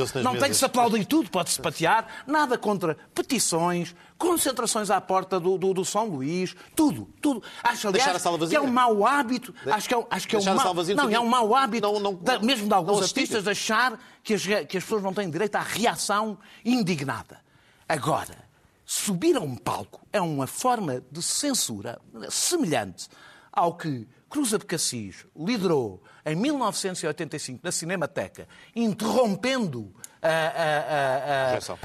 se 0.55 0.65
aplaudir 0.65 1.05
tudo, 1.05 1.29
pode-se 1.29 1.61
patear. 1.61 2.07
Nada 2.25 2.57
contra 2.57 2.97
petições, 3.13 3.95
concentrações 4.19 4.91
à 4.91 4.99
porta 5.01 5.39
do, 5.39 5.57
do, 5.57 5.73
do 5.73 5.83
São 5.85 6.05
Luís, 6.05 6.53
tudo, 6.75 7.09
tudo. 7.21 7.41
Acho, 7.63 7.87
aliás, 7.87 7.93
Deixar 8.05 8.15
a 8.15 8.19
sala 8.19 8.37
que 8.37 8.43
é 8.43 8.45
vazia. 8.47 8.61
um 8.61 8.67
mau 8.71 9.07
hábito. 9.07 9.55
Acho 9.65 9.87
que 9.87 9.95
é, 9.95 10.07
acho 10.11 10.27
que 10.27 10.35
é 10.35 10.39
um 10.39 10.49
a 10.49 10.53
mau, 10.55 10.73
vazia 10.75 10.93
não, 10.95 11.09
é 11.09 11.19
um 11.19 11.25
mau 11.25 11.55
hábito, 11.55 11.87
Não, 11.91 11.99
não- 11.99 12.13
da- 12.15 12.37
mesmo 12.39 12.67
de 12.67 12.73
alguns 12.73 13.01
artistas, 13.01 13.43
de 13.45 13.49
achar 13.49 13.97
que 14.21 14.33
as, 14.33 14.43
que 14.43 14.77
as 14.77 14.83
pessoas 14.83 15.01
não 15.01 15.13
têm 15.13 15.29
direito 15.31 15.55
à 15.55 15.61
reação 15.61 16.37
indignada. 16.65 17.39
Agora, 17.87 18.37
subir 18.85 19.37
a 19.37 19.39
um 19.39 19.55
palco 19.55 20.05
é 20.11 20.19
uma 20.21 20.45
forma 20.45 21.01
de 21.09 21.23
censura 21.23 21.99
semelhante 22.29 23.07
ao 23.51 23.75
que 23.75 24.05
Cruz 24.29 24.53
Abcacis 24.53 25.25
liderou 25.35 26.03
em 26.31 26.35
1985 26.35 27.59
na 27.63 27.71
Cinemateca, 27.71 28.47
interrompendo 28.75 29.93
a, 30.21 30.27
a- 30.27 30.31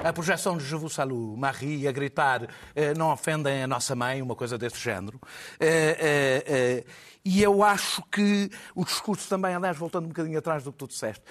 a- 0.04 0.08
a- 0.08 0.12
Projeção. 0.12 0.56
de 0.56 0.64
Je 0.64 0.74
vous 0.76 0.88
salue, 0.92 1.36
Marie, 1.36 1.86
a 1.86 1.92
gritar 1.92 2.48
eh, 2.74 2.92
não 2.94 3.12
ofendem 3.12 3.62
a 3.62 3.66
nossa 3.66 3.94
mãe, 3.94 4.20
uma 4.20 4.34
coisa 4.34 4.58
desse 4.58 4.78
género. 4.78 5.20
Eh, 5.60 6.44
eh, 6.84 6.84
e 7.24 7.42
eu 7.42 7.62
acho 7.62 8.02
que 8.10 8.50
o 8.74 8.84
discurso 8.84 9.28
também, 9.28 9.54
aliás, 9.54 9.76
voltando 9.76 10.04
um 10.06 10.08
bocadinho 10.08 10.38
atrás 10.38 10.62
do 10.64 10.72
que 10.72 10.78
tu 10.78 10.88
disseste, 10.88 11.22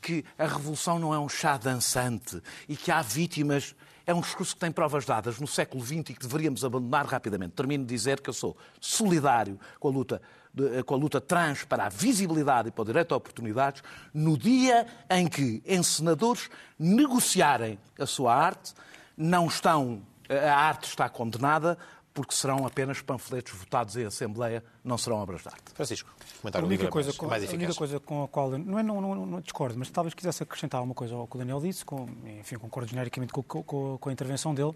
que 0.00 0.24
a 0.38 0.46
revolução 0.46 0.98
não 0.98 1.12
é 1.14 1.18
um 1.18 1.28
chá 1.28 1.56
dançante 1.56 2.40
e 2.68 2.76
que 2.76 2.90
há 2.90 3.02
vítimas. 3.02 3.74
É 4.06 4.14
um 4.14 4.20
discurso 4.20 4.54
que 4.54 4.60
tem 4.60 4.72
provas 4.72 5.04
dadas 5.04 5.38
no 5.38 5.46
século 5.46 5.84
XX 5.84 5.98
e 5.98 6.02
que 6.14 6.20
deveríamos 6.26 6.64
abandonar 6.64 7.06
rapidamente. 7.06 7.52
Termino 7.52 7.84
de 7.84 7.94
dizer 7.94 8.20
que 8.20 8.28
eu 8.28 8.34
sou 8.34 8.56
solidário 8.80 9.58
com 9.78 9.88
a 9.88 9.90
luta, 9.90 10.20
de- 10.52 10.82
com 10.82 10.94
a 10.94 10.98
luta 10.98 11.20
trans 11.20 11.64
para 11.64 11.86
a 11.86 11.88
visibilidade 11.88 12.68
e 12.68 12.70
para 12.70 12.82
o 12.82 12.84
direito 12.84 13.14
a 13.14 13.16
oportunidades 13.16 13.82
no 14.12 14.36
dia 14.36 14.86
em 15.08 15.28
que 15.28 15.62
encenadores 15.66 16.48
negociarem 16.78 17.78
a 17.98 18.06
sua 18.06 18.34
arte, 18.34 18.74
não 19.16 19.46
estão, 19.46 20.02
a 20.28 20.54
arte 20.56 20.84
está 20.88 21.08
condenada 21.08 21.78
porque 22.12 22.34
serão 22.34 22.66
apenas 22.66 23.00
panfletos 23.00 23.52
votados 23.52 23.96
em 23.96 24.04
Assembleia, 24.04 24.64
não 24.84 24.98
serão 24.98 25.18
obras 25.18 25.42
de 25.42 25.48
arte. 25.48 25.62
Francisco, 25.72 26.10
A 26.10 26.40
comentário 26.40 26.66
única, 26.66 26.82
livre 26.82 26.86
é 26.88 26.90
coisa 26.90 27.06
mais, 27.10 27.16
com, 27.18 27.26
mais 27.28 27.42
a 27.42 27.46
única 27.46 27.56
eficaz. 27.58 27.78
coisa 27.78 28.00
com 28.00 28.24
a 28.24 28.28
qual 28.28 28.50
não, 28.50 28.78
é, 28.78 28.82
não, 28.82 29.00
não, 29.00 29.26
não 29.26 29.40
discordo, 29.40 29.78
mas 29.78 29.88
talvez 29.90 30.12
quisesse 30.12 30.42
acrescentar 30.42 30.78
alguma 30.80 30.94
coisa 30.94 31.14
ao 31.14 31.26
que 31.28 31.36
o 31.36 31.38
Daniel 31.38 31.60
disse, 31.60 31.84
com, 31.84 32.08
enfim, 32.40 32.56
concordo 32.58 32.90
genericamente 32.90 33.32
com, 33.32 33.42
com- 33.44 33.62
com- 33.98 34.08
a 34.08 34.12
intervenção 34.12 34.52
dele, 34.52 34.72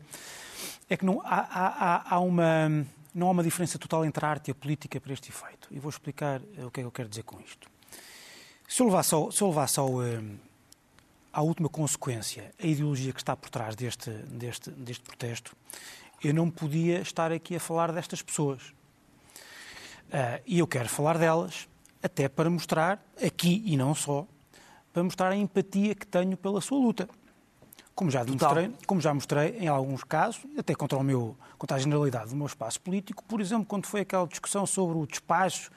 é 0.88 0.96
que 0.96 1.04
não 1.04 1.20
há- 1.24 1.48
há- 1.50 2.14
há 2.14 2.20
uma, 2.20 2.86
não 3.14 3.28
há 3.28 3.30
uma 3.30 3.42
diferença 3.42 3.78
total 3.78 4.04
entre 4.04 4.24
a 4.24 4.28
arte 4.28 4.48
e 4.48 4.52
a 4.52 4.54
política 4.54 5.00
para 5.00 5.12
este 5.12 5.30
efeito. 5.30 5.68
E 5.70 5.78
vou 5.78 5.88
explicar 5.88 6.40
eh, 6.56 6.64
o 6.64 6.70
que 6.70 6.80
é 6.80 6.82
que 6.82 6.86
eu 6.86 6.92
quero 6.92 7.08
dizer 7.08 7.22
com 7.22 7.40
isto. 7.40 7.68
Se 8.68 8.82
eu 8.82 8.86
levasse, 8.86 9.14
ao, 9.14 9.30
se 9.30 9.40
eu 9.42 9.48
levasse 9.48 9.78
ao, 9.78 10.02
eh, 10.02 10.22
à 11.32 11.42
última 11.42 11.68
consequência 11.68 12.52
a 12.62 12.66
ideologia 12.66 13.12
que 13.12 13.20
está 13.20 13.36
por 13.36 13.50
trás 13.50 13.76
deste, 13.76 14.10
deste, 14.10 14.70
deste 14.70 15.04
protesto, 15.04 15.56
eu 16.22 16.32
não 16.32 16.50
podia 16.50 17.00
estar 17.00 17.30
aqui 17.30 17.56
a 17.56 17.60
falar 17.60 17.92
destas 17.92 18.22
pessoas. 18.22 18.72
Ah, 20.12 20.40
e 20.46 20.58
eu 20.58 20.66
quero 20.66 20.88
falar 20.88 21.18
delas, 21.18 21.68
até 22.02 22.28
para 22.28 22.48
mostrar, 22.48 23.04
aqui 23.22 23.62
e 23.66 23.76
não 23.76 23.94
só, 23.94 24.26
para 24.92 25.02
mostrar 25.02 25.30
a 25.30 25.36
empatia 25.36 25.94
que 25.94 26.06
tenho 26.06 26.36
pela 26.36 26.60
sua 26.60 26.78
luta. 26.78 27.08
Como 27.94 28.10
já, 28.10 28.24
demonstrei, 28.24 28.72
como 28.86 29.00
já 29.00 29.14
mostrei 29.14 29.56
em 29.58 29.68
alguns 29.68 30.02
casos, 30.02 30.42
até 30.58 30.74
contra, 30.74 30.98
o 30.98 31.02
meu, 31.02 31.36
contra 31.56 31.76
a 31.76 31.80
generalidade 31.80 32.30
do 32.30 32.36
meu 32.36 32.46
espaço 32.46 32.80
político, 32.80 33.22
por 33.24 33.40
exemplo, 33.40 33.64
quando 33.66 33.86
foi 33.86 34.00
aquela 34.00 34.26
discussão 34.26 34.66
sobre 34.66 34.98
o 34.98 35.06
despacho 35.06 35.70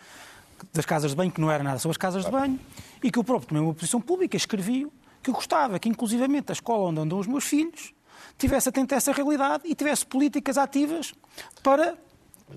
das 0.73 0.85
casas 0.85 1.11
de 1.11 1.17
banho, 1.17 1.31
que 1.31 1.39
não 1.39 1.51
era 1.51 1.63
nada 1.63 1.77
sobre 1.77 1.93
as 1.93 1.97
casas 1.97 2.25
de 2.25 2.31
banho, 2.31 2.59
e 3.03 3.11
que 3.11 3.19
eu 3.19 3.23
próprio 3.23 3.49
tomei 3.49 3.63
uma 3.63 3.73
posição 3.73 4.01
pública, 4.01 4.35
escrevi 4.35 4.87
que 5.21 5.29
eu 5.29 5.33
gostava 5.33 5.77
que, 5.77 5.87
inclusivamente, 5.87 6.51
a 6.51 6.53
escola 6.53 6.89
onde 6.89 6.99
andam 7.01 7.19
os 7.19 7.27
meus 7.27 7.43
filhos 7.43 7.93
tivesse 8.37 8.69
atento 8.69 8.93
a 8.93 8.97
essa 8.97 9.11
realidade 9.11 9.63
e 9.65 9.75
tivesse 9.75 10.05
políticas 10.05 10.57
ativas 10.57 11.13
para 11.61 11.95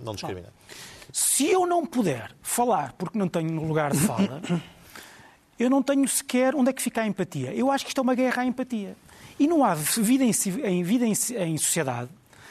Não 0.02 0.14
discrimina. 0.14 0.48
se 1.12 1.46
eu 1.46 1.66
não 1.66 1.84
puder 1.84 2.32
falar 2.42 2.92
porque 2.94 3.18
não 3.18 3.28
tenho 3.28 3.62
lugar 3.66 3.92
de 3.92 3.98
fala, 3.98 4.40
eu 5.58 5.68
não 5.68 5.82
tenho 5.82 6.06
sequer 6.08 6.54
onde 6.54 6.70
é 6.70 6.72
que 6.72 6.80
fica 6.80 7.02
a 7.02 7.06
empatia. 7.06 7.52
Eu 7.54 7.70
acho 7.70 7.84
que 7.84 7.90
isto 7.90 7.98
é 7.98 8.02
uma 8.02 8.14
guerra 8.14 8.42
à 8.42 8.46
empatia. 8.46 8.96
E 9.40 9.46
não 9.48 9.64
há 9.64 9.74
vida 9.74 10.22
em, 10.22 10.30
em 10.64 10.82
vida 10.82 11.06
em, 11.06 11.12
em 11.12 11.58
sociedade 11.58 12.10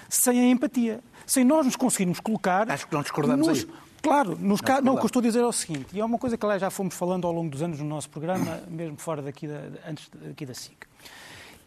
sem 0.09 0.39
a 0.39 0.45
empatia. 0.47 0.99
Sem 1.25 1.45
nós 1.45 1.63
nos 1.65 1.75
conseguirmos 1.75 2.19
colocar. 2.19 2.69
Acho 2.71 2.87
que 2.87 2.93
não 2.93 3.03
discordamos 3.03 3.47
nos- 3.47 3.59
aí. 3.59 3.69
Claro, 4.01 4.35
nos 4.39 4.59
ca... 4.61 4.81
não, 4.81 4.93
o 4.95 4.97
que 4.97 5.03
eu 5.03 5.07
estou 5.07 5.19
a 5.19 5.23
dizer 5.23 5.39
é 5.41 5.45
o 5.45 5.51
seguinte, 5.51 5.87
e 5.93 5.99
é 5.99 6.05
uma 6.05 6.17
coisa 6.17 6.37
que 6.37 6.45
aliás, 6.45 6.61
já 6.61 6.69
fomos 6.69 6.95
falando 6.95 7.27
ao 7.27 7.33
longo 7.33 7.49
dos 7.49 7.61
anos 7.61 7.79
no 7.79 7.85
nosso 7.85 8.09
programa, 8.09 8.61
mesmo 8.67 8.97
fora 8.97 9.21
daqui 9.21 9.45
da, 9.45 9.61
antes 9.85 10.09
daqui 10.13 10.45
da 10.45 10.53
SIC, 10.53 10.77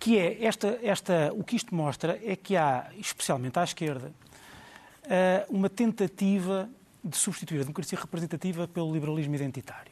que 0.00 0.18
é 0.18 0.42
esta, 0.44 0.78
esta, 0.82 1.30
o 1.34 1.44
que 1.44 1.54
isto 1.56 1.74
mostra 1.74 2.18
é 2.24 2.34
que 2.34 2.56
há, 2.56 2.86
especialmente 2.98 3.58
à 3.58 3.64
esquerda, 3.64 4.10
eh, 5.04 5.44
uma 5.50 5.68
tentativa 5.68 6.68
de 7.04 7.16
substituir 7.16 7.58
a 7.60 7.64
democracia 7.64 7.98
representativa 7.98 8.66
pelo 8.66 8.90
liberalismo 8.92 9.34
identitário. 9.34 9.91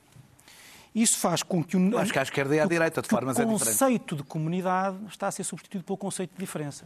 Isso 0.95 1.18
faz 1.18 1.43
com 1.43 1.62
que 1.62 1.76
o, 1.76 1.99
Acho 1.99 2.12
que 2.12 2.18
à 2.18 2.22
esquerda 2.22 2.55
e 2.57 2.61
à 2.61 2.66
o- 2.66 2.68
direita, 2.68 3.01
de 3.01 3.09
formas 3.09 3.36
o 3.36 3.43
é 3.43 3.45
diferente. 3.45 3.64
conceito 3.68 4.16
de 4.16 4.22
comunidade 4.24 4.97
está 5.09 5.28
a 5.28 5.30
ser 5.30 5.45
substituído 5.45 5.84
pelo 5.84 5.97
conceito 5.97 6.32
de 6.32 6.38
diferença. 6.38 6.84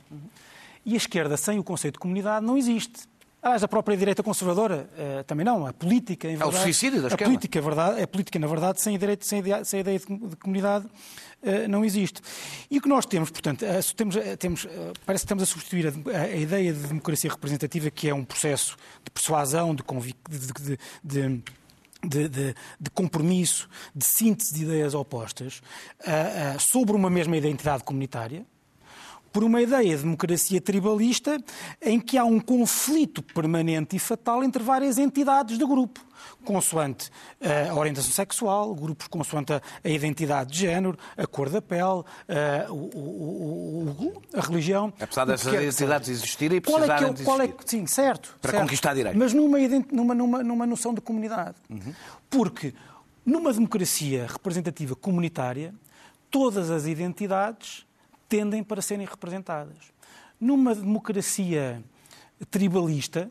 E 0.84 0.92
a 0.94 0.96
esquerda 0.96 1.36
sem 1.36 1.58
o 1.58 1.64
conceito 1.64 1.94
de 1.94 2.00
comunidade 2.00 2.44
não 2.44 2.56
existe. 2.58 3.08
Aliás, 3.42 3.62
a 3.62 3.68
própria 3.68 3.94
direita 3.96 4.22
conservadora 4.22 4.88
eh, 4.96 5.22
também 5.24 5.44
não. 5.44 5.66
A 5.66 5.72
política, 5.72 6.28
em 6.28 6.36
o 6.36 6.38
verdade, 6.38 6.62
suicídio 6.62 7.00
da 7.02 7.06
a 7.06 7.10
esquerda. 7.10 7.24
política, 7.30 7.58
a, 7.58 7.62
verdade, 7.62 8.02
a 8.02 8.06
política, 8.06 8.38
na 8.38 8.46
verdade, 8.46 8.80
sem 8.80 8.94
a, 8.96 8.98
direita, 8.98 9.24
sem 9.24 9.36
a 9.36 9.40
ideia, 9.40 9.64
sem 9.64 9.80
ideia 9.80 9.98
de 9.98 10.06
com- 10.06 10.28
de 10.28 10.36
comunidade 10.36 10.86
eh, 11.42 11.68
não 11.68 11.84
existe. 11.84 12.22
E 12.70 12.78
o 12.78 12.80
que 12.82 12.88
nós 12.88 13.04
temos, 13.04 13.30
portanto, 13.30 13.62
eh, 13.62 13.80
temos, 13.94 14.16
temos, 14.38 14.66
parece 15.04 15.24
que 15.24 15.26
estamos 15.26 15.42
a 15.42 15.46
substituir 15.46 15.88
a, 16.14 16.18
a 16.22 16.36
ideia 16.36 16.72
de 16.72 16.86
democracia 16.86 17.30
representativa, 17.30 17.90
que 17.90 18.08
é 18.08 18.14
um 18.14 18.24
processo 18.24 18.76
de 19.04 19.10
persuasão, 19.10 19.74
de, 19.74 19.82
convic- 19.82 20.16
de- 20.28 20.38
de- 20.38 20.78
de- 21.04 21.42
de, 22.08 22.28
de- 22.28 22.54
de 22.80 22.90
compromisso, 22.90 23.68
de 23.94 24.04
síntese 24.04 24.54
de 24.54 24.62
ideias 24.64 24.94
opostas, 24.94 25.60
ah, 26.06 26.54
ah, 26.54 26.58
sobre 26.58 26.94
uma 26.96 27.10
mesma 27.10 27.36
identidade 27.36 27.84
comunitária, 27.84 28.44
por 29.34 29.42
uma 29.42 29.60
ideia 29.60 29.96
de 29.96 30.02
democracia 30.04 30.60
tribalista 30.60 31.42
em 31.82 31.98
que 31.98 32.16
há 32.16 32.24
um 32.24 32.38
conflito 32.38 33.20
permanente 33.20 33.96
e 33.96 33.98
fatal 33.98 34.44
entre 34.44 34.62
várias 34.62 34.96
entidades 34.96 35.58
do 35.58 35.66
grupo, 35.66 35.98
consoante 36.44 37.10
eh, 37.40 37.66
a 37.68 37.74
orientação 37.74 38.12
sexual, 38.12 38.72
grupos 38.76 39.08
consoante 39.08 39.52
a, 39.52 39.60
a 39.82 39.88
identidade 39.88 40.52
de 40.52 40.58
género, 40.60 40.96
a 41.16 41.26
cor 41.26 41.50
da 41.50 41.60
pele, 41.60 42.04
eh, 42.28 42.64
o- 42.70 42.74
o- 42.74 44.22
a 44.32 44.40
religião. 44.40 44.92
Apesar 45.00 45.24
dessas 45.24 45.50
que 45.50 45.56
identidades 45.60 46.08
existirem 46.10 46.58
e 46.58 46.60
Qual 46.60 46.78
é 46.78 46.86
que 46.86 46.92
é, 46.92 46.94
precisarem 46.94 47.14
de 47.14 47.24
qual 47.24 47.40
é 47.42 47.48
que- 47.48 47.68
Sim, 47.68 47.86
certo. 47.88 48.36
Para 48.40 48.52
certo. 48.52 48.62
conquistar 48.62 48.94
direitos. 48.94 49.18
Mas 49.20 49.32
numa, 49.34 49.58
numa, 49.90 50.14
numa, 50.14 50.42
numa 50.44 50.64
noção 50.66 50.94
de 50.94 51.00
comunidade. 51.00 51.56
Porque 52.30 52.72
numa 53.26 53.52
democracia 53.52 54.28
representativa 54.30 54.94
comunitária, 54.94 55.74
todas 56.30 56.70
as 56.70 56.84
identidades 56.86 57.84
tendem 58.36 58.64
para 58.64 58.82
serem 58.82 59.06
representadas. 59.06 59.76
Numa 60.40 60.74
democracia 60.74 61.82
tribalista, 62.50 63.30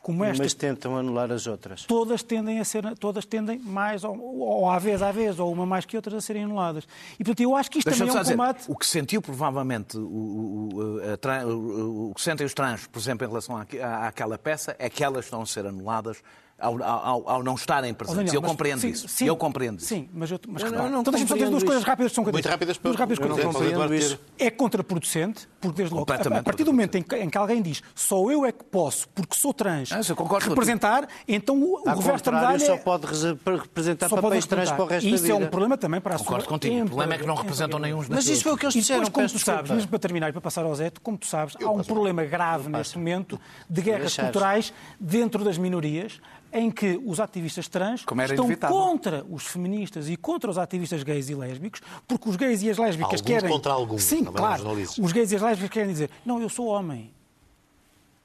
como 0.00 0.22
esta, 0.22 0.42
Mas 0.42 0.52
tentam 0.54 0.96
anular 0.96 1.32
as 1.32 1.46
outras. 1.46 1.84
todas 1.84 2.22
tendem 2.22 2.60
a 2.60 2.64
ser, 2.64 2.96
todas 2.98 3.24
tendem 3.24 3.58
mais, 3.58 4.04
ou, 4.04 4.16
ou 4.38 4.70
à 4.70 4.78
vez 4.78 5.00
à 5.02 5.10
vez, 5.10 5.38
ou 5.38 5.50
uma 5.52 5.64
mais 5.64 5.84
que 5.86 5.96
outras, 5.96 6.14
a 6.14 6.20
serem 6.20 6.44
anuladas. 6.44 6.86
E 7.18 7.24
portanto, 7.24 7.40
eu 7.40 7.56
acho 7.56 7.70
que 7.70 7.78
isto 7.78 7.90
também 7.90 8.08
é 8.08 8.12
um 8.12 8.20
dizer, 8.20 8.32
combate. 8.32 8.64
o 8.68 8.76
que 8.76 8.86
sentiu 8.86 9.22
provavelmente, 9.22 9.96
o, 9.96 10.02
o- 10.02 10.68
o- 10.74 11.48
o- 11.48 12.10
o 12.10 12.14
que 12.14 12.20
sentem 12.20 12.44
os 12.46 12.52
trans, 12.54 12.86
por 12.86 12.98
exemplo, 12.98 13.26
em 13.26 13.28
relação 13.28 13.56
à, 13.56 13.66
à- 13.82 14.08
àquela 14.08 14.36
peça, 14.38 14.76
é 14.78 14.88
que 14.90 15.02
elas 15.02 15.24
estão 15.24 15.40
a 15.42 15.46
ser 15.46 15.66
anuladas 15.66 16.22
ao, 16.58 16.82
ao- 16.82 17.28
ao 17.28 17.42
não 17.42 17.54
estarem 17.54 17.92
Oh, 17.92 17.94
presentes. 17.94 18.24
Daniel, 18.26 18.34
eu 18.36 18.42
compreendo 18.42 18.80
sim, 18.80 18.88
isso. 18.88 19.08
sim, 19.08 19.26
eu 19.26 19.36
compreendo 19.36 19.78
isso. 19.78 19.86
Sim, 19.88 20.08
mas, 20.14 20.30
eu, 20.30 20.40
mas 20.48 20.62
Eu 20.62 20.70
repara, 20.70 20.88
não 20.90 21.00
então 21.00 21.10
deixa-me 21.12 21.28
só 21.28 21.34
dizer 21.34 21.50
duas 21.50 21.62
compreendo 21.62 21.66
coisas 21.66 21.82
isso. 21.82 21.90
rápidas 21.90 22.10
que 22.12 22.14
são 22.14 22.24
Muito 22.24 22.48
rápidas 22.48 22.78
para 22.78 22.88
duas 22.90 22.98
rápidas 23.00 23.18
para- 23.18 23.28
coisas. 23.28 23.44
para- 23.44 23.52
para 23.60 23.70
compreendo 23.74 23.94
isso. 23.94 24.20
É 24.38 24.50
contraproducente, 24.50 25.48
porque 25.60 25.76
desde 25.78 25.94
logo, 25.94 26.06
a, 26.12 26.42
partir 26.42 26.64
do 26.64 26.72
momento 26.72 26.96
em 26.96 27.02
que, 27.02 27.16
em 27.16 27.28
que 27.28 27.38
alguém 27.38 27.60
diz 27.60 27.82
só 27.94 28.30
eu 28.30 28.44
é 28.46 28.52
que 28.52 28.64
posso, 28.64 29.08
porque 29.10 29.36
sou 29.36 29.52
trans, 29.52 29.90
Ah, 29.92 30.00
eu 30.08 30.16
concordo 30.16 30.48
representar, 30.48 31.08
então 31.26 31.60
o, 31.60 31.80
o 31.82 31.88
reverso 31.90 32.24
da 32.24 32.32
medalha 32.32 32.58
só 32.60 32.74
é- 32.74 32.78
pode 32.78 33.06
rese- 33.06 33.36
representar 33.44 34.08
só 34.08 34.16
pode 34.16 34.22
papéis 34.28 34.46
trans 34.46 34.70
para 34.70 34.82
o 34.82 34.86
resto 34.86 35.06
E 35.06 35.10
da 35.10 35.14
Isso 35.16 35.24
vida. 35.24 35.34
é 35.34 35.46
um 35.46 35.48
problema 35.48 35.76
também 35.76 36.00
para 36.00 36.14
a 36.14 36.18
sua 36.18 36.26
Concordo 36.26 36.48
contigo. 36.48 36.74
O 36.82 36.86
problema 36.86 37.14
é 37.14 37.18
que 37.18 37.26
não 37.26 37.34
representam 37.34 37.78
nenhum 37.78 37.98
dos 37.98 38.08
Mas 38.08 38.26
isso 38.26 38.42
foi 38.42 38.52
o 38.52 38.56
que 38.56 38.64
eles 38.66 38.74
E 38.74 38.78
disseram, 38.80 39.04
depois, 39.04 39.30
como 39.32 39.40
tu 39.40 39.44
sabes, 39.44 39.70
mesmo 39.70 39.88
para 39.88 39.98
terminar 39.98 40.28
e 40.28 40.32
para 40.32 40.40
passar 40.40 40.64
ao 40.64 40.74
Zé, 40.74 40.90
como 41.02 41.18
tu 41.18 41.26
sabes, 41.26 41.54
há 41.62 41.70
um 41.70 41.82
problema 41.82 42.24
grave 42.24 42.68
neste 42.68 42.96
momento 42.96 43.40
de 43.68 43.82
guerras 43.82 44.16
culturais 44.16 44.72
dentro 45.00 45.42
das 45.44 45.58
minorias, 45.58 46.20
em 46.54 46.70
que 46.70 47.00
os 47.04 47.18
ativistas 47.18 47.66
trans 47.66 48.04
Como 48.04 48.20
era 48.20 48.32
estão 48.32 48.44
inevitável. 48.46 48.76
contra 48.76 49.26
os 49.28 49.44
feministas 49.44 50.08
e 50.08 50.16
contra 50.16 50.48
os 50.48 50.56
ativistas 50.56 51.02
gays 51.02 51.28
e 51.28 51.34
lésbicos, 51.34 51.82
porque 52.06 52.28
os 52.28 52.36
gays 52.36 52.62
e 52.62 52.70
as 52.70 52.78
lésbicas 52.78 53.20
Alguns 53.20 53.20
querem... 53.22 53.50
contra 53.50 53.72
alguns, 53.72 54.02
Sim, 54.04 54.24
claro. 54.24 54.64
Os 55.00 55.12
gays 55.12 55.32
e 55.32 55.36
as 55.36 55.42
lésbicas 55.42 55.70
querem 55.70 55.90
dizer, 55.92 56.10
não, 56.24 56.40
eu 56.40 56.48
sou 56.48 56.68
homem. 56.68 57.12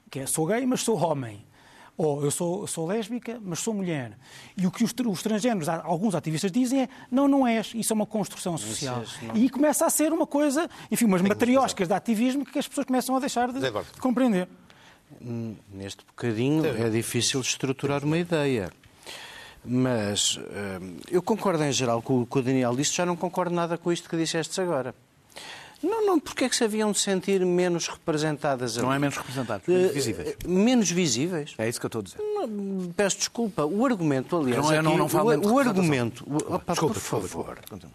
Que 0.08 0.20
é, 0.20 0.26
sou 0.26 0.46
gay, 0.46 0.64
mas 0.64 0.80
sou 0.82 0.96
homem. 0.96 1.44
Ou 1.96 2.24
eu 2.24 2.30
sou, 2.30 2.66
sou 2.66 2.86
lésbica, 2.86 3.38
mas 3.44 3.58
sou 3.58 3.74
mulher. 3.74 4.16
E 4.56 4.66
o 4.66 4.70
que 4.70 4.82
os, 4.82 4.94
os 5.06 5.22
transgêneros, 5.22 5.68
alguns 5.68 6.14
ativistas 6.14 6.50
dizem 6.50 6.82
é 6.82 6.88
não, 7.10 7.28
não 7.28 7.46
és. 7.46 7.72
Isso 7.74 7.92
é 7.92 7.94
uma 7.94 8.06
construção 8.06 8.56
social. 8.56 9.02
E 9.34 9.50
começa 9.50 9.84
a 9.84 9.90
ser 9.90 10.12
uma 10.12 10.26
coisa, 10.26 10.70
enfim, 10.90 11.04
umas 11.04 11.20
matrioscas 11.20 11.88
de 11.88 11.92
ativismo 11.92 12.44
que 12.44 12.58
as 12.58 12.66
pessoas 12.66 12.86
começam 12.86 13.14
a 13.16 13.20
deixar 13.20 13.52
de, 13.52 13.60
de 13.60 14.00
compreender. 14.00 14.48
Neste 15.72 16.04
bocadinho 16.04 16.64
é 16.66 16.88
difícil 16.88 17.40
estruturar 17.40 18.04
uma 18.04 18.16
ideia. 18.18 18.70
Mas 19.64 20.38
hum, 20.80 20.96
eu 21.10 21.20
concordo 21.22 21.62
em 21.64 21.72
geral 21.72 22.00
com 22.00 22.22
o 22.22 22.26
que 22.26 22.38
o 22.38 22.42
Daniel 22.42 22.74
disse, 22.74 22.94
já 22.94 23.04
não 23.04 23.16
concordo 23.16 23.54
nada 23.54 23.76
com 23.76 23.92
isto 23.92 24.08
que 24.08 24.16
disseste 24.16 24.58
agora. 24.60 24.94
Não, 25.82 26.04
não, 26.06 26.20
porque 26.20 26.44
é 26.44 26.48
que 26.48 26.54
se 26.56 26.62
haviam 26.64 26.92
de 26.92 26.98
sentir 26.98 27.44
menos 27.44 27.88
representadas 27.88 28.76
ali? 28.76 28.86
Não 28.86 28.92
é 28.92 28.98
menos 28.98 29.16
representados, 29.16 29.66
Eh, 29.66 29.72
menos 29.72 29.92
visíveis. 29.94 30.28
eh, 30.28 30.36
Menos 30.46 30.90
visíveis? 30.90 31.54
É 31.56 31.68
isso 31.68 31.80
que 31.80 31.86
eu 31.86 31.88
estou 31.88 32.00
a 32.00 32.04
dizer. 32.04 32.18
Não, 32.18 32.92
peço 32.94 33.16
desculpa. 33.18 33.64
O 33.64 33.86
argumento, 33.86 34.36
aliás, 34.36 34.62
Não, 34.62 34.74
eu 34.74 34.82
não- 34.82 34.90
aqui, 34.92 34.98
não 35.00 35.08
falo 35.08 35.30
o, 35.30 35.52
o 35.54 35.58
argumento, 35.58 36.24
o- 36.26 36.54
opa, 36.54 36.72
Desculpa, 36.72 36.94
por 36.94 37.00
favor. 37.00 37.58
desculpa. 37.60 37.88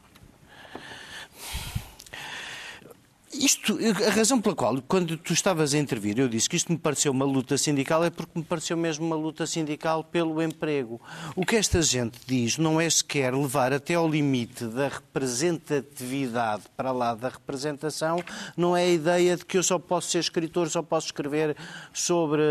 Isto, 3.38 3.78
a 4.08 4.12
razão 4.12 4.40
pela 4.40 4.56
qual, 4.56 4.82
quando 4.88 5.18
tu 5.18 5.34
estavas 5.34 5.74
a 5.74 5.78
intervir, 5.78 6.18
eu 6.18 6.30
disse 6.30 6.50
que 6.50 6.56
isto 6.56 6.72
me 6.72 6.78
pareceu 6.78 7.12
uma 7.12 7.26
luta 7.26 7.58
sindical 7.58 8.04
é 8.04 8.10
porque 8.10 8.40
me 8.40 8.46
pareceu 8.46 8.78
mesmo 8.78 9.06
uma 9.06 9.16
luta 9.16 9.46
sindical 9.46 10.04
pelo 10.04 10.42
emprego. 10.42 11.02
O 11.36 11.46
que 11.46 11.56
esta 11.56 11.82
gente 11.82 12.18
diz 12.26 12.58
não 12.58 12.80
é 12.80 12.90
sequer 12.90 13.34
levar 13.34 13.74
até 13.74 13.96
ao 13.96 14.08
limite 14.08 14.66
da 14.66 14.88
representatividade 14.88 16.64
para 16.78 16.92
lá 16.92 17.14
da 17.14 17.30
representação, 17.30 18.24
não 18.56 18.76
é 18.76 18.84
a 18.84 18.90
ideia 18.90 19.36
de 19.36 19.46
que 19.46 19.58
eu 19.58 19.64
só 19.64 19.78
posso 19.78 20.10
ser 20.10 20.20
escritor, 20.20 20.70
só 20.70 20.82
posso 20.82 21.08
escrever 21.08 21.58
sobre 21.94 22.42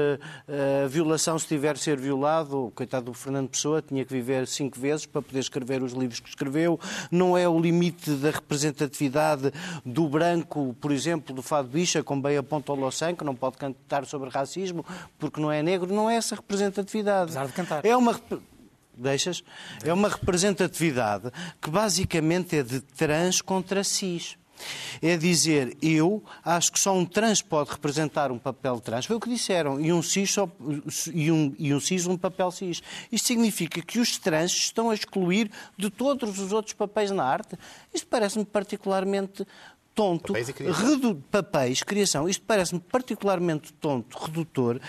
a 0.85 0.87
violação 0.87 1.39
se 1.39 1.47
tiver 1.47 1.75
de 1.75 1.81
ser 1.81 1.99
violado. 1.99 2.67
O 2.67 2.71
coitado 2.71 3.07
do 3.07 3.15
Fernando 3.15 3.49
Pessoa 3.49 3.81
tinha 3.81 4.05
que 4.05 4.13
viver 4.13 4.47
cinco 4.47 4.79
vezes 4.79 5.07
para 5.07 5.23
poder 5.23 5.41
escrever 5.41 5.83
os 5.83 5.93
livros 5.93 6.21
que 6.21 6.29
escreveu. 6.29 6.79
Não 7.11 7.39
é 7.39 7.49
o 7.49 7.59
limite 7.59 8.11
da 8.11 8.31
representatividade 8.31 9.53
do 9.85 10.09
branco, 10.09 10.74
por 10.81 10.93
exemplo, 10.93 11.35
do 11.35 11.43
Fado 11.43 11.69
Bicha, 11.69 12.03
com 12.03 12.21
Beia 12.21 12.43
Ponto 12.43 12.71
ao 12.71 12.79
Lossan, 12.79 13.15
que 13.15 13.25
não 13.25 13.35
pode 13.35 13.57
cantar 13.57 14.05
sobre 14.07 14.31
racismo 14.31 14.85
porque 15.19 15.41
não 15.41 15.51
é 15.51 15.63
negro. 15.63 15.93
Não 15.93 16.09
é 16.09 16.17
essa 16.17 16.35
representatividade. 16.35 17.25
Apesar 17.25 17.47
de 17.47 17.53
cantar. 17.53 17.85
É 17.85 17.97
uma. 17.97 18.21
Deixas? 18.97 19.43
É 19.85 19.93
uma 19.93 20.09
representatividade 20.09 21.31
que 21.61 21.69
basicamente 21.69 22.57
é 22.57 22.63
de 22.63 22.81
trans 22.81 23.41
contra 23.41 23.83
cis. 23.83 24.37
É 25.03 25.17
dizer, 25.17 25.77
eu 25.83 26.23
acho 26.45 26.73
que 26.73 26.79
só 26.79 26.95
um 26.95 27.05
trans 27.05 27.43
pode 27.43 27.73
representar 27.73 28.31
um 28.31 28.39
papel 28.39 28.81
trans. 28.81 29.05
Foi 29.05 29.17
o 29.17 29.21
que 29.21 29.29
disseram. 29.29 29.81
E 29.81 29.93
um 29.93 30.03
cis, 30.03 30.31
só, 30.33 30.49
e 31.13 31.31
um, 31.31 31.55
e 31.59 31.75
um 31.75 31.81
cis 31.81 32.07
um 32.07 32.17
papel 32.17 32.51
cis. 32.51 32.81
Isto 33.11 33.27
significa 33.27 33.83
que 33.83 33.99
os 33.99 34.17
trans 34.17 34.53
estão 34.53 34.91
a 34.91 34.95
excluir 34.95 35.51
de 35.77 35.91
todos 35.91 36.39
os 36.39 36.53
outros 36.53 36.73
papéis 36.73 37.11
na 37.11 37.25
arte. 37.25 37.59
Isto 37.93 38.07
parece-me 38.07 38.45
particularmente 38.45 39.45
tonto, 39.95 40.29
Papéis 40.33 40.49
e 40.49 40.53
criação. 40.53 40.87
redu- 40.89 41.23
papéis, 41.31 41.83
criação. 41.83 42.29
Isto 42.29 42.45
parece-me 42.47 42.81
particularmente 42.81 43.73
tonto, 43.75 44.19
redutor. 44.19 44.81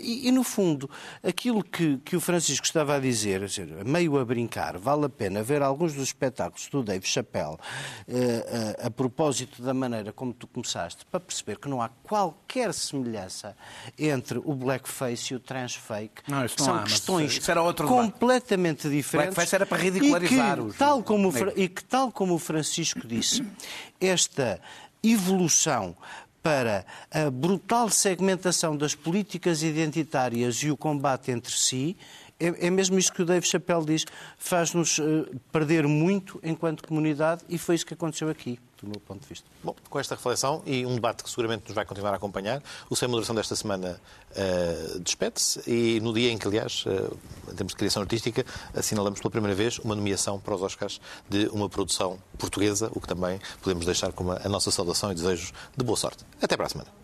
E, 0.00 0.28
e, 0.28 0.32
no 0.32 0.42
fundo, 0.42 0.90
aquilo 1.22 1.62
que, 1.62 1.98
que 1.98 2.16
o 2.16 2.20
Francisco 2.20 2.66
estava 2.66 2.96
a 2.96 2.98
dizer, 2.98 3.44
dizer, 3.46 3.68
meio 3.84 4.18
a 4.18 4.24
brincar, 4.24 4.76
vale 4.76 5.04
a 5.04 5.08
pena 5.08 5.42
ver 5.42 5.62
alguns 5.62 5.92
dos 5.94 6.04
espetáculos 6.08 6.68
do 6.68 6.82
Dave 6.82 7.06
Chappelle 7.06 7.56
eh, 8.08 8.74
eh, 8.80 8.86
a 8.86 8.90
propósito 8.90 9.62
da 9.62 9.72
maneira 9.72 10.12
como 10.12 10.32
tu 10.32 10.46
começaste, 10.46 11.04
para 11.06 11.20
perceber 11.20 11.58
que 11.58 11.68
não 11.68 11.80
há 11.80 11.88
qualquer 11.88 12.74
semelhança 12.74 13.56
entre 13.98 14.38
o 14.44 14.54
blackface 14.54 15.32
e 15.32 15.36
o 15.36 15.40
transfake. 15.40 16.22
Não, 16.26 16.44
isso 16.44 16.56
não 16.58 16.64
São 16.66 16.74
há, 16.74 16.82
questões 16.82 17.36
isso 17.36 17.50
era 17.50 17.62
outro 17.62 17.86
debate. 17.86 18.10
completamente 18.12 18.88
diferentes. 18.88 19.34
Blackface 19.34 19.54
era 19.54 19.64
para 19.66 19.78
ridicularizar 19.82 20.58
e 20.58 20.62
que, 20.62 20.68
os- 20.68 20.76
tal 20.76 21.02
como 21.02 21.28
o 21.30 21.32
e 21.56 21.68
que, 21.68 21.84
tal 21.84 22.10
como 22.10 22.34
o 22.34 22.38
Francisco 22.38 23.06
disse, 23.06 23.44
esta 24.00 24.39
evolução 25.02 25.96
para 26.42 26.86
a 27.10 27.30
brutal 27.30 27.90
segmentação 27.90 28.76
das 28.76 28.94
políticas 28.94 29.62
identitárias 29.62 30.56
e 30.62 30.70
o 30.70 30.76
combate 30.76 31.30
entre 31.30 31.52
si, 31.52 31.96
é, 32.40 32.66
é 32.66 32.70
mesmo 32.70 32.98
isso 32.98 33.12
que 33.12 33.22
o 33.22 33.24
Dave 33.26 33.46
Chappelle 33.46 33.84
diz, 33.84 34.06
faz-nos 34.38 34.98
eh, 34.98 35.02
perder 35.52 35.86
muito 35.86 36.40
enquanto 36.42 36.86
comunidade 36.86 37.42
e 37.48 37.58
foi 37.58 37.74
isso 37.74 37.84
que 37.84 37.94
aconteceu 37.94 38.28
aqui, 38.30 38.58
do 38.80 38.88
meu 38.88 38.98
ponto 39.00 39.20
de 39.20 39.28
vista. 39.28 39.46
Bom, 39.62 39.76
com 39.88 40.00
esta 40.00 40.14
reflexão 40.14 40.62
e 40.64 40.86
um 40.86 40.94
debate 40.94 41.22
que 41.22 41.28
seguramente 41.28 41.64
nos 41.64 41.74
vai 41.74 41.84
continuar 41.84 42.12
a 42.12 42.16
acompanhar, 42.16 42.62
o 42.88 42.96
Sem 42.96 43.08
Moderação 43.08 43.34
desta 43.34 43.54
semana 43.54 44.00
eh, 44.34 44.98
despede-se 45.00 45.62
e 45.70 46.00
no 46.00 46.12
dia 46.14 46.30
em 46.30 46.38
que, 46.38 46.48
aliás, 46.48 46.84
eh, 46.86 47.10
em 47.52 47.54
termos 47.54 47.72
de 47.72 47.76
criação 47.76 48.02
artística, 48.02 48.44
assinalamos 48.74 49.20
pela 49.20 49.30
primeira 49.30 49.54
vez 49.54 49.78
uma 49.78 49.94
nomeação 49.94 50.40
para 50.40 50.54
os 50.54 50.62
Oscars 50.62 51.00
de 51.28 51.46
uma 51.48 51.68
produção 51.68 52.18
portuguesa, 52.38 52.90
o 52.94 53.00
que 53.00 53.06
também 53.06 53.38
podemos 53.60 53.84
deixar 53.84 54.12
como 54.12 54.32
a 54.32 54.48
nossa 54.48 54.70
saudação 54.70 55.12
e 55.12 55.14
desejos 55.14 55.52
de 55.76 55.84
boa 55.84 55.96
sorte. 55.96 56.24
Até 56.40 56.56
para 56.56 56.66
a 56.66 56.68
semana. 56.70 56.99